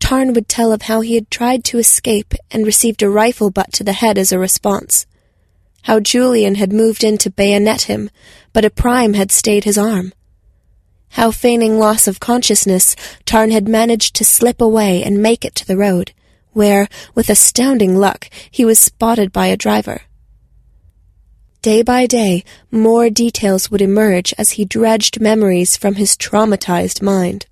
[0.00, 3.72] Tarn would tell of how he had tried to escape and received a rifle butt
[3.74, 5.06] to the head as a response.
[5.82, 8.10] How Julian had moved in to bayonet him,
[8.52, 10.12] but a prime had stayed his arm.
[11.14, 15.64] How, feigning loss of consciousness, Tarn had managed to slip away and make it to
[15.64, 16.12] the road,
[16.52, 20.02] where, with astounding luck, he was spotted by a driver.
[21.62, 22.42] Day by day,
[22.72, 27.46] more details would emerge as he dredged memories from his traumatized mind.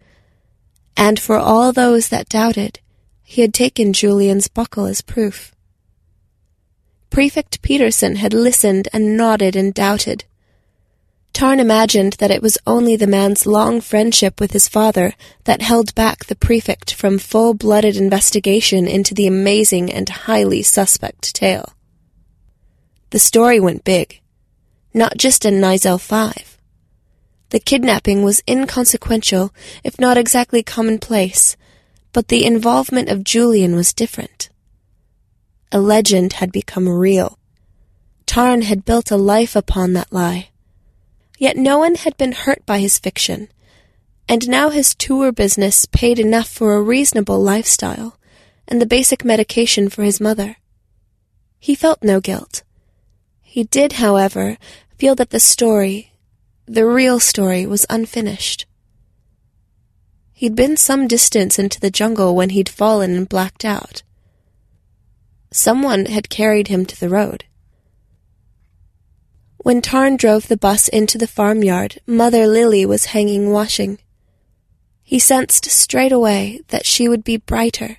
[0.97, 2.81] And for all those that doubted,
[3.23, 5.55] he had taken Julian's buckle as proof.
[7.11, 10.25] Prefect Peterson had listened and nodded and doubted.
[11.33, 15.15] Tarn imagined that it was only the man's long friendship with his father
[15.45, 21.73] that held back the prefect from full-blooded investigation into the amazing and highly suspect tale.
[23.11, 24.21] The story went big,
[24.93, 26.59] not just in Nizel 5.
[27.51, 29.53] The kidnapping was inconsequential,
[29.85, 31.57] if not exactly commonplace,
[32.13, 34.51] But the involvement of Julian was different.
[35.71, 37.39] A legend had become real.
[38.27, 40.52] Tarn had built a life upon that lie.
[41.43, 43.49] Yet no one had been hurt by his fiction,
[44.29, 48.17] and now his tour business paid enough for a reasonable lifestyle
[48.69, 50.59] and the basic medication for his mother.
[51.59, 52.63] He felt no guilt.
[53.41, 54.57] He did, however,
[54.97, 56.13] feel that the story,
[56.67, 58.67] the real story, was unfinished.
[60.33, 64.05] He'd been some distance into the jungle when he'd fallen and blacked out.
[65.51, 67.47] Someone had carried him to the road.
[69.63, 74.01] When Tarn drove the bus into the farmyard, Mother Lily was hanging washing.
[75.05, 77.99] He sensed straight away that she would be brighter,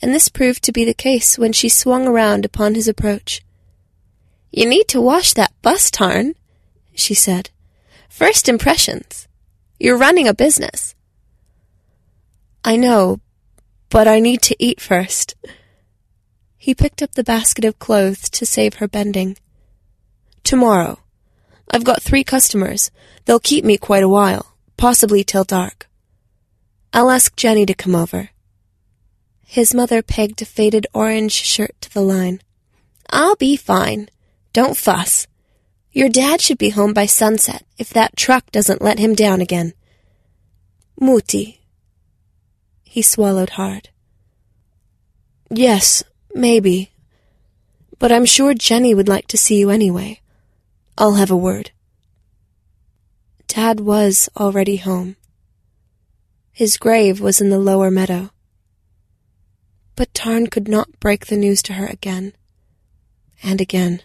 [0.00, 3.42] and this proved to be the case when she swung around upon his approach.
[4.52, 6.34] You need to wash that bus, Tarn,
[6.94, 7.50] she said.
[8.08, 9.26] First impressions.
[9.80, 10.94] You're running a business.
[12.64, 13.18] I know,
[13.90, 15.34] but I need to eat first.
[16.56, 19.36] He picked up the basket of clothes to save her bending.
[20.44, 21.00] Tomorrow.
[21.70, 22.90] I've got three customers.
[23.24, 25.88] They'll keep me quite a while, possibly till dark.
[26.92, 28.28] I'll ask Jenny to come over.
[29.46, 32.40] His mother pegged a faded orange shirt to the line.
[33.10, 34.08] I'll be fine.
[34.52, 35.26] Don't fuss.
[35.92, 39.72] Your dad should be home by sunset if that truck doesn't let him down again.
[41.00, 41.60] Muti.
[42.82, 43.88] He swallowed hard.
[45.50, 46.04] Yes,
[46.34, 46.92] maybe.
[47.98, 50.20] But I'm sure Jenny would like to see you anyway.
[50.96, 51.72] I'll have a word.
[53.48, 55.16] Dad was already home.
[56.52, 58.30] His grave was in the lower meadow.
[59.96, 62.32] But Tarn could not break the news to her again
[63.42, 64.02] and again.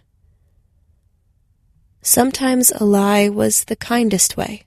[2.02, 4.66] Sometimes a lie was the kindest way.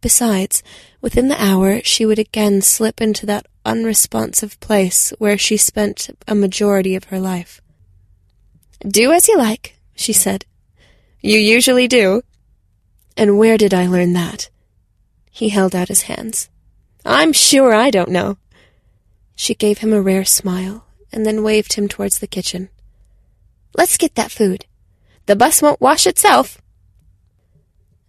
[0.00, 0.62] Besides,
[1.00, 6.34] within the hour she would again slip into that unresponsive place where she spent a
[6.34, 7.60] majority of her life.
[8.86, 10.46] Do as you like, she said.
[11.20, 12.22] You usually do.
[13.16, 14.48] And where did I learn that?
[15.30, 16.48] He held out his hands.
[17.04, 18.38] I'm sure I don't know.
[19.34, 22.68] She gave him a rare smile and then waved him towards the kitchen.
[23.76, 24.66] Let's get that food.
[25.26, 26.60] The bus won't wash itself.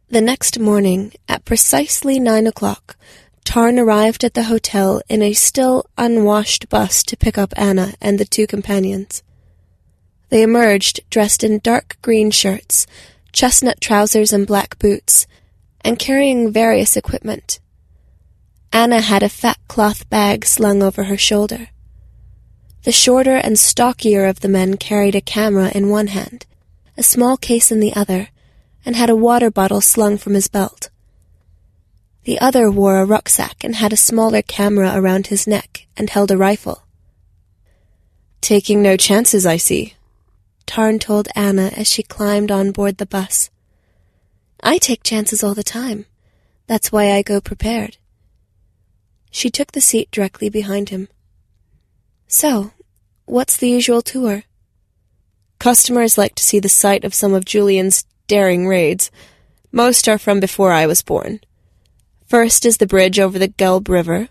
[0.09, 2.97] The next morning, at precisely nine o'clock,
[3.43, 8.19] Tarn arrived at the hotel in a still unwashed bus to pick up Anna and
[8.19, 9.23] the two companions.
[10.29, 12.85] They emerged dressed in dark green shirts,
[13.31, 15.27] chestnut trousers, and black boots,
[15.81, 17.59] and carrying various equipment.
[18.71, 21.69] Anna had a fat cloth bag slung over her shoulder.
[22.83, 26.45] The shorter and stockier of the men carried a camera in one hand,
[26.95, 28.29] a small case in the other,
[28.85, 30.89] and had a water bottle slung from his belt.
[32.23, 36.29] The other wore a rucksack and had a smaller camera around his neck and held
[36.31, 36.83] a rifle.
[38.41, 39.95] Taking no chances, I see,
[40.69, 43.49] Tarn told Anna as she climbed on board the bus.
[44.61, 46.05] I take chances all the time.
[46.67, 47.97] That's why I go prepared.
[49.31, 51.07] She took the seat directly behind him.
[52.27, 52.69] So,
[53.25, 54.43] what's the usual tour?
[55.57, 59.09] Customers like to see the site of some of Julian's daring raids.
[59.71, 61.39] Most are from before I was born.
[62.27, 64.29] First is the bridge over the Gelb River.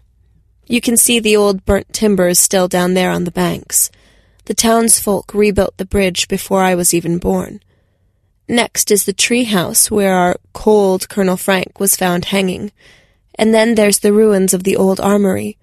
[0.68, 3.90] You can see the old burnt timbers still down there on the banks.
[4.48, 7.60] The townsfolk rebuilt the bridge before I was even born.
[8.48, 12.72] Next is the tree house where our cold Colonel Frank was found hanging.
[13.34, 15.58] And then there's the ruins of the old armory,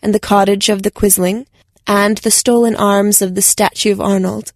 [0.00, 1.48] and the cottage of the Quisling,
[1.84, 4.52] and the stolen arms of the statue of Arnold.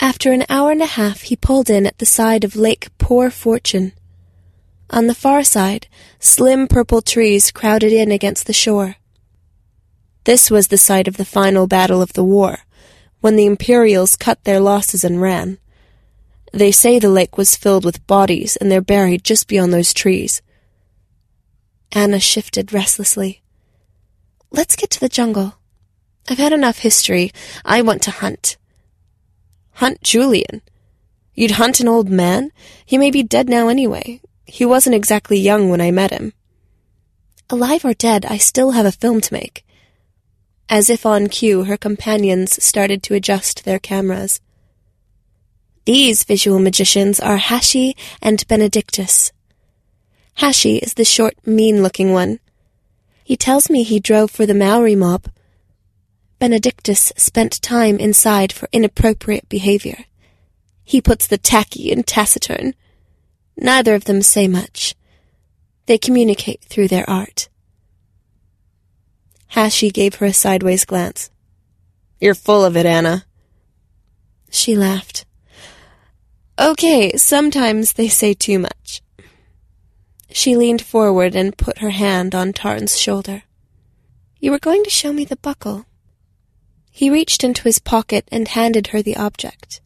[0.00, 3.30] After an hour and a half, he pulled in at the side of Lake Poor
[3.30, 3.92] Fortune.
[4.90, 5.86] On the far side,
[6.18, 8.96] slim purple trees crowded in against the shore.
[10.24, 12.60] This was the site of the final battle of the war,
[13.20, 15.58] when the Imperials cut their losses and ran.
[16.52, 20.42] They say the lake was filled with bodies, and they're buried just beyond those trees.
[21.92, 23.42] Anna shifted restlessly.
[24.50, 25.54] Let's get to the jungle.
[26.28, 27.32] I've had enough history.
[27.64, 28.56] I want to hunt.
[29.74, 30.62] Hunt Julian?
[31.34, 32.50] You'd hunt an old man?
[32.84, 34.20] He may be dead now anyway.
[34.44, 36.34] He wasn't exactly young when I met him.
[37.48, 39.64] Alive or dead, I still have a film to make.
[40.72, 44.40] As if on cue, her companions started to adjust their cameras.
[45.84, 49.32] These visual magicians are Hashi and Benedictus.
[50.34, 52.38] Hashi is the short, mean-looking one.
[53.24, 55.26] He tells me he drove for the Maori mob.
[56.38, 60.04] Benedictus spent time inside for inappropriate behavior.
[60.84, 62.74] He puts the tacky and taciturn.
[63.56, 64.94] Neither of them say much.
[65.86, 67.48] They communicate through their art.
[69.50, 71.30] Hashi gave her a sideways glance.
[72.20, 73.24] You're full of it, Anna.
[74.50, 75.26] She laughed.
[76.58, 79.02] Okay, sometimes they say too much.
[80.30, 83.42] She leaned forward and put her hand on Tarn's shoulder.
[84.38, 85.86] You were going to show me the buckle.
[86.90, 89.80] He reached into his pocket and handed her the object.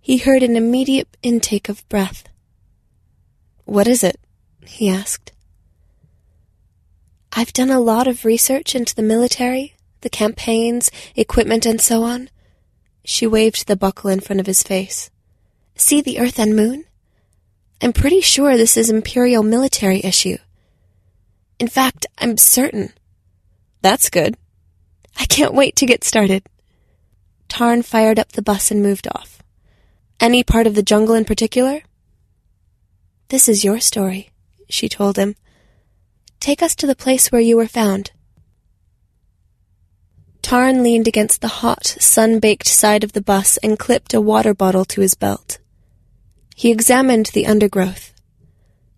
[0.00, 2.24] He heard an immediate intake of breath.
[3.64, 4.20] What is it?
[4.64, 5.32] he asked.
[7.38, 12.30] I've done a lot of research into the military, the campaigns, equipment, and so on.
[13.04, 15.08] She waved the buckle in front of his face.
[15.76, 16.84] See the Earth and Moon?
[17.80, 20.38] I'm pretty sure this is Imperial military issue.
[21.60, 22.92] In fact, I'm certain.
[23.82, 24.36] That's good.
[25.16, 26.42] I can't wait to get started.
[27.46, 29.44] Tarn fired up the bus and moved off.
[30.18, 31.82] Any part of the jungle in particular?
[33.28, 34.30] This is your story,
[34.68, 35.36] she told him.
[36.40, 38.12] Take us to the place where you were found.
[40.40, 44.84] Tarn leaned against the hot, sun-baked side of the bus and clipped a water bottle
[44.86, 45.58] to his belt.
[46.54, 48.14] He examined the undergrowth.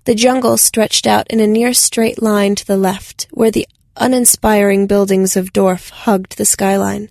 [0.05, 4.87] The jungle stretched out in a near straight line to the left, where the uninspiring
[4.87, 7.11] buildings of Dorf hugged the skyline,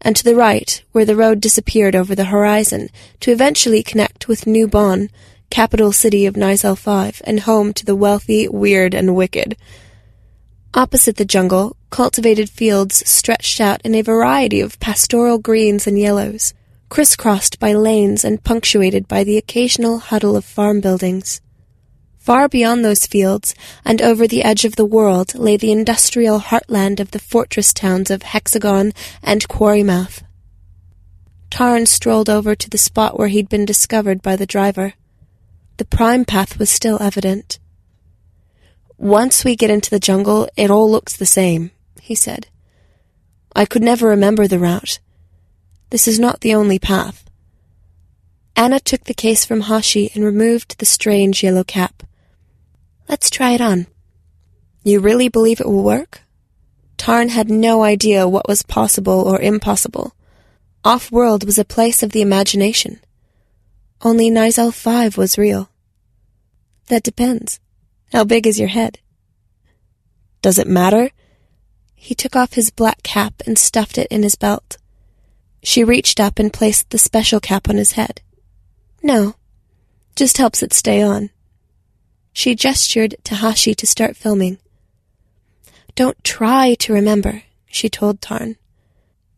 [0.00, 2.88] and to the right, where the road disappeared over the horizon
[3.20, 5.08] to eventually connect with New Bonn,
[5.50, 9.56] capital city of Nizal 5 and home to the wealthy, weird, and wicked.
[10.74, 16.54] Opposite the jungle, cultivated fields stretched out in a variety of pastoral greens and yellows
[16.88, 21.40] crisscrossed by lanes and punctuated by the occasional huddle of farm buildings.
[22.18, 23.54] Far beyond those fields,
[23.84, 28.10] and over the edge of the world, lay the industrial heartland of the fortress towns
[28.10, 28.92] of Hexagon
[29.22, 30.22] and Quarrymouth.
[31.50, 34.94] Tarn strolled over to the spot where he'd been discovered by the driver.
[35.78, 37.58] The prime path was still evident.
[38.96, 42.48] Once we get into the jungle, it all looks the same, he said.
[43.54, 44.98] I could never remember the route.
[45.90, 47.24] This is not the only path.
[48.56, 52.02] Anna took the case from Hashi and removed the strange yellow cap.
[53.08, 53.86] Let's try it on.
[54.82, 56.22] You really believe it will work?
[56.96, 60.12] Tarn had no idea what was possible or impossible.
[60.84, 62.98] Off-world was a place of the imagination.
[64.02, 65.70] Only Nizal 5 was real.
[66.86, 67.58] That depends.
[68.12, 68.98] How big is your head?
[70.40, 71.10] Does it matter?
[71.94, 74.76] He took off his black cap and stuffed it in his belt.
[75.62, 78.22] She reached up and placed the special cap on his head.
[79.02, 79.34] No,
[80.14, 81.30] just helps it stay on.
[82.32, 84.58] She gestured to Hashi to start filming.
[85.96, 88.56] Don't try to remember, she told Tarn.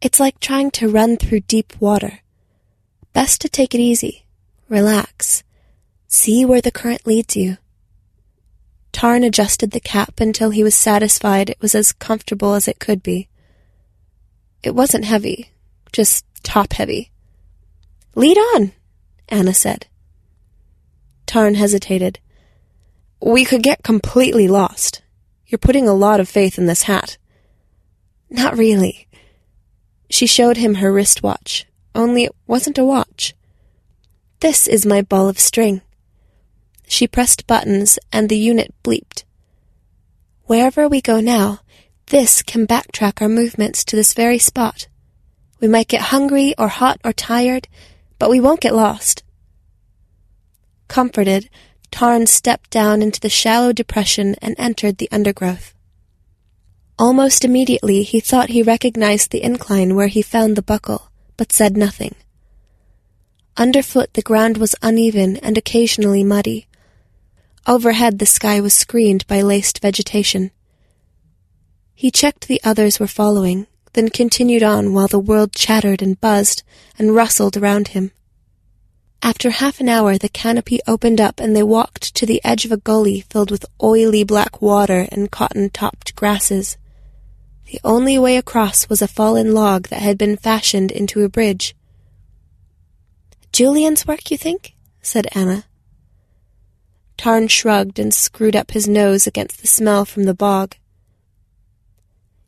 [0.03, 2.21] It's like trying to run through deep water.
[3.15, 4.27] Best to take it easy.
[4.71, 5.43] Relax.
[6.07, 7.57] See where the current leads you.
[8.93, 13.03] Tarn adjusted the cap until he was satisfied it was as comfortable as it could
[13.03, 13.29] be.
[14.63, 15.51] It wasn't heavy,
[15.91, 17.11] just top heavy.
[18.15, 18.71] Lead on,
[19.29, 19.89] Anna said.
[21.27, 22.21] Tarn hesitated.
[23.21, 25.03] We could get completely lost.
[25.47, 27.19] You're putting a lot of faith in this hat.
[28.31, 29.09] Not really.
[30.09, 33.35] She showed him her wristwatch, only it wasn't a watch.
[34.41, 35.83] This is my ball of string.
[36.89, 39.25] She pressed buttons and the unit bleeped.
[40.45, 41.61] Wherever we go now,
[42.07, 44.89] this can backtrack our movements to this very spot.
[45.61, 47.69] We might get hungry or hot or tired,
[48.19, 49.23] but we won't get lost.
[50.89, 51.51] Comforted,
[51.91, 55.75] Tarn stepped down into the shallow depression and entered the undergrowth.
[56.99, 61.77] Almost immediately he thought he recognized the incline where he found the buckle, but said
[61.77, 62.15] nothing.
[63.61, 66.67] Underfoot the ground was uneven and occasionally muddy.
[67.67, 70.51] Overhead the sky was screened by laced vegetation.
[71.95, 76.63] He checked the others were following, then continued on while the world chattered and buzzed
[76.99, 78.13] and rustled around him.
[79.21, 82.73] After half an hour, the canopy opened up and they walked to the edge of
[82.73, 86.79] a gully filled with oily black water and cotton-topped grasses.
[87.67, 91.75] The only way across was a fallen log that had been fashioned into a bridge.
[93.53, 94.75] Julian's work, you think?
[95.03, 95.65] said Anna.
[97.17, 100.77] Tarn shrugged and screwed up his nose against the smell from the bog.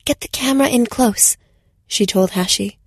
[0.05, 1.37] Get the camera in close,
[1.87, 2.79] she told Hashi.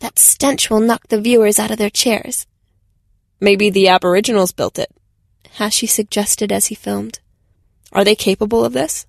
[0.00, 2.46] That stench will knock the viewers out of their chairs.
[3.40, 4.90] Maybe the aboriginals built it,
[5.52, 7.20] Hashi suggested as he filmed.
[7.92, 9.06] Are they capable of this?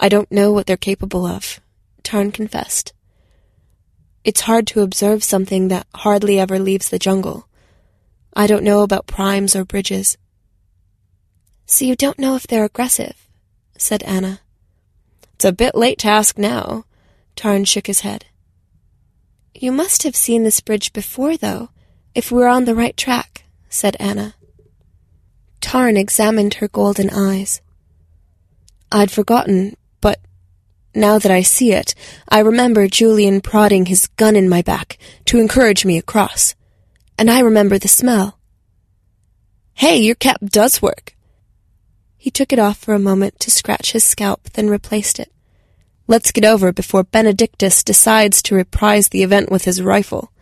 [0.00, 1.60] I don't know what they're capable of,
[2.02, 2.92] Tarn confessed.
[4.24, 7.48] It's hard to observe something that hardly ever leaves the jungle.
[8.34, 10.18] I don't know about primes or bridges.
[11.66, 13.28] So you don't know if they're aggressive,
[13.76, 14.40] said Anna.
[15.34, 16.84] It's a bit late to ask now.
[17.36, 18.26] Tarn shook his head.
[19.54, 21.70] You must have seen this bridge before, though,
[22.14, 24.34] if we're on the right track, said Anna.
[25.60, 27.60] Tarn examined her golden eyes.
[28.90, 29.76] I'd forgotten,
[30.98, 31.94] now that I see it,
[32.28, 36.54] I remember Julian prodding his gun in my back to encourage me across.
[37.16, 38.38] And I remember the smell.
[39.74, 41.14] Hey, your cap does work.
[42.16, 45.32] He took it off for a moment to scratch his scalp, then replaced it.
[46.06, 50.32] Let's get over before Benedictus decides to reprise the event with his rifle.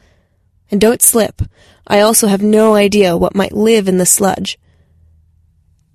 [0.71, 1.43] And don't slip.
[1.87, 4.59] I also have no idea what might live in the sludge.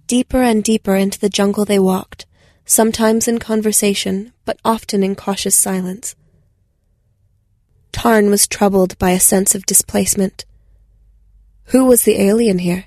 [0.07, 2.25] Deeper and deeper into the jungle they walked,
[2.71, 6.15] sometimes in conversation, but often in cautious silence.
[7.91, 10.45] Tarn was troubled by a sense of displacement.
[11.65, 12.85] Who was the alien here?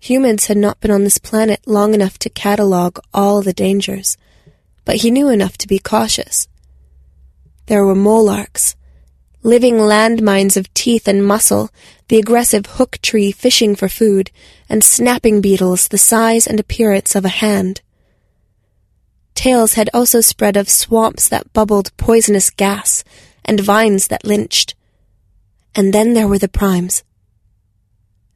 [0.00, 4.16] Humans had not been on this planet long enough to catalogue all the dangers,
[4.86, 6.48] but he knew enough to be cautious.
[7.66, 8.76] There were molarks,
[9.42, 11.68] living landmines of teeth and muscle,
[12.08, 14.30] the aggressive hook tree fishing for food,
[14.70, 17.82] and snapping beetles the size and appearance of a hand.
[19.34, 23.04] Tales had also spread of swamps that bubbled poisonous gas
[23.44, 24.74] and vines that lynched.
[25.74, 27.02] And then there were the primes.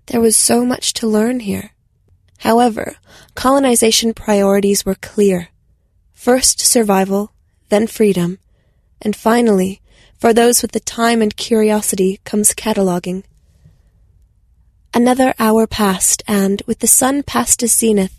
[0.06, 1.72] There was so much to learn here.
[2.38, 2.96] However,
[3.34, 5.48] colonization priorities were clear.
[6.14, 7.32] First survival,
[7.68, 8.38] then freedom,
[9.00, 9.80] and finally,
[10.18, 13.24] for those with the time and curiosity comes cataloging.
[14.92, 18.17] Another hour passed, and, with the sun past its zenith,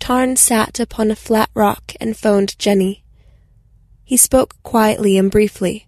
[0.00, 3.04] Tarn sat upon a flat rock and phoned Jenny.
[4.02, 5.86] He spoke quietly and briefly.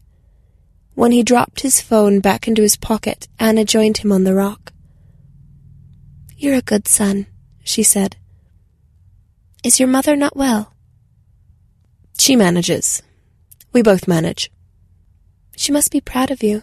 [0.94, 4.72] When he dropped his phone back into his pocket, Anna joined him on the rock.
[6.36, 7.26] You're a good son,
[7.64, 8.16] she said.
[9.64, 10.74] Is your mother not well?
[12.18, 13.02] She manages.
[13.72, 14.50] We both manage.
[15.56, 16.62] She must be proud of you.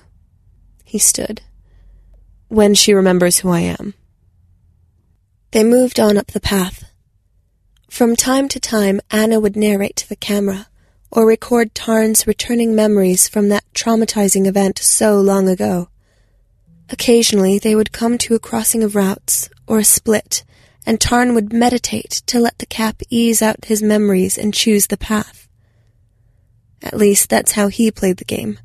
[0.85, 1.41] He stood.
[2.47, 3.95] When she remembers who I am.
[5.51, 6.88] They moved on up the path.
[7.89, 10.67] From time to time, Anna would narrate to the camera
[11.11, 15.89] or record Tarn's returning memories from that traumatizing event so long ago.
[16.89, 20.43] Occasionally, they would come to a crossing of routes or a split,
[20.85, 24.95] and Tarn would meditate to let the cap ease out his memories and choose the
[24.95, 25.47] path.
[26.81, 28.59] At least that's how he played the game.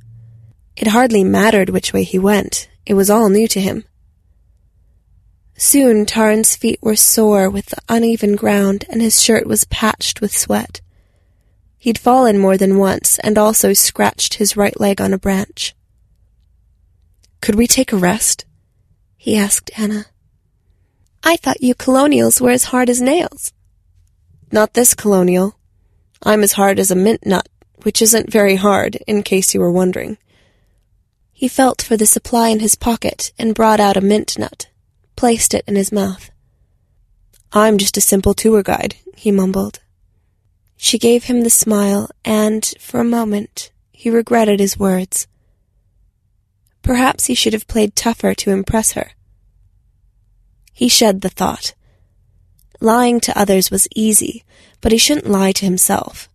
[0.77, 3.85] It hardly mattered which way he went, it was all new to him.
[5.57, 10.37] Soon Tarn's feet were sore with the uneven ground, and his shirt was patched with
[10.37, 10.81] sweat.
[11.79, 15.75] He'd fallen more than once, and also scratched his right leg on a branch.
[17.41, 18.47] Could we take a rest?
[19.17, 20.07] he asked Anna.
[21.23, 23.53] I thought you colonials were as hard as nails.
[24.51, 25.57] Not this colonial.
[26.23, 27.49] I'm as hard as a mint nut,
[27.83, 30.19] which isn't very hard, in case you were wondering.
[31.33, 34.69] He felt for the supply in his pocket and brought out a mint nut,
[35.17, 36.31] placed it in his mouth.
[37.53, 39.81] I'm just a simple tour guide, he mumbled.
[40.77, 45.29] She gave him the smile, and, for a moment, he regretted his words.
[46.83, 49.13] Perhaps he should have played tougher to impress her.
[50.73, 51.75] He shed the thought.
[52.81, 54.45] Lying to others was easy,
[54.81, 56.29] but he shouldn't lie to himself.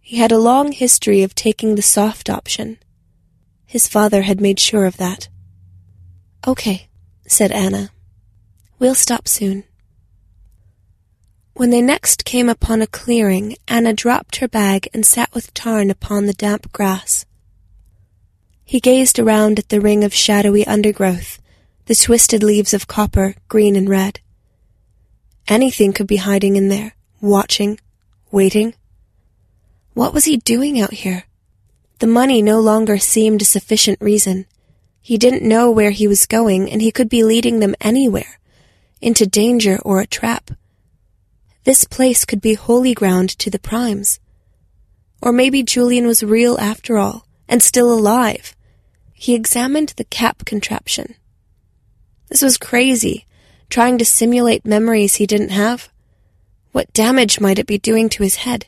[0.00, 2.78] He had a long history of taking the soft option.
[3.64, 5.28] His father had made sure of that.
[6.46, 6.85] Okay,
[7.26, 7.90] said Anna.
[8.78, 9.64] We'll stop soon.
[11.54, 15.90] When they next came upon a clearing, Anna dropped her bag and sat with Tarn
[15.90, 17.24] upon the damp grass.
[18.64, 21.40] He gazed around at the ring of shadowy undergrowth,
[21.86, 24.20] the twisted leaves of copper, green and red.
[25.48, 27.78] Anything could be hiding in there, watching,
[28.30, 28.74] waiting.
[29.94, 31.24] What was he doing out here?
[32.00, 34.44] The money no longer seemed a sufficient reason.
[35.06, 38.40] He didn't know where he was going, and he could be leading them anywhere,
[39.00, 40.50] into danger or a trap.
[41.62, 44.18] This place could be holy ground to the primes.
[45.22, 48.56] Or maybe Julian was real after all, and still alive.
[49.12, 51.14] He examined the cap contraption.
[52.28, 53.28] This was crazy,
[53.70, 55.88] trying to simulate memories he didn't have.
[56.72, 58.66] What damage might it be doing to his head?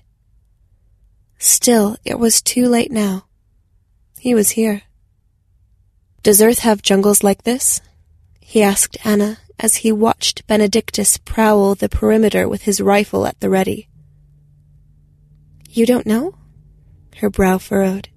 [1.40, 3.24] Still, it was too late now.
[4.20, 4.82] He was here.
[6.22, 7.80] Does Earth have jungles like this?
[8.40, 13.50] He asked Anna as he watched Benedictus prowl the perimeter with his rifle at the
[13.50, 13.88] ready.
[15.68, 16.34] You don't know?
[17.16, 18.08] Her brow furrowed.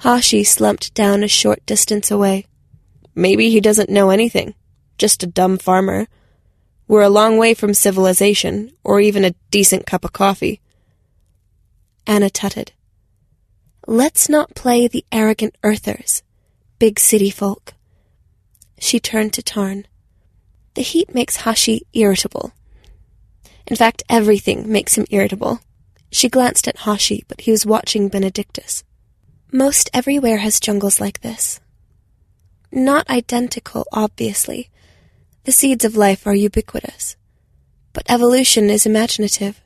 [0.00, 2.46] Hashi slumped down a short distance away.
[3.14, 4.54] Maybe he doesn't know anything.
[4.98, 6.08] Just a dumb farmer.
[6.88, 10.60] We're a long way from civilization, or even a decent cup of coffee.
[12.06, 12.72] Anna tutted.
[13.86, 16.22] Let's not play the arrogant earthers,
[16.82, 17.74] big city folk.
[18.76, 19.86] She turned to Tarn.
[20.74, 22.54] The heat makes Hashi irritable.
[23.68, 25.60] In fact, everything makes him irritable.
[26.10, 28.82] She glanced at Hashi, but he was watching Benedictus.
[29.52, 31.60] Most everywhere has jungles like this.
[32.72, 34.68] Not identical, obviously.
[35.44, 37.14] The seeds of life are ubiquitous.
[37.92, 39.60] But evolution is imaginative.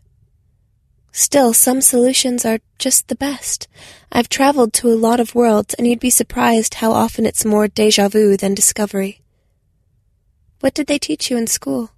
[1.18, 3.68] Still, some solutions are just the best.
[4.12, 7.68] I've traveled to a lot of worlds, and you'd be surprised how often it's more
[7.68, 9.22] deja vu than discovery.
[10.60, 11.88] What did they teach you in school?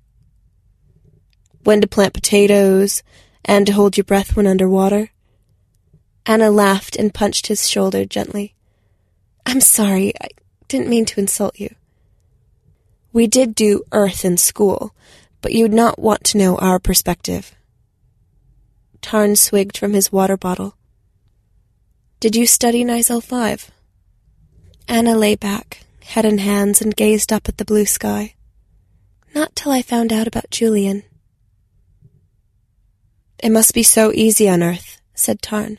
[1.65, 3.03] When to plant potatoes,
[3.45, 5.11] and to hold your breath when underwater.
[6.25, 8.55] Anna laughed and punched his shoulder gently.
[9.45, 10.29] I'm sorry, I
[10.69, 11.75] didn't mean to insult you.
[13.13, 14.95] We did do Earth in school,
[15.43, 17.57] but you'd not want to know our perspective.
[19.01, 20.75] Tarn swigged from his water bottle.
[22.21, 23.71] Did you study Nizal 5?
[24.89, 28.35] Anna lay back, head in hands, and gazed up at the blue sky.
[29.35, 31.05] Not till I found out about Julian.
[33.39, 35.79] It must be so easy on Earth, said Tarn.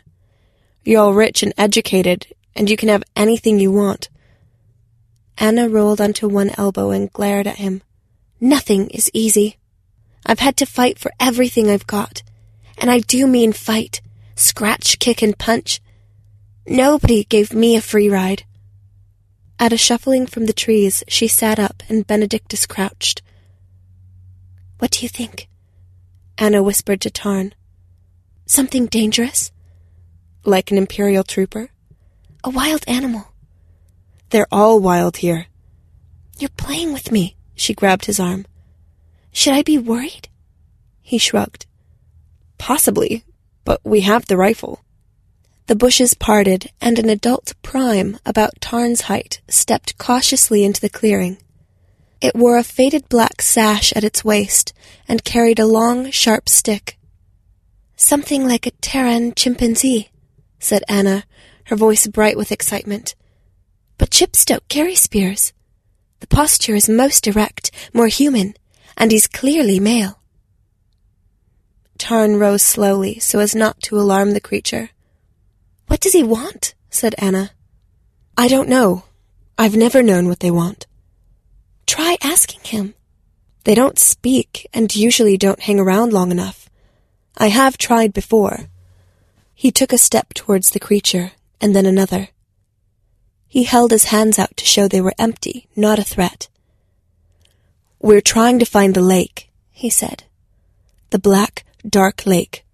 [0.85, 4.09] You're all rich and educated, and you can have anything you want.
[5.37, 7.81] Anna rolled onto one elbow and glared at him.
[8.39, 9.57] Nothing is easy.
[10.25, 12.23] I've had to fight for everything I've got.
[12.79, 14.01] And I do mean fight.
[14.35, 15.81] Scratch, kick, and punch.
[16.65, 18.43] Nobody gave me a free ride.
[19.59, 23.21] At a shuffling from the trees, she sat up and Benedictus crouched.
[24.77, 25.49] What do you think?
[26.37, 27.53] Anna whispered to Tarn.
[28.45, 29.51] Something dangerous?
[30.45, 31.69] Like an Imperial trooper?
[32.45, 33.33] A wild animal.
[34.29, 35.47] They're all wild here.
[36.37, 37.35] You're playing with me.
[37.55, 38.45] She grabbed his arm.
[39.33, 40.29] Should I be worried?
[41.01, 41.65] He shrugged.
[42.59, 43.23] Possibly,
[43.65, 44.83] but we have the rifle.
[45.65, 51.37] The bushes parted, and an adult prime about Tarn's height stepped cautiously into the clearing.
[52.21, 54.73] It wore a faded black sash at its waist
[55.07, 56.97] and carried a long, sharp stick.
[57.95, 60.09] Something like a Terran chimpanzee,
[60.59, 61.23] said Anna,
[61.65, 63.15] her voice bright with excitement.
[63.97, 65.53] But chips don't carry spears.
[66.19, 68.53] The posture is most erect, more human,
[68.97, 70.18] and he's clearly male.
[71.99, 74.89] Tarn rose slowly so as not to alarm the creature.
[75.85, 76.73] What does he want?
[76.89, 77.51] said Anna.
[78.35, 79.03] I don't know.
[79.57, 80.87] I've never known what they want.
[81.85, 82.95] Try asking him.
[83.65, 86.69] They don't speak and usually don't hang around long enough.
[87.37, 88.69] I have tried before.
[89.53, 92.29] He took a step towards the creature, and then another.
[93.47, 96.47] He held his hands out to show they were empty, not a threat.
[97.99, 100.23] We're trying to find the lake, he said.
[101.09, 102.65] The black, dark lake.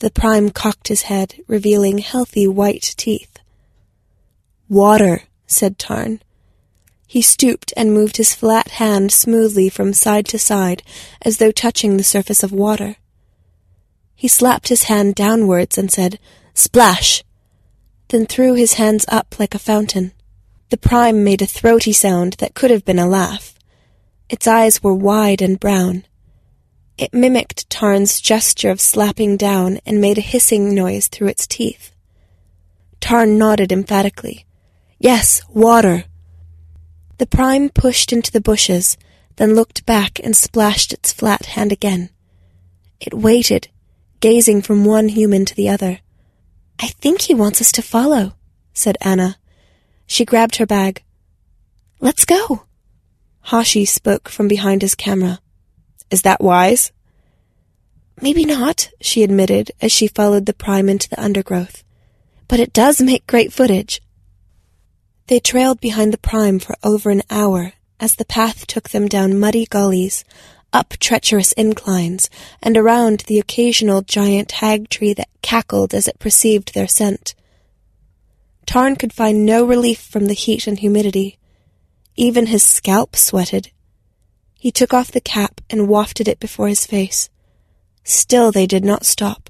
[0.00, 3.38] The prime cocked his head, revealing healthy white teeth.
[4.68, 6.22] Water, said Tarn.
[7.06, 10.82] He stooped and moved his flat hand smoothly from side to side,
[11.22, 12.96] as though touching the surface of water.
[14.14, 16.18] He slapped his hand downwards and said,
[16.54, 17.24] Splash!
[18.08, 20.12] then threw his hands up like a fountain.
[20.68, 23.54] The prime made a throaty sound that could have been a laugh.
[24.28, 26.04] Its eyes were wide and brown.
[27.00, 31.92] It mimicked Tarn's gesture of slapping down and made a hissing noise through its teeth.
[33.00, 34.44] Tarn nodded emphatically.
[34.98, 36.04] Yes, water.
[37.16, 38.98] The prime pushed into the bushes,
[39.36, 42.10] then looked back and splashed its flat hand again.
[43.00, 43.68] It waited,
[44.20, 46.00] gazing from one human to the other.
[46.78, 48.34] I think he wants us to follow,
[48.74, 49.38] said Anna.
[50.06, 51.02] She grabbed her bag.
[51.98, 52.66] Let's go.
[53.44, 55.40] Hashi spoke from behind his camera.
[56.10, 56.92] Is that wise?
[58.20, 61.82] Maybe not, she admitted as she followed the prime into the undergrowth.
[62.48, 64.02] But it does make great footage.
[65.28, 69.38] They trailed behind the prime for over an hour as the path took them down
[69.38, 70.24] muddy gullies,
[70.72, 72.28] up treacherous inclines,
[72.62, 77.34] and around the occasional giant hag tree that cackled as it perceived their scent.
[78.66, 81.38] Tarn could find no relief from the heat and humidity.
[82.16, 83.70] Even his scalp sweated.
[84.60, 87.30] He took off the cap and wafted it before his face.
[88.04, 89.48] Still they did not stop.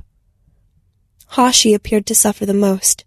[1.30, 3.04] Hashi appeared to suffer the most.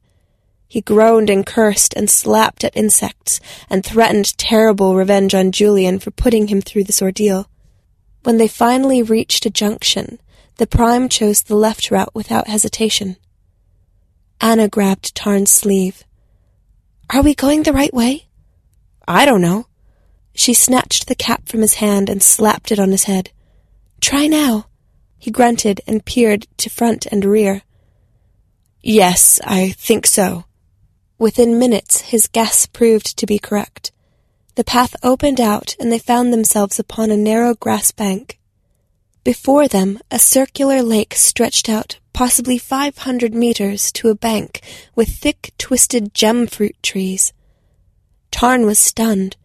[0.68, 3.40] He groaned and cursed and slapped at insects
[3.70, 7.48] and threatened terrible revenge on Julian for putting him through this ordeal.
[8.24, 10.20] When they finally reached a junction,
[10.58, 13.16] the Prime chose the left route without hesitation.
[14.42, 16.04] Anna grabbed Tarn's sleeve.
[17.10, 18.26] Are we going the right way?
[19.08, 19.68] I don't know.
[20.34, 23.32] She snatched the cap from his hand and slapped it on his head.
[24.02, 24.68] Try now.
[25.18, 27.62] He grunted and peered to front and rear.
[28.82, 30.46] Yes, I think so.
[31.18, 33.92] Within minutes, his guess proved to be correct.
[34.56, 38.40] The path opened out, and they found themselves upon a narrow grass bank.
[39.24, 44.62] Before them, a circular lake stretched out possibly five hundred meters to a bank
[44.96, 47.34] with thick, twisted gem fruit trees.
[48.32, 49.36] Tarn was stunned.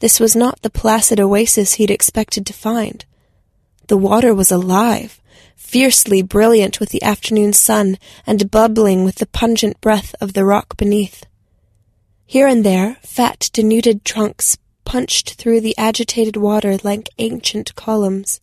[0.00, 3.04] This was not the placid oasis he'd expected to find.
[3.88, 5.20] The water was alive,
[5.56, 10.76] fiercely brilliant with the afternoon sun and bubbling with the pungent breath of the rock
[10.76, 11.24] beneath.
[12.26, 18.40] Here and there, fat, denuded trunks punched through the agitated water like ancient columns.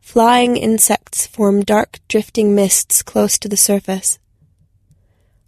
[0.00, 4.18] Flying insects formed dark, drifting mists close to the surface.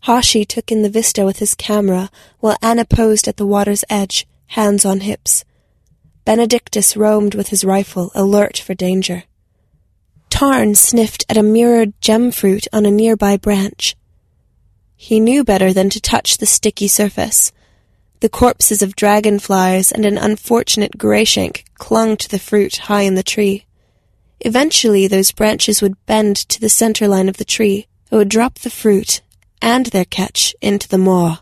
[0.00, 2.10] Hashi took in the vista with his camera,
[2.40, 5.44] while Anna posed at the water's edge, hands on hips.
[6.24, 9.24] Benedictus roamed with his rifle, alert for danger.
[10.30, 13.94] Tarn sniffed at a mirrored gem fruit on a nearby branch.
[14.96, 17.52] He knew better than to touch the sticky surface.
[18.20, 23.22] The corpses of dragonflies and an unfortunate greyshank clung to the fruit high in the
[23.22, 23.66] tree.
[24.40, 27.86] Eventually, those branches would bend to the center line of the tree.
[28.10, 29.20] It would drop the fruit
[29.60, 31.38] and their catch into the maw.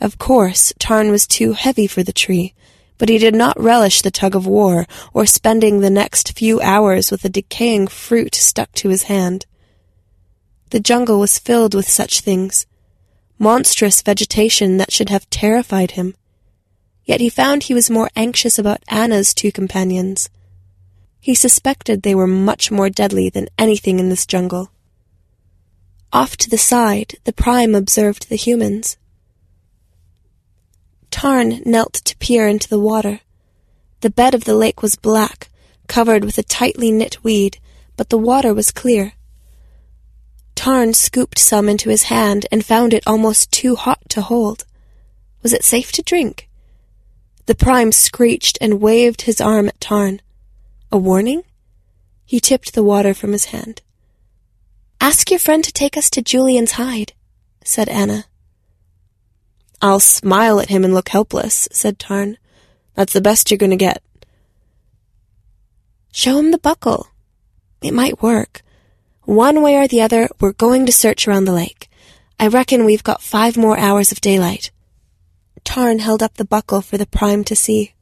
[0.00, 2.54] Of course, Tarn was too heavy for the tree,
[2.98, 7.10] but he did not relish the tug of war or spending the next few hours
[7.10, 9.46] with a decaying fruit stuck to his hand.
[10.70, 12.66] The jungle was filled with such things,
[13.38, 16.14] monstrous vegetation that should have terrified him.
[17.04, 20.28] Yet he found he was more anxious about Anna's two companions.
[21.20, 24.70] He suspected they were much more deadly than anything in this jungle.
[26.12, 28.96] Off to the side, the Prime observed the humans.
[31.10, 33.20] Tarn knelt to peer into the water.
[34.00, 35.48] The bed of the lake was black,
[35.86, 37.58] covered with a tightly knit weed,
[37.96, 39.12] but the water was clear.
[40.54, 44.64] Tarn scooped some into his hand and found it almost too hot to hold.
[45.42, 46.48] Was it safe to drink?
[47.46, 50.20] The Prime screeched and waved his arm at Tarn.
[50.90, 51.44] A warning?
[52.24, 53.82] He tipped the water from his hand.
[55.00, 57.12] Ask your friend to take us to Julian's hide,
[57.62, 58.24] said Anna.
[59.86, 62.38] I'll smile at him and look helpless, said Tarn.
[62.94, 64.02] That's the best you're going to get.
[66.12, 67.08] Show him the buckle.
[67.82, 68.62] It might work.
[69.22, 71.88] One way or the other, we're going to search around the lake.
[72.38, 74.70] I reckon we've got five more hours of daylight.
[75.64, 77.94] Tarn held up the buckle for the prime to see.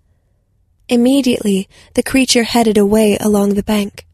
[0.89, 4.07] Immediately, the creature headed away along the bank.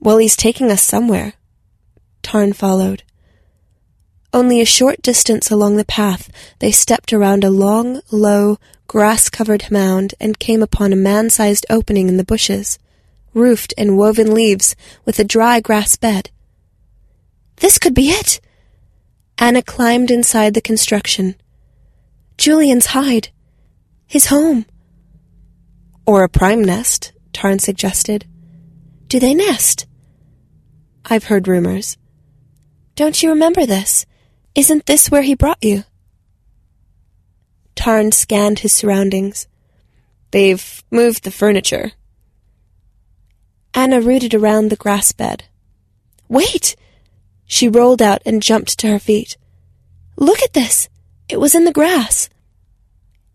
[0.00, 1.34] Well, he's taking us somewhere.
[2.22, 3.02] Tarn followed.
[4.34, 6.28] Only a short distance along the path,
[6.58, 8.58] they stepped around a long, low,
[8.88, 12.78] grass-covered mound and came upon a man-sized opening in the bushes
[13.34, 14.74] roofed in woven leaves
[15.04, 16.30] with a dry grass bed.
[17.56, 18.40] This could be it!
[19.38, 21.34] Anna climbed inside the construction.
[22.38, 23.28] Julian's hide.
[24.06, 24.66] His home.
[26.06, 28.26] Or a prime nest, Tarn suggested.
[29.08, 29.86] Do they nest?
[31.04, 31.96] I've heard rumors.
[32.94, 34.06] Don't you remember this?
[34.54, 35.84] Isn't this where he brought you?
[37.74, 39.48] Tarn scanned his surroundings.
[40.30, 41.92] They've moved the furniture,
[43.74, 45.44] Anna rooted around the grass bed.
[46.28, 46.76] Wait!
[47.44, 49.36] She rolled out and jumped to her feet.
[50.16, 50.88] Look at this!
[51.28, 52.28] It was in the grass.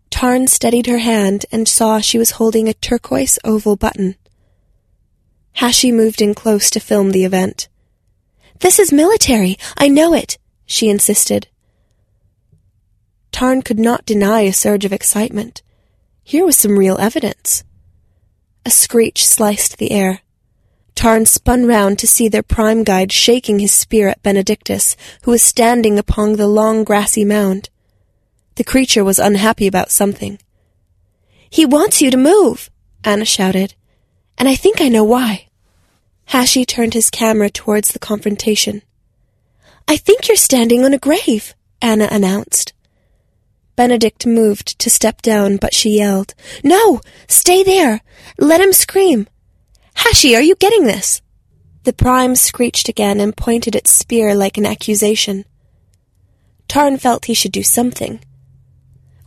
[0.08, 4.16] Tarn steadied her hand and saw she was holding a turquoise oval button.
[5.52, 7.68] Hashi moved in close to film the event.
[8.60, 9.58] This is military.
[9.76, 10.38] I know it,
[10.70, 11.48] she insisted.
[13.32, 15.62] Tarn could not deny a surge of excitement.
[16.22, 17.64] Here was some real evidence.
[18.64, 20.20] A screech sliced the air.
[20.94, 25.42] Tarn spun round to see their prime guide shaking his spear at Benedictus, who was
[25.42, 27.68] standing upon the long grassy mound.
[28.54, 30.38] The creature was unhappy about something.
[31.48, 32.70] He wants you to move,
[33.02, 33.74] Anna shouted,
[34.38, 35.48] and I think I know why.
[36.26, 38.82] Hashi turned his camera towards the confrontation.
[39.90, 41.52] I think you're standing on a grave,
[41.82, 42.74] Anna announced.
[43.74, 47.00] Benedict moved to step down, but she yelled, No!
[47.26, 48.00] Stay there!
[48.38, 49.26] Let him scream!
[49.96, 51.22] Hashi, are you getting this?
[51.82, 55.44] The prime screeched again and pointed its spear like an accusation.
[56.68, 58.20] Tarn felt he should do something.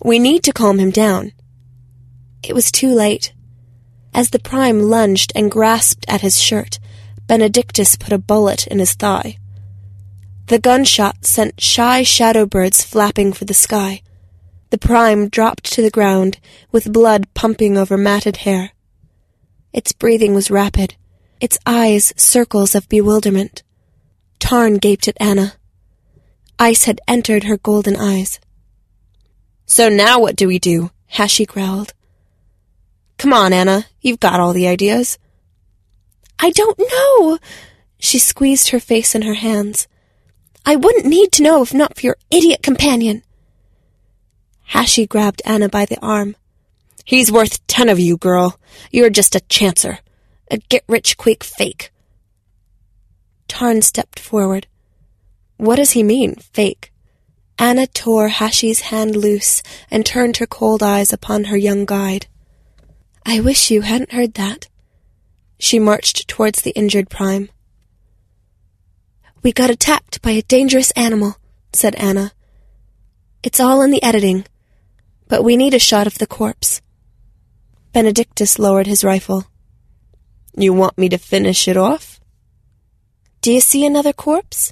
[0.02, 1.34] We need to calm him down.
[2.42, 3.34] It was too late.
[4.14, 6.80] As the prime lunged and grasped at his shirt,
[7.28, 9.40] Benedictus put a bullet in his thigh.
[10.48, 14.02] The gunshot sent shy shadow birds flapping for the sky.
[14.72, 16.40] The prime dropped to the ground,
[16.72, 18.72] with blood pumping over matted hair.
[19.72, 20.96] Its breathing was rapid,
[21.40, 23.64] its eyes circles of bewilderment.
[24.40, 25.54] Tarn gaped at Anna.
[26.60, 28.40] Ice had entered her golden eyes.
[29.66, 30.92] So now what do we do?
[31.08, 31.94] Hashi growled.
[33.18, 33.86] Come on, Anna.
[34.02, 35.18] You've got all the ideas.
[36.40, 37.40] I don't know.
[37.98, 39.88] She squeezed her face in her hands.
[40.66, 43.24] I wouldn't need to know if not for your idiot companion.
[44.68, 46.36] Hashi grabbed Anna by the arm.
[47.06, 48.60] He's worth ten of you, girl.
[48.92, 50.00] You're just a chancer.
[50.50, 51.92] A get-rich-quick fake.
[53.48, 54.68] Tarn stepped forward.
[55.58, 56.92] What does he mean, fake?
[57.60, 59.62] Anna tore Hashi's hand loose
[59.92, 62.28] and turned her cold eyes upon her young guide.
[63.26, 64.68] I wish you hadn't heard that.
[65.60, 67.50] She marched towards the injured Prime.
[69.44, 71.36] We got attacked by a dangerous animal,
[71.74, 72.32] said Anna.
[73.44, 74.46] It's all in the editing,
[75.28, 76.82] but we need a shot of the corpse.
[77.92, 79.48] Benedictus lowered his rifle.
[80.56, 82.22] You want me to finish it off?
[83.42, 84.72] Do you see another corpse?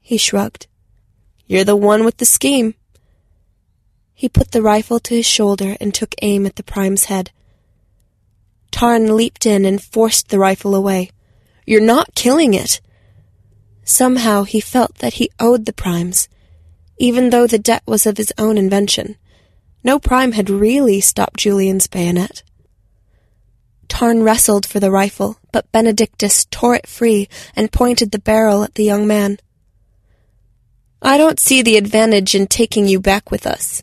[0.00, 0.66] He shrugged.
[1.46, 2.74] You're the one with the scheme.
[4.12, 7.30] He put the rifle to his shoulder and took aim at the Prime's head.
[8.72, 11.10] Tarn leaped in and forced the rifle away.
[11.66, 12.80] You're not killing it.
[13.84, 16.28] Somehow he felt that he owed the Primes,
[16.98, 19.16] even though the debt was of his own invention.
[19.82, 22.42] No Prime had really stopped Julian's bayonet.
[23.88, 28.74] Tarn wrestled for the rifle, but Benedictus tore it free and pointed the barrel at
[28.74, 29.38] the young man.
[31.02, 33.82] I don't see the advantage in taking you back with us.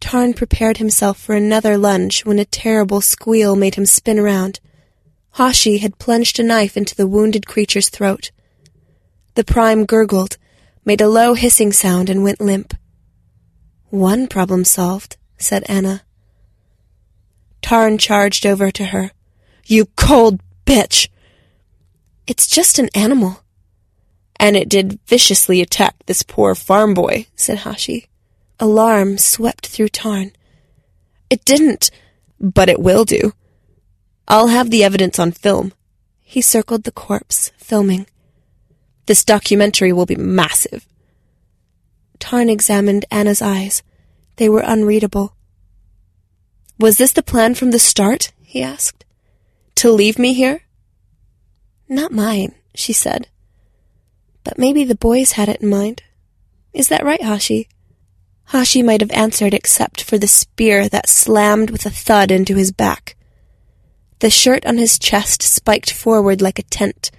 [0.00, 4.60] Tarn prepared himself for another lunge when a terrible squeal made him spin around.
[5.32, 8.30] Hashi had plunged a knife into the wounded creature's throat.
[9.34, 10.36] The prime gurgled,
[10.84, 12.74] made a low hissing sound, and went limp.
[13.88, 16.02] One problem solved, said Anna.
[17.62, 19.12] Tarn charged over to her.
[19.64, 21.08] You cold bitch!
[22.26, 23.42] It's just an animal.
[24.36, 28.08] And it did viciously attack this poor farm boy, said Hashi.
[28.58, 30.32] Alarm swept through Tarn.
[31.30, 31.90] It didn't,
[32.40, 33.32] but it will do.
[34.28, 35.72] I'll have the evidence on film.
[36.20, 38.06] He circled the corpse, filming.
[39.06, 40.86] This documentary will be massive.
[42.18, 43.82] Tarn examined Anna's eyes.
[44.36, 45.34] They were unreadable.
[46.78, 48.32] Was this the plan from the start?
[48.42, 49.04] he asked.
[49.76, 50.62] To leave me here?
[51.88, 53.28] Not mine, she said.
[54.44, 56.02] But maybe the boys had it in mind.
[56.72, 57.68] Is that right, Hashi?
[58.46, 62.72] Hashi might have answered except for the spear that slammed with a thud into his
[62.72, 63.16] back.
[64.20, 67.10] The shirt on his chest spiked forward like a tent,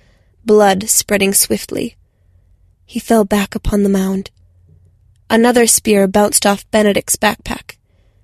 [0.46, 1.96] blood spreading swiftly.
[2.86, 4.32] He fell back upon the mound.
[5.30, 7.78] Another spear bounced off Benedict's backpack.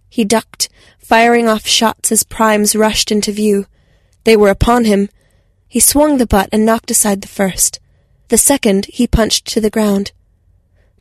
[0.10, 3.66] He ducked, firing off shots as primes rushed into view.
[4.26, 5.10] They were upon him.
[5.68, 7.80] He swung the butt and knocked aside the first.
[8.28, 10.12] The second he punched to the ground.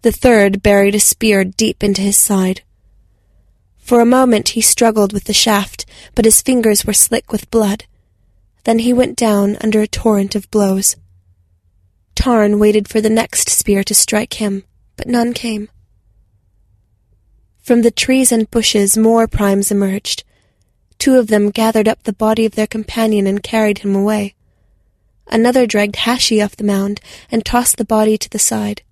[0.02, 2.62] The third buried a spear deep into his side.
[3.76, 5.84] For a moment he struggled with the shaft,
[6.14, 7.84] but his fingers were slick with blood.
[8.64, 10.96] Then he went down under a torrent of blows.
[12.18, 14.64] Tarn waited for the next spear to strike him,
[14.96, 15.68] but none came.
[17.60, 20.24] From the trees and bushes more primes emerged.
[20.98, 24.34] Two of them gathered up the body of their companion and carried him away.
[25.28, 27.00] Another dragged Hashi off the mound
[27.30, 28.82] and tossed the body to the side.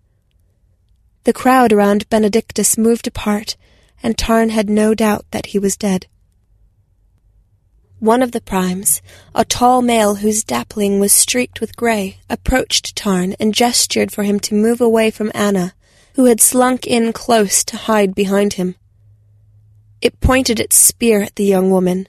[1.24, 3.56] The crowd around Benedictus moved apart,
[4.04, 6.06] and Tarn had no doubt that he was dead.
[7.98, 9.00] One of the primes,
[9.34, 14.38] a tall male whose dappling was streaked with grey, approached Tarn and gestured for him
[14.40, 15.72] to move away from Anna,
[16.14, 18.74] who had slunk in close to hide behind him.
[20.02, 22.06] It pointed its spear at the young woman.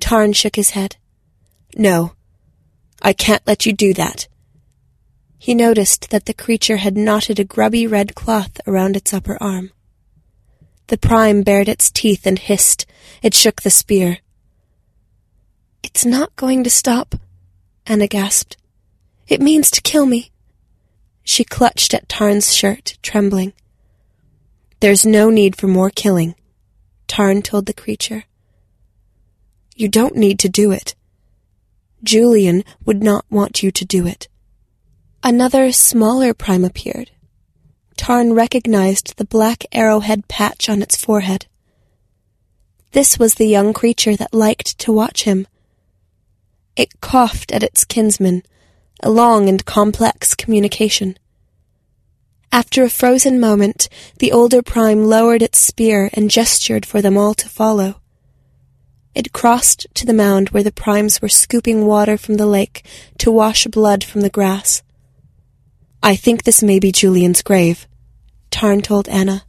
[0.00, 0.96] Tarn shook his head.
[1.76, 2.12] No,
[3.02, 4.26] I can't let you do that.
[5.38, 9.70] He noticed that the creature had knotted a grubby red cloth around its upper arm.
[10.86, 12.86] The prime bared its teeth and hissed.
[13.22, 14.18] It shook the spear.
[15.82, 17.16] It's not going to stop,
[17.86, 18.56] Anna gasped.
[19.28, 20.30] It means to kill me.
[21.24, 23.52] She clutched at Tarn's shirt, trembling.
[24.80, 26.34] There's no need for more killing,
[27.06, 28.24] Tarn told the creature.
[29.76, 30.94] You don't need to do it.
[32.02, 34.28] Julian would not want you to do it.
[35.22, 37.10] Another smaller prime appeared.
[37.96, 41.46] Tarn recognized the black arrowhead patch on its forehead.
[42.90, 45.46] This was the young creature that liked to watch him.
[46.76, 48.42] It coughed at its kinsman,
[49.02, 51.18] a long and complex communication.
[52.50, 53.88] After a frozen moment,
[54.18, 58.00] the older prime lowered its spear and gestured for them all to follow.
[59.14, 62.84] It crossed to the mound where the primes were scooping water from the lake
[63.18, 64.82] to wash blood from the grass.
[66.02, 67.86] I think this may be Julian's grave,
[68.50, 69.44] Tarn told Anna.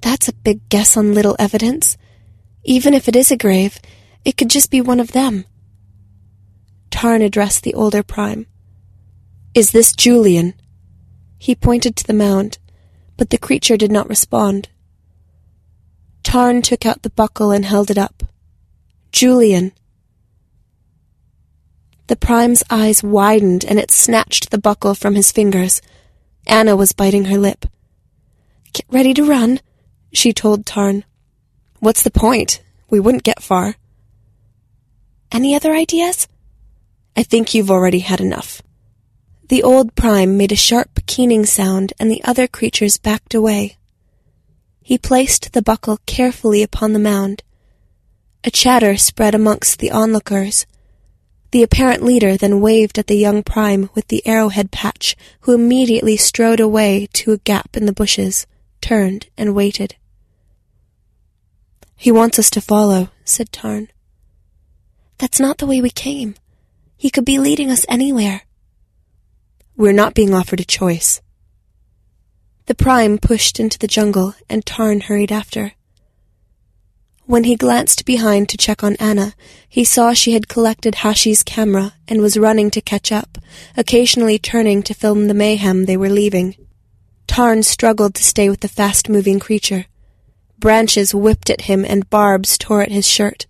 [0.00, 1.96] That's a big guess on little evidence.
[2.64, 3.78] Even if it is a grave,
[4.24, 5.44] it could just be one of them.
[6.92, 8.46] Tarn addressed the older prime.
[9.54, 10.54] Is this Julian?
[11.38, 12.58] He pointed to the mound,
[13.16, 14.68] but the creature did not respond.
[16.22, 18.22] Tarn took out the buckle and held it up.
[19.10, 19.72] Julian.
[22.06, 25.82] The prime's eyes widened and it snatched the buckle from his fingers.
[26.46, 27.66] Anna was biting her lip.
[28.74, 29.60] Get ready to run,
[30.12, 31.04] she told Tarn.
[31.80, 32.62] What's the point?
[32.90, 33.76] We wouldn't get far.
[35.32, 36.28] Any other ideas?
[37.16, 38.62] I think you've already had enough.
[39.48, 43.76] The old prime made a sharp keening sound and the other creatures backed away.
[44.82, 47.42] He placed the buckle carefully upon the mound.
[48.44, 50.66] A chatter spread amongst the onlookers.
[51.50, 56.16] The apparent leader then waved at the young prime with the arrowhead patch, who immediately
[56.16, 58.46] strode away to a gap in the bushes,
[58.80, 59.96] turned, and waited.
[61.94, 63.88] He wants us to follow, said Tarn.
[65.18, 66.34] That's not the way we came.
[67.02, 68.42] He could be leading us anywhere.
[69.76, 71.20] We're not being offered a choice.
[72.66, 75.72] The Prime pushed into the jungle, and Tarn hurried after.
[77.24, 79.34] When he glanced behind to check on Anna,
[79.68, 83.36] he saw she had collected Hashi's camera and was running to catch up,
[83.76, 86.54] occasionally turning to film the mayhem they were leaving.
[87.26, 89.86] Tarn struggled to stay with the fast-moving creature.
[90.56, 93.46] Branches whipped at him and barbs tore at his shirt.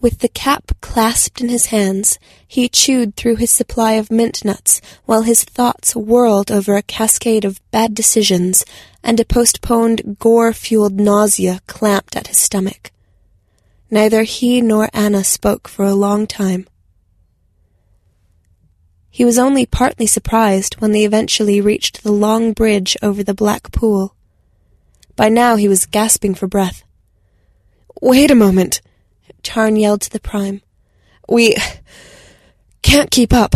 [0.00, 4.80] With the cap clasped in his hands, he chewed through his supply of mint nuts
[5.06, 8.64] while his thoughts whirled over a cascade of bad decisions
[9.02, 12.92] and a postponed gore-fueled nausea clamped at his stomach.
[13.90, 16.66] Neither he nor Anna spoke for a long time.
[19.08, 23.72] He was only partly surprised when they eventually reached the long bridge over the black
[23.72, 24.14] pool.
[25.14, 26.84] By now he was gasping for breath.
[28.02, 28.82] Wait a moment,
[29.46, 30.60] Tarn yelled to the Prime.
[31.28, 31.54] We
[32.82, 33.54] can't keep up.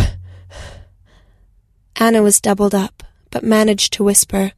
[1.96, 4.52] Anna was doubled up, but managed to whisper,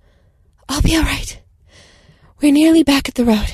[0.69, 1.41] I'll be all right.
[2.43, 3.51] We're nearly back at the road.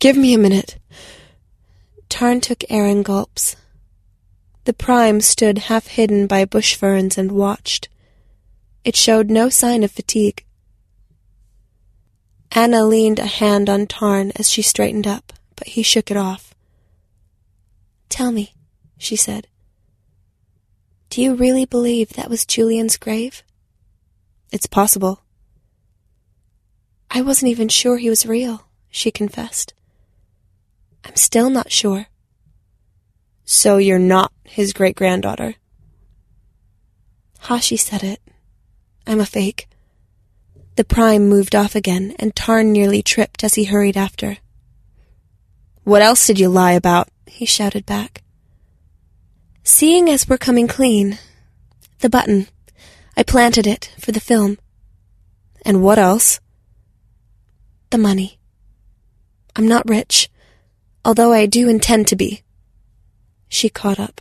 [0.00, 0.78] Give me a minute.
[2.08, 3.56] Tarn took air in gulps.
[4.64, 7.90] The Prime stood half hidden by bush ferns and watched.
[8.82, 10.46] It showed no sign of fatigue.
[12.50, 16.54] Anna leaned a hand on Tarn as she straightened up but he shook it off.
[18.08, 18.54] Tell me,
[18.96, 19.48] she said.
[21.10, 23.42] Do you really believe that was Julian's grave?
[24.52, 25.22] It's possible.
[27.10, 29.74] I wasn't even sure he was real, she confessed.
[31.04, 32.06] I'm still not sure.
[33.44, 35.54] So you're not his great granddaughter?
[37.40, 38.20] Hashi said it.
[39.06, 39.68] I'm a fake.
[40.76, 44.36] The prime moved off again, and Tarn nearly tripped as he hurried after.
[45.88, 47.08] What else did you lie about?
[47.24, 48.22] he shouted back.
[49.64, 51.18] Seeing as we're coming clean,
[52.00, 52.48] the button.
[53.16, 54.58] I planted it for the film.
[55.64, 56.40] And what else?
[57.88, 58.38] The money.
[59.56, 60.28] I'm not rich,
[61.06, 62.42] although I do intend to be.
[63.48, 64.20] She caught up.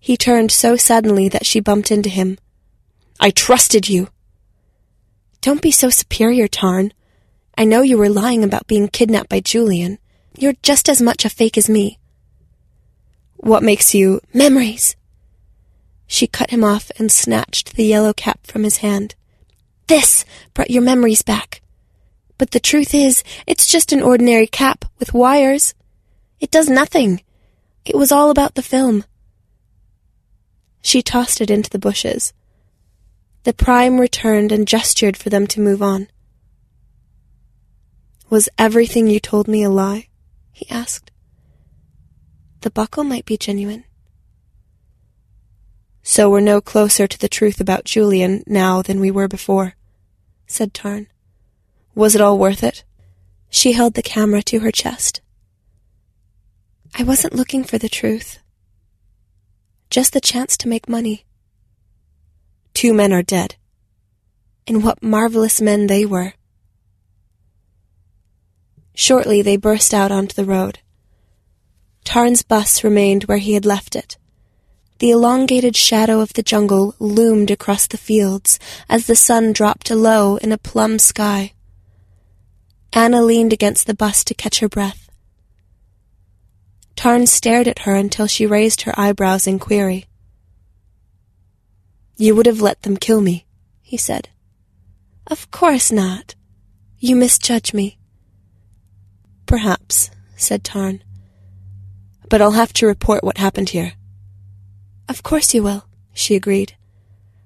[0.00, 2.38] He turned so suddenly that she bumped into him.
[3.20, 4.08] I trusted you.
[5.42, 6.94] Don't be so superior, Tarn.
[7.54, 9.98] I know you were lying about being kidnapped by Julian.
[10.36, 11.98] You're just as much a fake as me.
[13.36, 14.96] What makes you memories?
[16.06, 19.14] She cut him off and snatched the yellow cap from his hand.
[19.86, 21.60] This brought your memories back.
[22.36, 25.74] But the truth is, it's just an ordinary cap with wires.
[26.40, 27.22] It does nothing.
[27.84, 29.04] It was all about the film.
[30.82, 32.32] She tossed it into the bushes.
[33.44, 36.08] The prime returned and gestured for them to move on.
[38.30, 40.08] Was everything you told me a lie?
[40.54, 41.10] He asked.
[42.62, 43.84] The buckle might be genuine.
[46.02, 49.74] So we're no closer to the truth about Julian now than we were before,
[50.46, 51.08] said Tarn.
[51.94, 52.84] Was it all worth it?
[53.50, 55.20] She held the camera to her chest.
[56.96, 58.38] I wasn't looking for the truth.
[59.90, 61.24] Just the chance to make money.
[62.74, 63.56] Two men are dead.
[64.66, 66.34] And what marvelous men they were.
[68.94, 70.78] Shortly they burst out onto the road.
[72.04, 74.16] Tarn's bus remained where he had left it.
[74.98, 78.58] The elongated shadow of the jungle loomed across the fields
[78.88, 81.52] as the sun dropped low in a plum sky.
[82.92, 85.10] Anna leaned against the bus to catch her breath.
[86.94, 90.06] Tarn stared at her until she raised her eyebrows in query.
[92.16, 93.46] You would have let them kill me,
[93.82, 94.28] he said.
[95.26, 96.36] Of course not.
[96.98, 97.98] You misjudge me.
[99.46, 101.02] Perhaps, said Tarn.
[102.28, 103.94] But I'll have to report what happened here.
[105.08, 106.76] Of course you will, she agreed.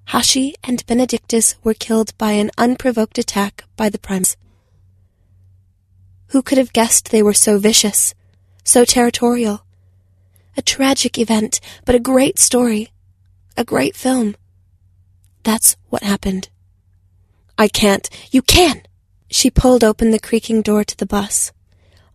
[0.07, 4.37] Hashi and Benedictus were killed by an unprovoked attack by the primes.
[6.29, 8.15] Who could have guessed they were so vicious,
[8.65, 9.65] so territorial?
[10.57, 12.89] A tragic event, but a great story.
[13.57, 14.37] A great film.
[15.43, 16.49] That's what happened.
[17.57, 18.09] I can't.
[18.31, 18.83] You can!
[19.31, 21.53] She pulled open the creaking door to the bus.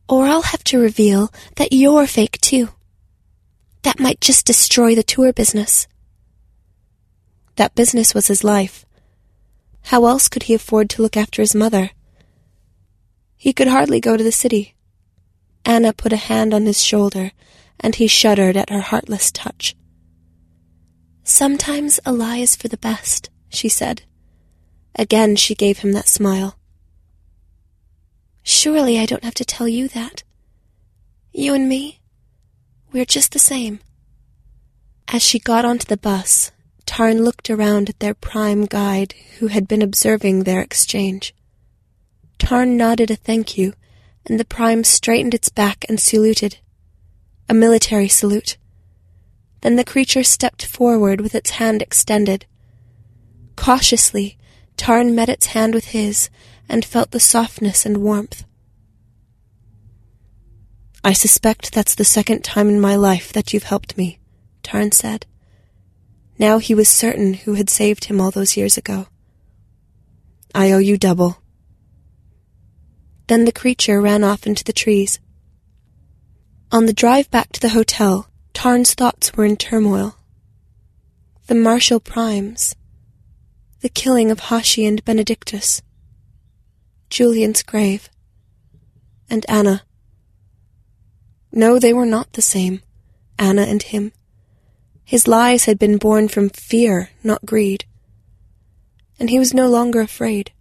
[0.07, 2.69] Or I'll have to reveal that you're fake too.
[3.83, 5.87] That might just destroy the tour business.
[7.55, 8.85] That business was his life.
[9.83, 11.91] How else could he afford to look after his mother?
[13.35, 14.75] He could hardly go to the city.
[15.65, 17.31] Anna put a hand on his shoulder,
[17.79, 19.75] and he shuddered at her heartless touch.
[21.23, 24.03] Sometimes a lie is for the best, she said.
[24.95, 26.57] Again she gave him that smile.
[28.43, 30.23] Surely I don't have to tell you that.
[31.31, 32.01] You and me,
[32.91, 33.79] we're just the same.
[35.07, 36.51] As she got onto the bus,
[36.85, 41.33] Tarn looked around at their prime guide, who had been observing their exchange.
[42.37, 43.73] Tarn nodded a thank you,
[44.25, 46.57] and the prime straightened its back and saluted.
[47.49, 48.57] A military salute.
[49.61, 52.45] Then the creature stepped forward with its hand extended.
[53.55, 54.37] Cautiously,
[54.75, 56.29] Tarn met its hand with his
[56.69, 58.43] and felt the softness and warmth.
[61.03, 64.19] I suspect that's the second time in my life that you've helped me,
[64.63, 65.25] Tarn said.
[66.39, 69.07] Now he was certain who had saved him all those years ago.
[70.55, 71.37] I owe you double.
[73.27, 75.19] Then the creature ran off into the trees.
[76.71, 80.15] On the drive back to the hotel, Tarn's thoughts were in turmoil.
[81.47, 82.75] The Martial Primes.
[83.81, 85.81] The killing of Hashi and Benedictus.
[87.13, 88.09] Julian's grave.
[89.29, 89.83] And Anna.
[91.51, 92.81] No, they were not the same,
[93.37, 94.13] Anna and him.
[95.05, 97.85] His lies had been born from fear, not greed.
[99.19, 100.53] And he was no longer afraid.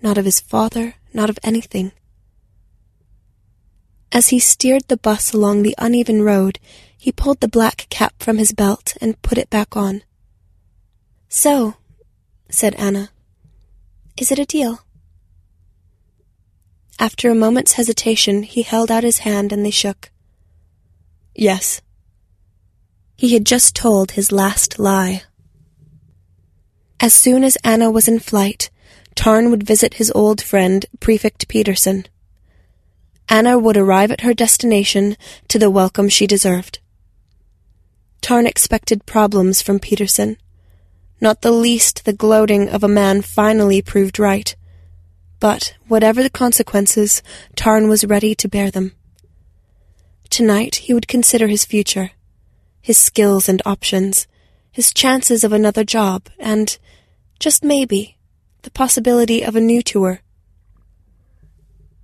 [0.00, 1.92] Not of his father, not of anything.
[4.10, 6.60] As he steered the bus along the uneven road,
[6.96, 10.02] he pulled the black cap from his belt and put it back on.
[11.28, 11.74] So,
[12.48, 13.10] said Anna,
[14.16, 14.80] is it a deal?
[17.02, 20.12] After a moment's hesitation, he held out his hand and they shook.
[21.34, 21.82] Yes.
[23.16, 25.24] He had just told his last lie.
[27.00, 28.70] As soon as Anna was in flight,
[29.16, 32.06] Tarn would visit his old friend, Prefect Peterson.
[33.28, 35.16] Anna would arrive at her destination
[35.48, 36.78] to the welcome she deserved.
[38.20, 40.36] Tarn expected problems from Peterson,
[41.20, 44.54] not the least the gloating of a man finally proved right.
[45.42, 47.20] But, whatever the consequences,
[47.56, 48.92] Tarn was ready to bear them.
[50.30, 52.12] Tonight he would consider his future,
[52.80, 54.28] his skills and options,
[54.70, 56.78] his chances of another job, and,
[57.40, 58.18] just maybe,
[58.62, 60.20] the possibility of a new tour.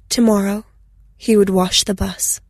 [0.08, 0.64] Tomorrow,
[1.16, 2.40] he would wash the bus.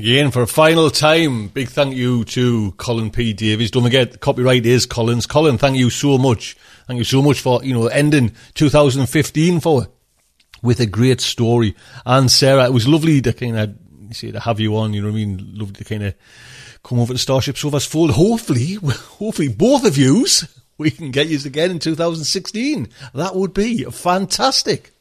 [0.00, 3.34] Again, for a final time, big thank you to Colin P.
[3.34, 3.70] Davies.
[3.70, 5.26] Don't forget, copyright is Colin's.
[5.26, 6.56] Colin, thank you so much.
[6.86, 9.88] Thank you so much for, you know, ending 2015 for
[10.62, 11.76] with a great story.
[12.06, 13.76] And Sarah, it was lovely to kind of,
[14.12, 15.50] see, to have you on, you know what I mean?
[15.52, 16.14] Lovely to kind of
[16.82, 18.12] come over to Starship Sofa's fold.
[18.12, 18.74] Hopefully,
[19.18, 20.46] hopefully both of yous,
[20.78, 22.88] we can get you again in 2016.
[23.12, 24.92] That would be fantastic.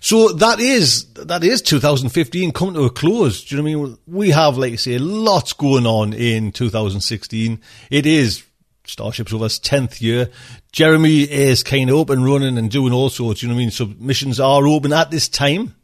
[0.00, 3.44] So that is that is 2015 coming to a close.
[3.44, 3.98] Do you know what I mean?
[4.06, 7.60] We have, like I say, lots going on in 2016.
[7.90, 8.44] It is
[8.84, 10.30] Starship Sofa's 10th year.
[10.72, 13.42] Jeremy is kind of up and running and doing all sorts.
[13.42, 13.70] You know what I mean?
[13.70, 15.74] Submissions are open at this time.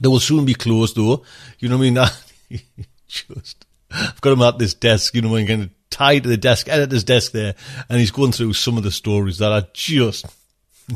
[0.00, 1.24] They will soon be closed, though.
[1.58, 2.10] You know what I
[2.50, 2.60] mean?
[3.08, 5.14] Just, I've got him at this desk.
[5.14, 5.48] You know, what I mean?
[5.48, 7.54] kind of tied to the desk, editor's desk there,
[7.88, 10.26] and he's going through some of the stories that are just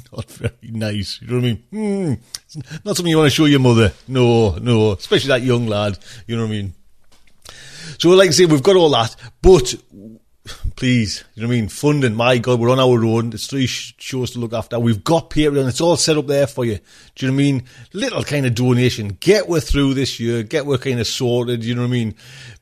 [0.13, 1.21] not very nice.
[1.21, 1.63] You know what I mean?
[1.73, 3.93] Mm, not something you want to show your mother.
[4.09, 5.99] No, no, especially that young lad.
[6.27, 6.75] You know what I mean?
[7.99, 9.75] So, like I say, we've got all that, but
[10.77, 11.69] please, you know what I mean?
[11.69, 13.31] Funding, my God, we're on our own.
[13.31, 14.79] There's three shows to look after.
[14.79, 15.69] We've got Patreon.
[15.69, 16.79] It's all set up there for you.
[17.15, 17.63] Do you know what I mean?
[17.93, 19.17] Little kind of donation.
[19.21, 20.43] Get we're through this year.
[20.43, 21.65] Get we're kind of sorted.
[21.65, 22.15] You know what I mean?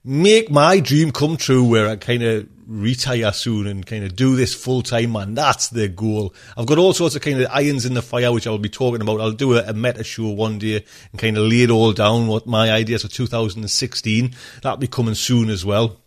[0.04, 4.34] Make my dream come true where I kind of retire soon and kind of do
[4.34, 5.34] this full time, man.
[5.34, 6.34] That's the goal.
[6.56, 9.02] I've got all sorts of kind of irons in the fire, which I'll be talking
[9.02, 9.20] about.
[9.20, 12.26] I'll do a, a meta show one day and kind of lay it all down,
[12.26, 14.34] what my ideas for 2016.
[14.62, 16.01] That'll be coming soon as well.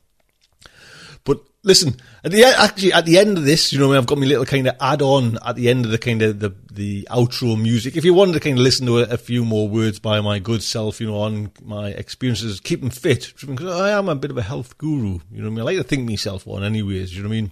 [1.66, 4.46] Listen, at the actually at the end of this, you know, I've got my little
[4.46, 7.98] kind of add on at the end of the kind of the the outro music.
[7.98, 10.38] If you wanted to kind of listen to a, a few more words by my
[10.38, 14.38] good self, you know, on my experiences keeping fit, because I am a bit of
[14.38, 15.20] a health guru.
[15.32, 17.18] You know, I mean, I like to think myself one, anyways.
[17.18, 17.52] You know what I mean?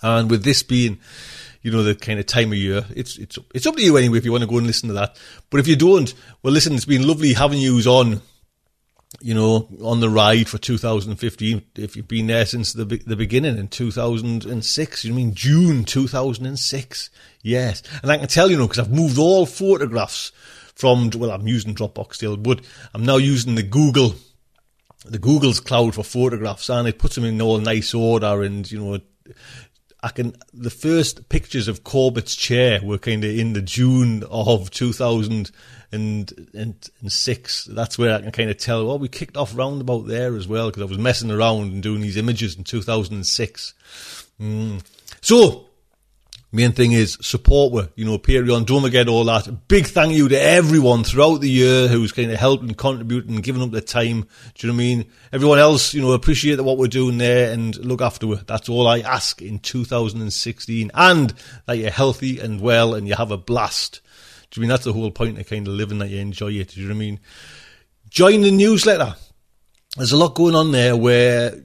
[0.00, 1.00] And with this being
[1.64, 2.84] you know, the kind of time of year.
[2.94, 4.94] It's it's it's up to you anyway if you want to go and listen to
[4.94, 5.18] that.
[5.50, 6.12] But if you don't,
[6.42, 8.20] well, listen, it's been lovely having you on
[9.20, 11.62] you know, on the ride for 2015.
[11.76, 17.10] If you've been there since the the beginning in 2006, you mean June 2006?
[17.42, 20.32] Yes, and I can tell you know because I've moved all photographs
[20.74, 22.60] from well, I'm using Dropbox still, but
[22.92, 24.14] I'm now using the Google,
[25.04, 28.78] the Google's cloud for photographs, and it puts them in all nice order, and you
[28.78, 28.98] know.
[30.02, 30.36] I can.
[30.52, 35.50] The first pictures of Corbett's chair were kind of in the June of 2000
[35.94, 37.64] and, and, and six.
[37.64, 40.46] That's where I can kind of tell, well, we kicked off round about there as
[40.46, 43.74] well because I was messing around and doing these images in 2006.
[44.40, 44.82] Mm.
[45.20, 45.68] So,
[46.52, 49.68] main thing is support we you know, Patreon, don't forget all that.
[49.68, 53.42] Big thank you to everyone throughout the year who's kind of helped and contributed and
[53.42, 54.26] giving up their time.
[54.54, 55.04] Do you know what I mean?
[55.32, 58.46] Everyone else, you know, appreciate what we're doing there and look after it.
[58.46, 60.90] That's all I ask in 2016.
[60.94, 61.34] And
[61.66, 64.00] that you're healthy and well and you have a blast.
[64.54, 66.68] Do you mean that's the whole point of kind of living that you enjoy it?
[66.68, 67.20] Do you know what I mean?
[68.08, 69.16] Join the newsletter.
[69.96, 71.60] There's a lot going on there where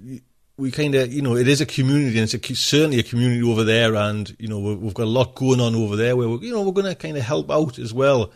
[0.57, 3.44] we kind of, you know, it is a community and it's a, certainly a community
[3.44, 3.94] over there.
[3.94, 6.64] And, you know, we've got a lot going on over there where, we're, you know,
[6.64, 8.32] we're going to kind of help out as well,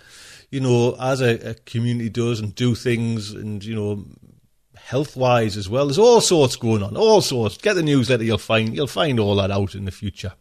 [0.51, 4.05] you know, as a, a community does and do things and, you know,
[4.75, 5.87] health wise as well.
[5.87, 7.57] There's all sorts going on, all sorts.
[7.57, 10.33] Get the newsletter, you'll find, you'll find all that out in the future.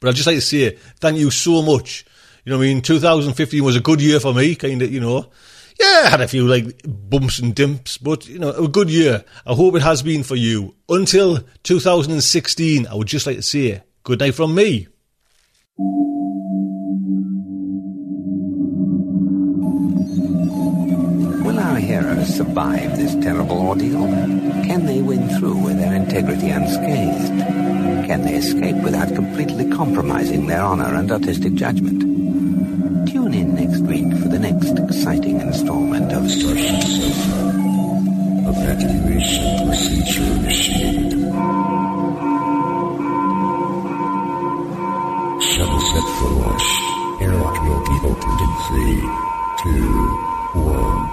[0.00, 2.06] But I'd just like to say thank you so much
[2.44, 2.82] you know I mean?
[2.82, 5.30] 2015 was a good year for me, kind of, you know.
[5.80, 9.24] Yeah, I had a few like bumps and dimps, but you know, a good year.
[9.44, 10.74] I hope it has been for you.
[10.88, 14.86] Until 2016, I would just like to say good night from me.
[21.44, 24.06] Will our heroes survive this terrible ordeal?
[24.64, 27.40] Can they win through with their integrity unscathed?
[28.06, 32.13] Can they escape without completely compromising their honor and artistic judgment?
[33.24, 36.24] Tune in next week for the next exciting installment of.
[38.46, 41.12] Evacuation procedure initiated.
[45.40, 46.68] Shuttle set for launch.
[47.22, 49.00] Airlock will be opened in three,
[49.62, 49.88] two,
[50.60, 51.04] one.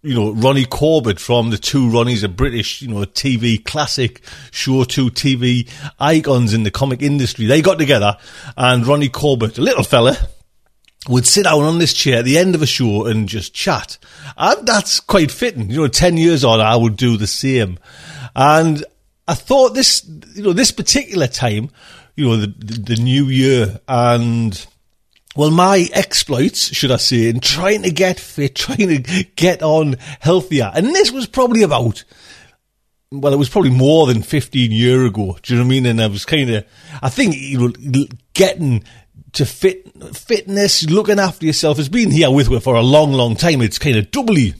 [0.02, 4.20] you know, Ronnie Corbett from the two Ronnies, a British, you know, TV classic,
[4.50, 7.46] show two TV icons in the comic industry.
[7.46, 8.18] They got together
[8.56, 10.16] and Ronnie Corbett, a little fella,
[11.08, 13.98] would sit down on this chair at the end of a show and just chat.
[14.36, 15.70] And that's quite fitting.
[15.70, 17.78] You know, 10 years on, I would do the same.
[18.34, 18.84] And
[19.28, 21.70] I thought this, you know, this particular time,
[22.16, 24.66] you know, the, the, the new year and,
[25.36, 29.96] well, my exploits, should I say, in trying to get fit, trying to get on
[30.20, 30.70] healthier.
[30.74, 32.04] And this was probably about
[33.12, 35.38] well, it was probably more than 15 year ago.
[35.42, 35.86] Do you know what I mean?
[35.86, 36.66] And I was kind of,
[37.02, 38.84] I think, you know, getting
[39.36, 43.36] to fit, fitness, looking after yourself has been here with me for a long, long
[43.36, 43.60] time.
[43.60, 44.54] It's kind of doubly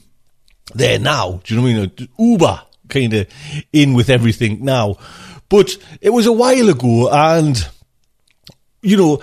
[0.75, 1.41] there now.
[1.43, 2.09] Do you know what I mean?
[2.19, 3.27] Uber kind of
[3.73, 4.97] in with everything now.
[5.49, 7.57] But it was a while ago and,
[8.83, 9.21] you know,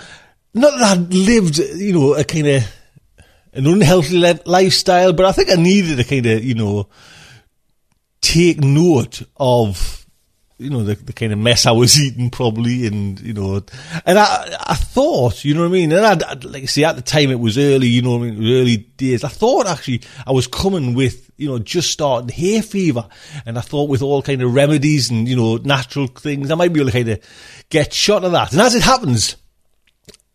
[0.53, 2.63] not that I'd lived, you know, a kind of
[3.53, 6.89] an unhealthy lifestyle, but I think I needed to kind of, you know,
[8.19, 10.04] take note of
[10.57, 13.61] you know, the, the kind of mess I was eating probably and, you know,
[14.05, 15.91] and I, I thought, you know what I mean?
[15.91, 18.53] And I, like I at the time it was early, you know what I mean?
[18.53, 19.23] Early days.
[19.23, 23.07] I thought actually I was coming with, you know, just starting hay fever.
[23.45, 26.71] And I thought with all kind of remedies and, you know, natural things, I might
[26.71, 27.19] be able to kind of
[27.69, 28.53] get shot of that.
[28.53, 29.35] And as it happens,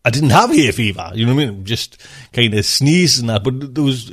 [0.05, 1.65] I didn't have hay fever, you know what I mean?
[1.65, 2.01] Just
[2.33, 4.11] kind of sneezing that, but there was,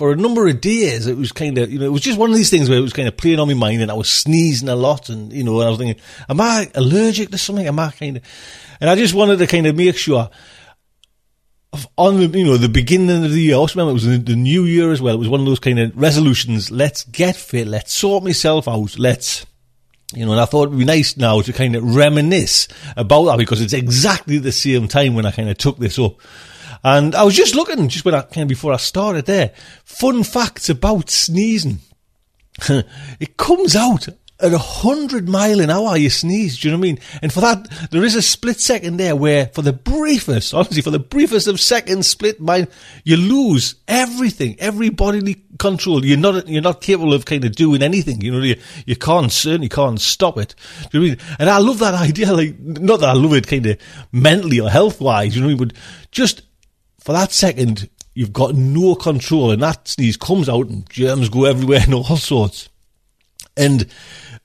[0.00, 2.30] for a number of days, it was kind of, you know, it was just one
[2.30, 4.08] of these things where it was kind of playing on my mind and I was
[4.08, 7.66] sneezing a lot and, you know, and I was thinking, am I allergic to something?
[7.66, 8.22] Am I kind of,
[8.80, 10.30] and I just wanted to kind of make sure
[11.98, 14.36] on the, you know, the beginning of the year, I also remember it was the
[14.36, 15.16] new year as well.
[15.16, 16.70] It was one of those kind of resolutions.
[16.70, 17.68] Let's get fit.
[17.68, 18.98] Let's sort myself out.
[18.98, 19.44] Let's,
[20.14, 23.36] you know, and I thought it'd be nice now to kind of reminisce about that
[23.36, 26.16] because it's exactly the same time when I kind of took this up.
[26.82, 29.52] And I was just looking, just when I, came before I started there,
[29.84, 31.80] fun facts about sneezing.
[32.68, 34.08] it comes out
[34.42, 36.98] at a hundred mile an hour you sneeze, do you know what I mean?
[37.22, 40.90] And for that, there is a split second there where for the briefest, honestly, for
[40.90, 42.68] the briefest of seconds split mind,
[43.04, 46.04] you lose everything, every bodily control.
[46.04, 49.30] You're not, you're not capable of kind of doing anything, you know, you, you can't,
[49.30, 50.54] certainly can't stop it.
[50.90, 51.36] Do you know I mean?
[51.38, 53.78] And I love that idea, like, not that I love it kind of
[54.12, 55.68] mentally or health wise, you know what I mean?
[55.68, 55.76] But
[56.10, 56.42] just
[57.00, 61.44] for that second, you've got no control, and that sneeze comes out, and germs go
[61.44, 62.68] everywhere and all sorts.
[63.56, 63.86] And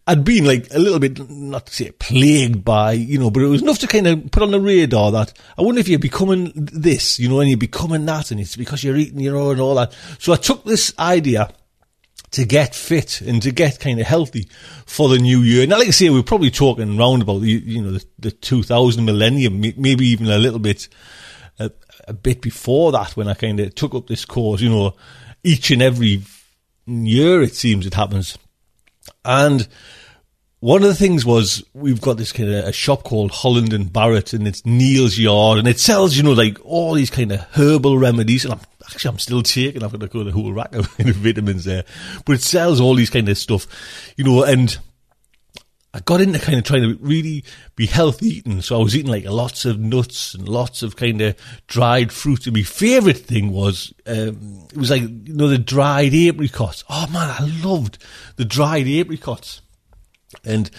[0.07, 3.47] I'd been like a little bit, not to say plagued by, you know, but it
[3.47, 6.51] was enough to kind of put on the radar that I wonder if you're becoming
[6.55, 9.59] this, you know, and you're becoming that, and it's because you're eating, you know, and
[9.59, 9.95] all that.
[10.19, 11.49] So I took this idea
[12.31, 14.47] to get fit and to get kind of healthy
[14.85, 15.65] for the new year.
[15.65, 19.05] Now, like I say, we're probably talking round about the, you know, the, the 2000
[19.05, 20.87] millennium, maybe even a little bit
[22.07, 24.95] a bit before that when I kind of took up this course, you know,
[25.43, 26.23] each and every
[26.85, 28.37] year it seems it happens.
[29.23, 29.67] And
[30.59, 33.91] one of the things was we've got this kind of a shop called Holland and
[33.91, 37.41] Barrett and it's Neal's Yard and it sells, you know, like all these kind of
[37.51, 40.53] herbal remedies and I'm actually I'm still taking, I've got to go to the whole
[40.53, 41.83] rack of vitamins there,
[42.25, 43.67] but it sells all these kind of stuff,
[44.17, 44.77] you know, and
[45.95, 47.45] I got into kind of trying to really
[47.77, 48.61] be healthy eating.
[48.61, 52.45] So I was eating like lots of nuts and lots of kind of dried fruit.
[52.47, 56.83] And my favourite thing was, um, it was like, you know, the dried apricots.
[56.89, 57.97] Oh man, I loved
[58.35, 59.61] the dried apricots.
[60.43, 60.69] And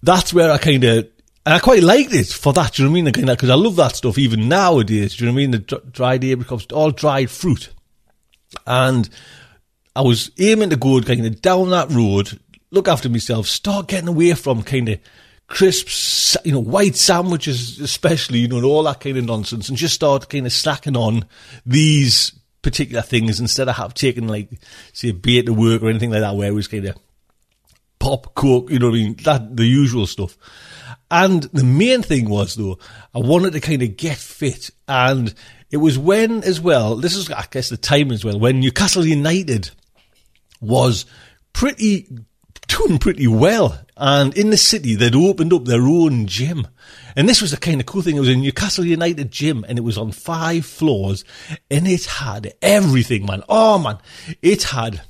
[0.00, 1.08] that's where I kind of,
[1.44, 3.26] and I quite liked it for that, do you know what I mean?
[3.26, 5.50] Because I love that stuff even nowadays, do you know what I mean?
[5.50, 7.70] The dried apricots, all dried fruit.
[8.64, 9.10] And
[9.96, 12.38] I was aiming to go kind of down that road
[12.70, 15.00] look after myself, start getting away from kind of
[15.46, 19.76] crisps, you know, white sandwiches, especially, you know, and all that kind of nonsense, and
[19.76, 21.24] just start kind of slacking on
[21.66, 22.32] these
[22.62, 24.48] particular things instead of have taken like,
[24.92, 26.96] say, a beer to work or anything like that, where it was kind of
[27.98, 30.36] pop, coke, you know what I mean, that the usual stuff.
[31.10, 32.78] And the main thing was though,
[33.14, 35.34] I wanted to kind of get fit, and
[35.70, 36.96] it was when as well.
[36.96, 39.70] This is, I guess, the time as well when Newcastle United
[40.60, 41.06] was
[41.52, 42.08] pretty
[42.78, 43.78] doing pretty well.
[43.96, 46.66] And in the city, they'd opened up their own gym.
[47.16, 48.16] And this was the kind of cool thing.
[48.16, 51.24] It was a Newcastle United gym and it was on five floors
[51.70, 53.42] and it had everything, man.
[53.48, 53.98] Oh, man.
[54.42, 55.02] It had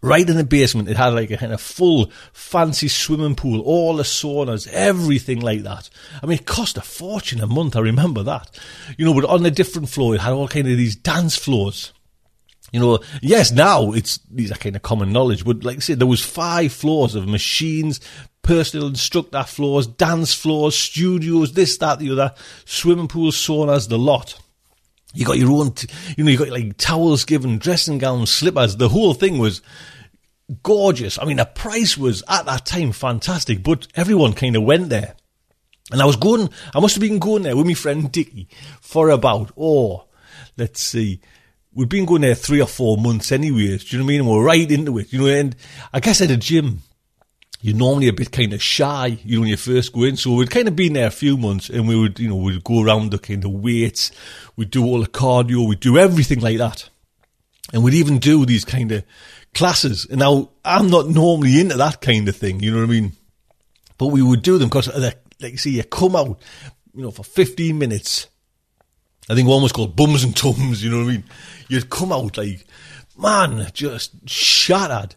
[0.00, 0.88] right in the basement.
[0.88, 5.62] It had like a kind of full fancy swimming pool, all the saunas, everything like
[5.64, 5.90] that.
[6.22, 7.76] I mean, it cost a fortune a month.
[7.76, 8.58] I remember that,
[8.96, 11.92] you know, but on a different floor, it had all kind of these dance floors
[12.72, 15.98] you know, yes, now it's these are kind of common knowledge, but like I said,
[15.98, 18.00] there was five floors of machines,
[18.42, 24.38] personal instructor floors, dance floors, studios, this, that, the other, swimming pools, saunas, the lot.
[25.14, 28.76] You got your own, t- you know, you got like towels given, dressing gowns, slippers.
[28.76, 29.62] The whole thing was
[30.62, 31.18] gorgeous.
[31.18, 35.14] I mean, the price was at that time fantastic, but everyone kind of went there.
[35.90, 38.48] And I was going, I must have been going there with my friend Dickie
[38.80, 40.04] for about, oh,
[40.58, 41.20] let's see,
[41.74, 43.84] we'd been going there three or four months anyways.
[43.84, 44.26] Do you know what I mean?
[44.26, 45.26] We're right into it, you know.
[45.26, 45.56] And
[45.92, 46.82] I guess at a gym,
[47.60, 50.16] you're normally a bit kind of shy, you know, when you first go in.
[50.16, 52.62] So we'd kind of been there a few months and we would, you know, we'd
[52.62, 54.12] go around the kind of weights,
[54.56, 56.88] we'd do all the cardio, we'd do everything like that.
[57.72, 59.04] And we'd even do these kind of
[59.54, 60.06] classes.
[60.08, 63.12] And now I'm not normally into that kind of thing, you know what I mean?
[63.98, 66.40] But we would do them because, uh, like you see, you come out,
[66.94, 68.28] you know, for 15 minutes.
[69.28, 71.24] I think one was called Bums and Tums, you know what I mean?
[71.68, 72.66] You'd come out like,
[73.16, 75.16] man, just shattered.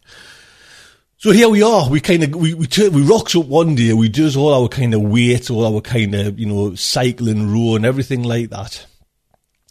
[1.18, 1.88] So here we are.
[1.88, 3.94] We kind of we we, turn, we rocks up one day.
[3.94, 7.76] We does all our kind of weight, all our kind of you know cycling, row,
[7.76, 8.88] and everything like that.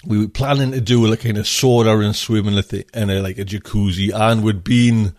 [0.06, 2.56] We were planning to do a kind of sauna and swimming
[2.94, 5.14] and a, like a jacuzzi, and we'd been,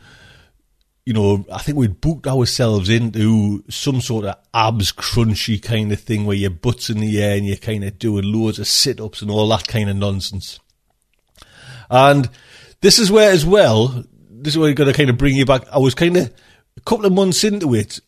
[1.06, 6.00] you know, I think we'd booked ourselves into some sort of abs crunchy kind of
[6.00, 9.02] thing where your butt's in the air and you're kind of doing loads of sit
[9.02, 10.60] ups and all that kind of nonsense.
[11.90, 12.30] And
[12.82, 15.46] this is where, as well, this is where I'm going to kind of bring you
[15.46, 15.68] back.
[15.72, 16.34] I was kind of
[16.78, 18.00] a couple of months into it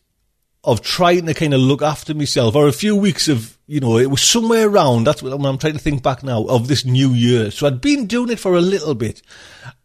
[0.62, 3.96] of trying to kind of look after myself, or a few weeks of, you know,
[3.96, 5.04] it was somewhere around.
[5.04, 7.50] That's what I'm trying to think back now of this new year.
[7.50, 9.22] So I'd been doing it for a little bit,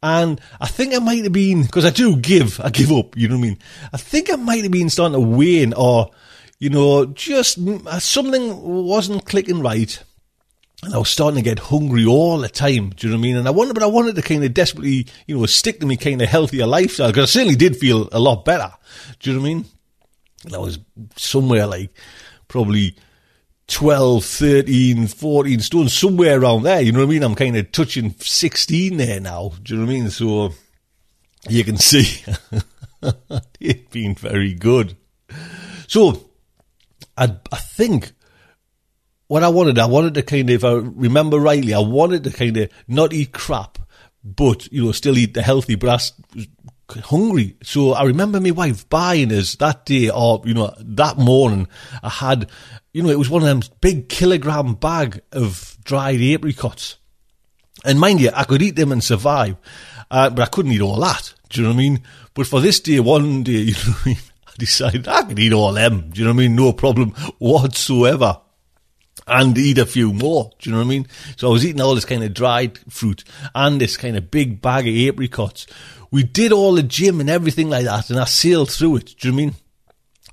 [0.04, 3.16] and I think I might have been because I do give, I give up.
[3.16, 3.60] You know what I mean?
[3.94, 6.12] I think I might have been starting to wane, or
[6.60, 10.04] you know, just uh, something wasn't clicking right.
[10.84, 12.92] And I was starting to get hungry all the time.
[12.92, 13.36] Do you know what I mean?
[13.38, 15.98] And I wanted, but I wanted to kind of desperately, you know, stick to me
[15.98, 18.72] kind of healthier lifestyle because I certainly did feel a lot better.
[19.20, 19.66] Do you know what I mean?
[20.46, 20.80] And I was
[21.18, 21.94] somewhere like
[22.48, 22.96] probably
[23.70, 26.82] 12, 13, 14 stone, somewhere around there.
[26.82, 27.24] You know what I mean?
[27.24, 29.54] I'm kind of touching 16 there now.
[29.64, 30.10] Do you know what I mean?
[30.10, 30.54] So
[31.48, 32.24] you can see
[33.60, 34.98] it's been very good.
[35.88, 36.30] So
[37.16, 38.12] I, I think
[39.28, 42.32] what I wanted, I wanted to kind of, if I remember rightly, I wanted to
[42.32, 43.78] kind of not eat crap,
[44.24, 46.14] but, you know, still eat the healthy, was
[46.92, 47.58] hungry.
[47.64, 51.68] So I remember my wife buying us that day, or, you know, that morning,
[52.04, 52.50] I had,
[52.94, 56.98] you know, it was one of them big kilogram bag of dried apricots.
[57.86, 59.56] And mind you, I could eat them and survive,
[60.12, 61.34] uh, but I couldn't eat all that.
[61.50, 62.04] Do you know what I mean?
[62.34, 64.18] But for this day, one day, you know, I
[64.58, 66.10] decided I could eat all them.
[66.10, 66.56] Do you know what I mean?
[66.56, 68.42] No problem whatsoever
[69.30, 70.52] and eat a few more.
[70.60, 71.08] Do you know what I mean?
[71.38, 73.24] So I was eating all this kind of dried fruit
[73.56, 75.68] and this kind of big bag of apricots.
[76.12, 79.16] We did all the gym and everything like that, and I sailed through it.
[79.20, 79.56] Do you know I mean?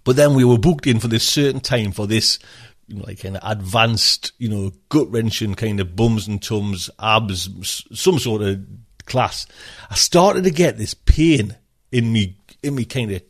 [0.04, 2.38] But then we were booked in for this certain time for this,
[2.86, 6.88] you know, like kind of advanced, you know, gut wrenching kind of bums and tums,
[7.00, 8.64] abs, some sort of
[9.04, 9.46] class.
[9.90, 11.56] I started to get this pain
[11.90, 13.22] in me, in me kind of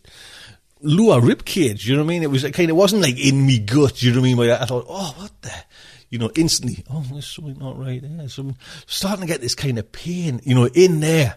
[0.83, 1.89] lower rib cage.
[1.89, 2.23] You know what I mean?
[2.23, 4.03] It was kind of wasn't like in me gut.
[4.03, 4.37] You know what I mean?
[4.37, 5.53] Where I thought, oh, what the,
[6.11, 8.29] you know, instantly, oh, there's something not right there.
[8.29, 8.55] So I'm
[8.87, 11.37] starting to get this kind of pain, you know, in there.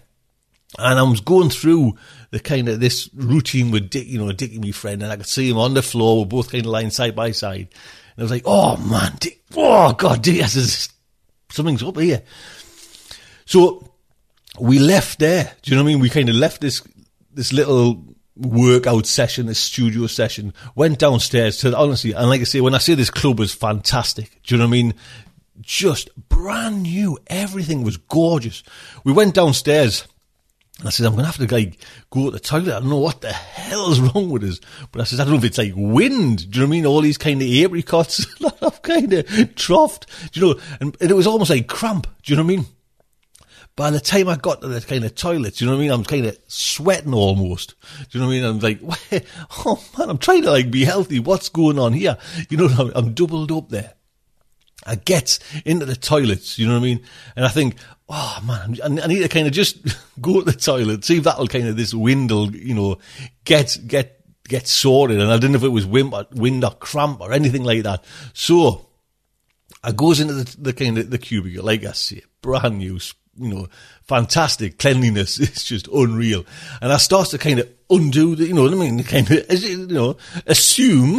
[0.78, 1.96] And I was going through
[2.32, 5.18] the kind of this routine with Dick, you know, Dick and my friend, and I
[5.18, 6.20] could see him on the floor.
[6.20, 7.70] We're both kind of lying side by side.
[8.16, 10.46] And I was like, oh man, Dick, oh God, Dick,
[11.50, 12.22] something's up here.
[13.46, 13.92] So
[14.60, 15.56] we left there.
[15.64, 16.02] Do you know what I mean?
[16.02, 16.84] We kind of left this,
[17.34, 18.04] this little
[18.36, 22.78] workout session, this studio session, went downstairs to, honestly, and like I say, when I
[22.78, 24.94] say this club was fantastic, do you know what I mean?
[25.62, 27.18] Just brand new.
[27.28, 28.64] Everything was gorgeous.
[29.04, 30.08] We went downstairs.
[30.86, 31.78] I said, I'm going to have to like
[32.10, 32.70] go to the toilet.
[32.70, 34.62] I don't know what the hell's wrong with us.
[34.92, 36.50] But I said, I don't know if it's like wind.
[36.50, 36.86] Do you know what I mean?
[36.86, 38.26] All these kind of apricots,
[38.62, 40.32] I've kind of troughed.
[40.32, 40.60] Do you know?
[40.80, 42.08] And, and it was almost like cramp.
[42.24, 42.66] Do you know what I mean?
[43.80, 45.92] by the time I got to the kind of toilet, you know what I mean?
[45.92, 47.76] I'm kind of sweating almost.
[48.10, 48.44] Do you know what I mean?
[48.44, 49.26] I'm like,
[49.66, 51.22] oh man, I'm trying to like be healthy.
[51.22, 52.18] What's going on here?
[52.50, 53.94] You know, I'm, I'm doubled up there.
[54.86, 57.02] I get into the toilets, you know what I mean?
[57.36, 57.76] And I think,
[58.08, 59.78] oh man, I need to kind of just
[60.22, 62.98] go to the toilet, see if that'll kind of this wind will, you know,
[63.44, 65.20] get, get, get sorted.
[65.20, 67.84] And I didn't know if it was wind or, wind or cramp or anything like
[67.84, 68.04] that.
[68.34, 68.88] So
[69.84, 73.00] I goes into the, the kind of the cubicle, like I say, brand new,
[73.38, 73.68] you know,
[74.04, 75.40] fantastic cleanliness.
[75.40, 76.46] It's just unreal.
[76.82, 79.04] And I start to kind of undo the, you know what I mean?
[79.04, 81.18] Kind of, you know, assume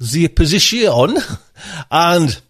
[0.00, 1.16] the position
[1.90, 2.40] and,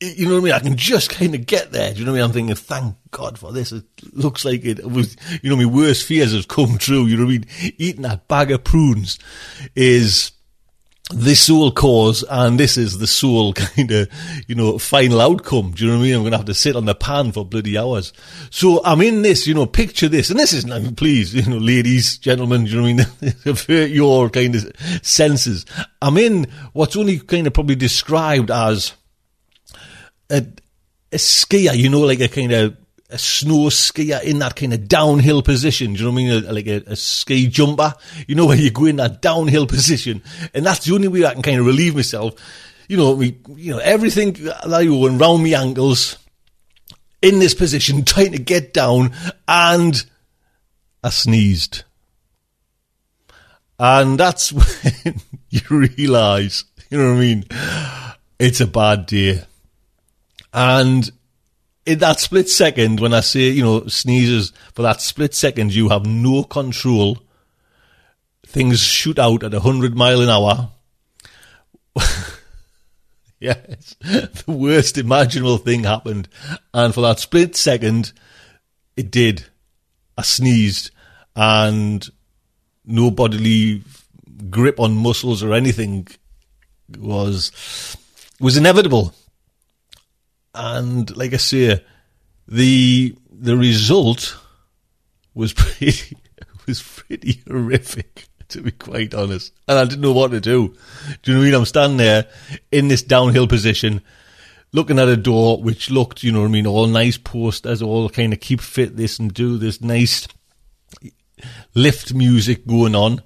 [0.00, 0.52] you know what I mean?
[0.52, 1.92] I can just kind of get there.
[1.92, 2.28] Do you know what I mean?
[2.28, 3.72] I'm thinking, thank God for this.
[3.72, 7.06] It looks like it was, you know, my worst fears have come true.
[7.06, 7.74] You know what I mean?
[7.78, 9.18] Eating that bag of prunes
[9.74, 10.32] is,
[11.10, 14.08] the sole cause and this is the sole kind of,
[14.46, 15.70] you know, final outcome.
[15.72, 16.14] Do you know what I mean?
[16.14, 18.12] I'm going to have to sit on the pan for bloody hours.
[18.50, 20.30] So I'm in this, you know, picture this.
[20.30, 23.92] And this is, please, you know, ladies, gentlemen, do you know what I mean?
[23.94, 24.70] your kind of
[25.02, 25.64] senses.
[26.02, 28.92] I'm in what's only kind of probably described as
[30.30, 30.46] a,
[31.12, 32.76] a skier, you know, like a kind of
[33.10, 35.94] a snow skier in that kind of downhill position.
[35.94, 36.54] Do you know what I mean?
[36.54, 37.94] Like a, a, ski jumper.
[38.26, 40.22] You know, where you go in that downhill position.
[40.54, 42.34] And that's the only way I can kind of relieve myself.
[42.88, 46.18] You know, me, you know, everything that you going round my ankles
[47.20, 49.12] in this position, trying to get down
[49.46, 50.04] and
[51.02, 51.84] I sneezed.
[53.78, 54.52] And that's
[55.04, 57.44] when you realise, you know what I mean?
[58.38, 59.44] It's a bad day.
[60.58, 61.08] And
[61.86, 65.88] in that split second, when I say, you know, sneezes, for that split second, you
[65.88, 67.18] have no control.
[68.44, 70.72] Things shoot out at 100 mile an hour.
[73.38, 76.28] yes, the worst imaginable thing happened.
[76.74, 78.12] And for that split second,
[78.96, 79.44] it did.
[80.16, 80.90] I sneezed
[81.36, 82.04] and
[82.84, 83.84] no bodily
[84.50, 86.08] grip on muscles or anything
[86.98, 87.96] was
[88.40, 89.14] was inevitable.
[90.58, 91.84] And like I say,
[92.48, 94.36] the the result
[95.32, 96.16] was pretty
[96.66, 99.52] was pretty horrific, to be quite honest.
[99.68, 100.74] And I didn't know what to do.
[101.22, 101.54] Do you know what I mean?
[101.54, 102.26] I'm standing there
[102.72, 104.02] in this downhill position,
[104.72, 108.10] looking at a door which looked, you know what I mean, all nice posters, all
[108.10, 110.26] kind of keep fit this and do this nice
[111.74, 113.22] lift music going on.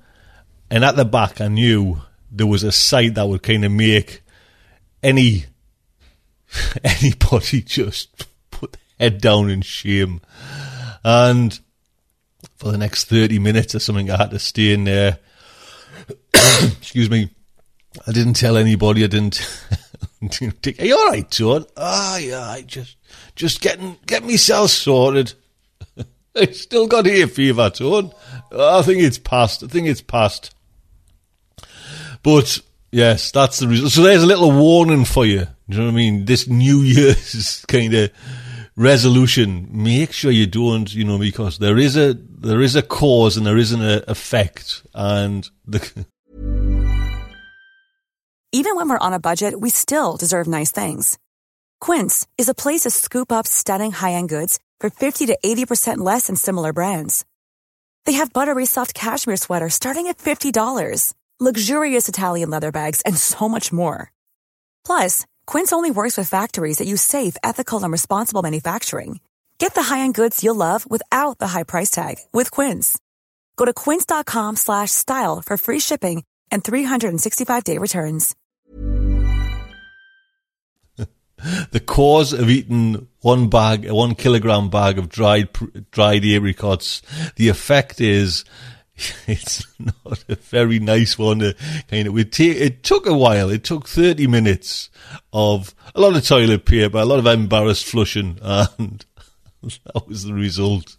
[0.70, 4.22] And at the back, I knew there was a sight that would kind of make
[5.02, 5.46] any
[6.84, 10.20] anybody just put their head down in shame.
[11.04, 11.58] And
[12.56, 15.18] for the next 30 minutes or something, I had to stay in there.
[16.34, 17.30] Excuse me.
[18.06, 19.04] I didn't tell anybody.
[19.04, 19.40] I didn't.
[20.22, 21.66] Are you all right, John?
[21.76, 22.48] Ah, yeah.
[22.48, 22.96] I just,
[23.34, 25.34] just getting, get myself sorted.
[26.36, 28.12] I still got hay fever, Tone.
[28.56, 29.62] I think it's past.
[29.62, 30.54] I think it's past.
[32.22, 33.88] But yes, that's the reason.
[33.88, 35.46] So there's a little warning for you.
[35.72, 36.24] You know what I mean?
[36.24, 38.10] This New Year's kind of
[38.76, 39.68] resolution.
[39.70, 43.46] Make sure you don't, you know, because there is a there is a cause and
[43.46, 45.80] there is an uh, effect, and the.
[48.54, 51.18] Even when we're on a budget, we still deserve nice things.
[51.80, 55.66] Quince is a place to scoop up stunning high end goods for fifty to eighty
[55.66, 57.24] percent less than similar brands.
[58.04, 63.16] They have buttery soft cashmere sweaters starting at fifty dollars luxurious Italian leather bags, and
[63.16, 64.12] so much more.
[64.86, 69.20] Plus, Quince only works with factories that use safe, ethical, and responsible manufacturing.
[69.58, 72.98] Get the high-end goods you'll love without the high price tag with Quince.
[73.56, 78.36] Go to quince.com/style for free shipping and 365-day returns.
[81.70, 85.48] the cause of eating one bag, one kilogram bag of dried
[85.90, 87.02] dried apricots,
[87.36, 88.44] the effect is
[89.26, 91.54] it's not a very nice one to
[91.88, 93.50] kind of, it, it took a while.
[93.50, 94.90] It took 30 minutes
[95.32, 99.04] of a lot of toilet paper, a lot of embarrassed flushing, and
[99.62, 100.96] that was the result.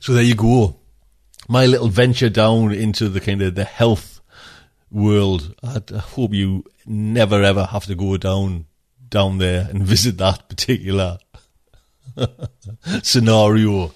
[0.00, 0.76] So there you go.
[1.48, 4.20] My little venture down into the kind of the health
[4.90, 5.54] world.
[5.62, 8.66] I hope you never ever have to go down
[9.08, 11.18] down there and visit that particular
[13.02, 13.92] scenario.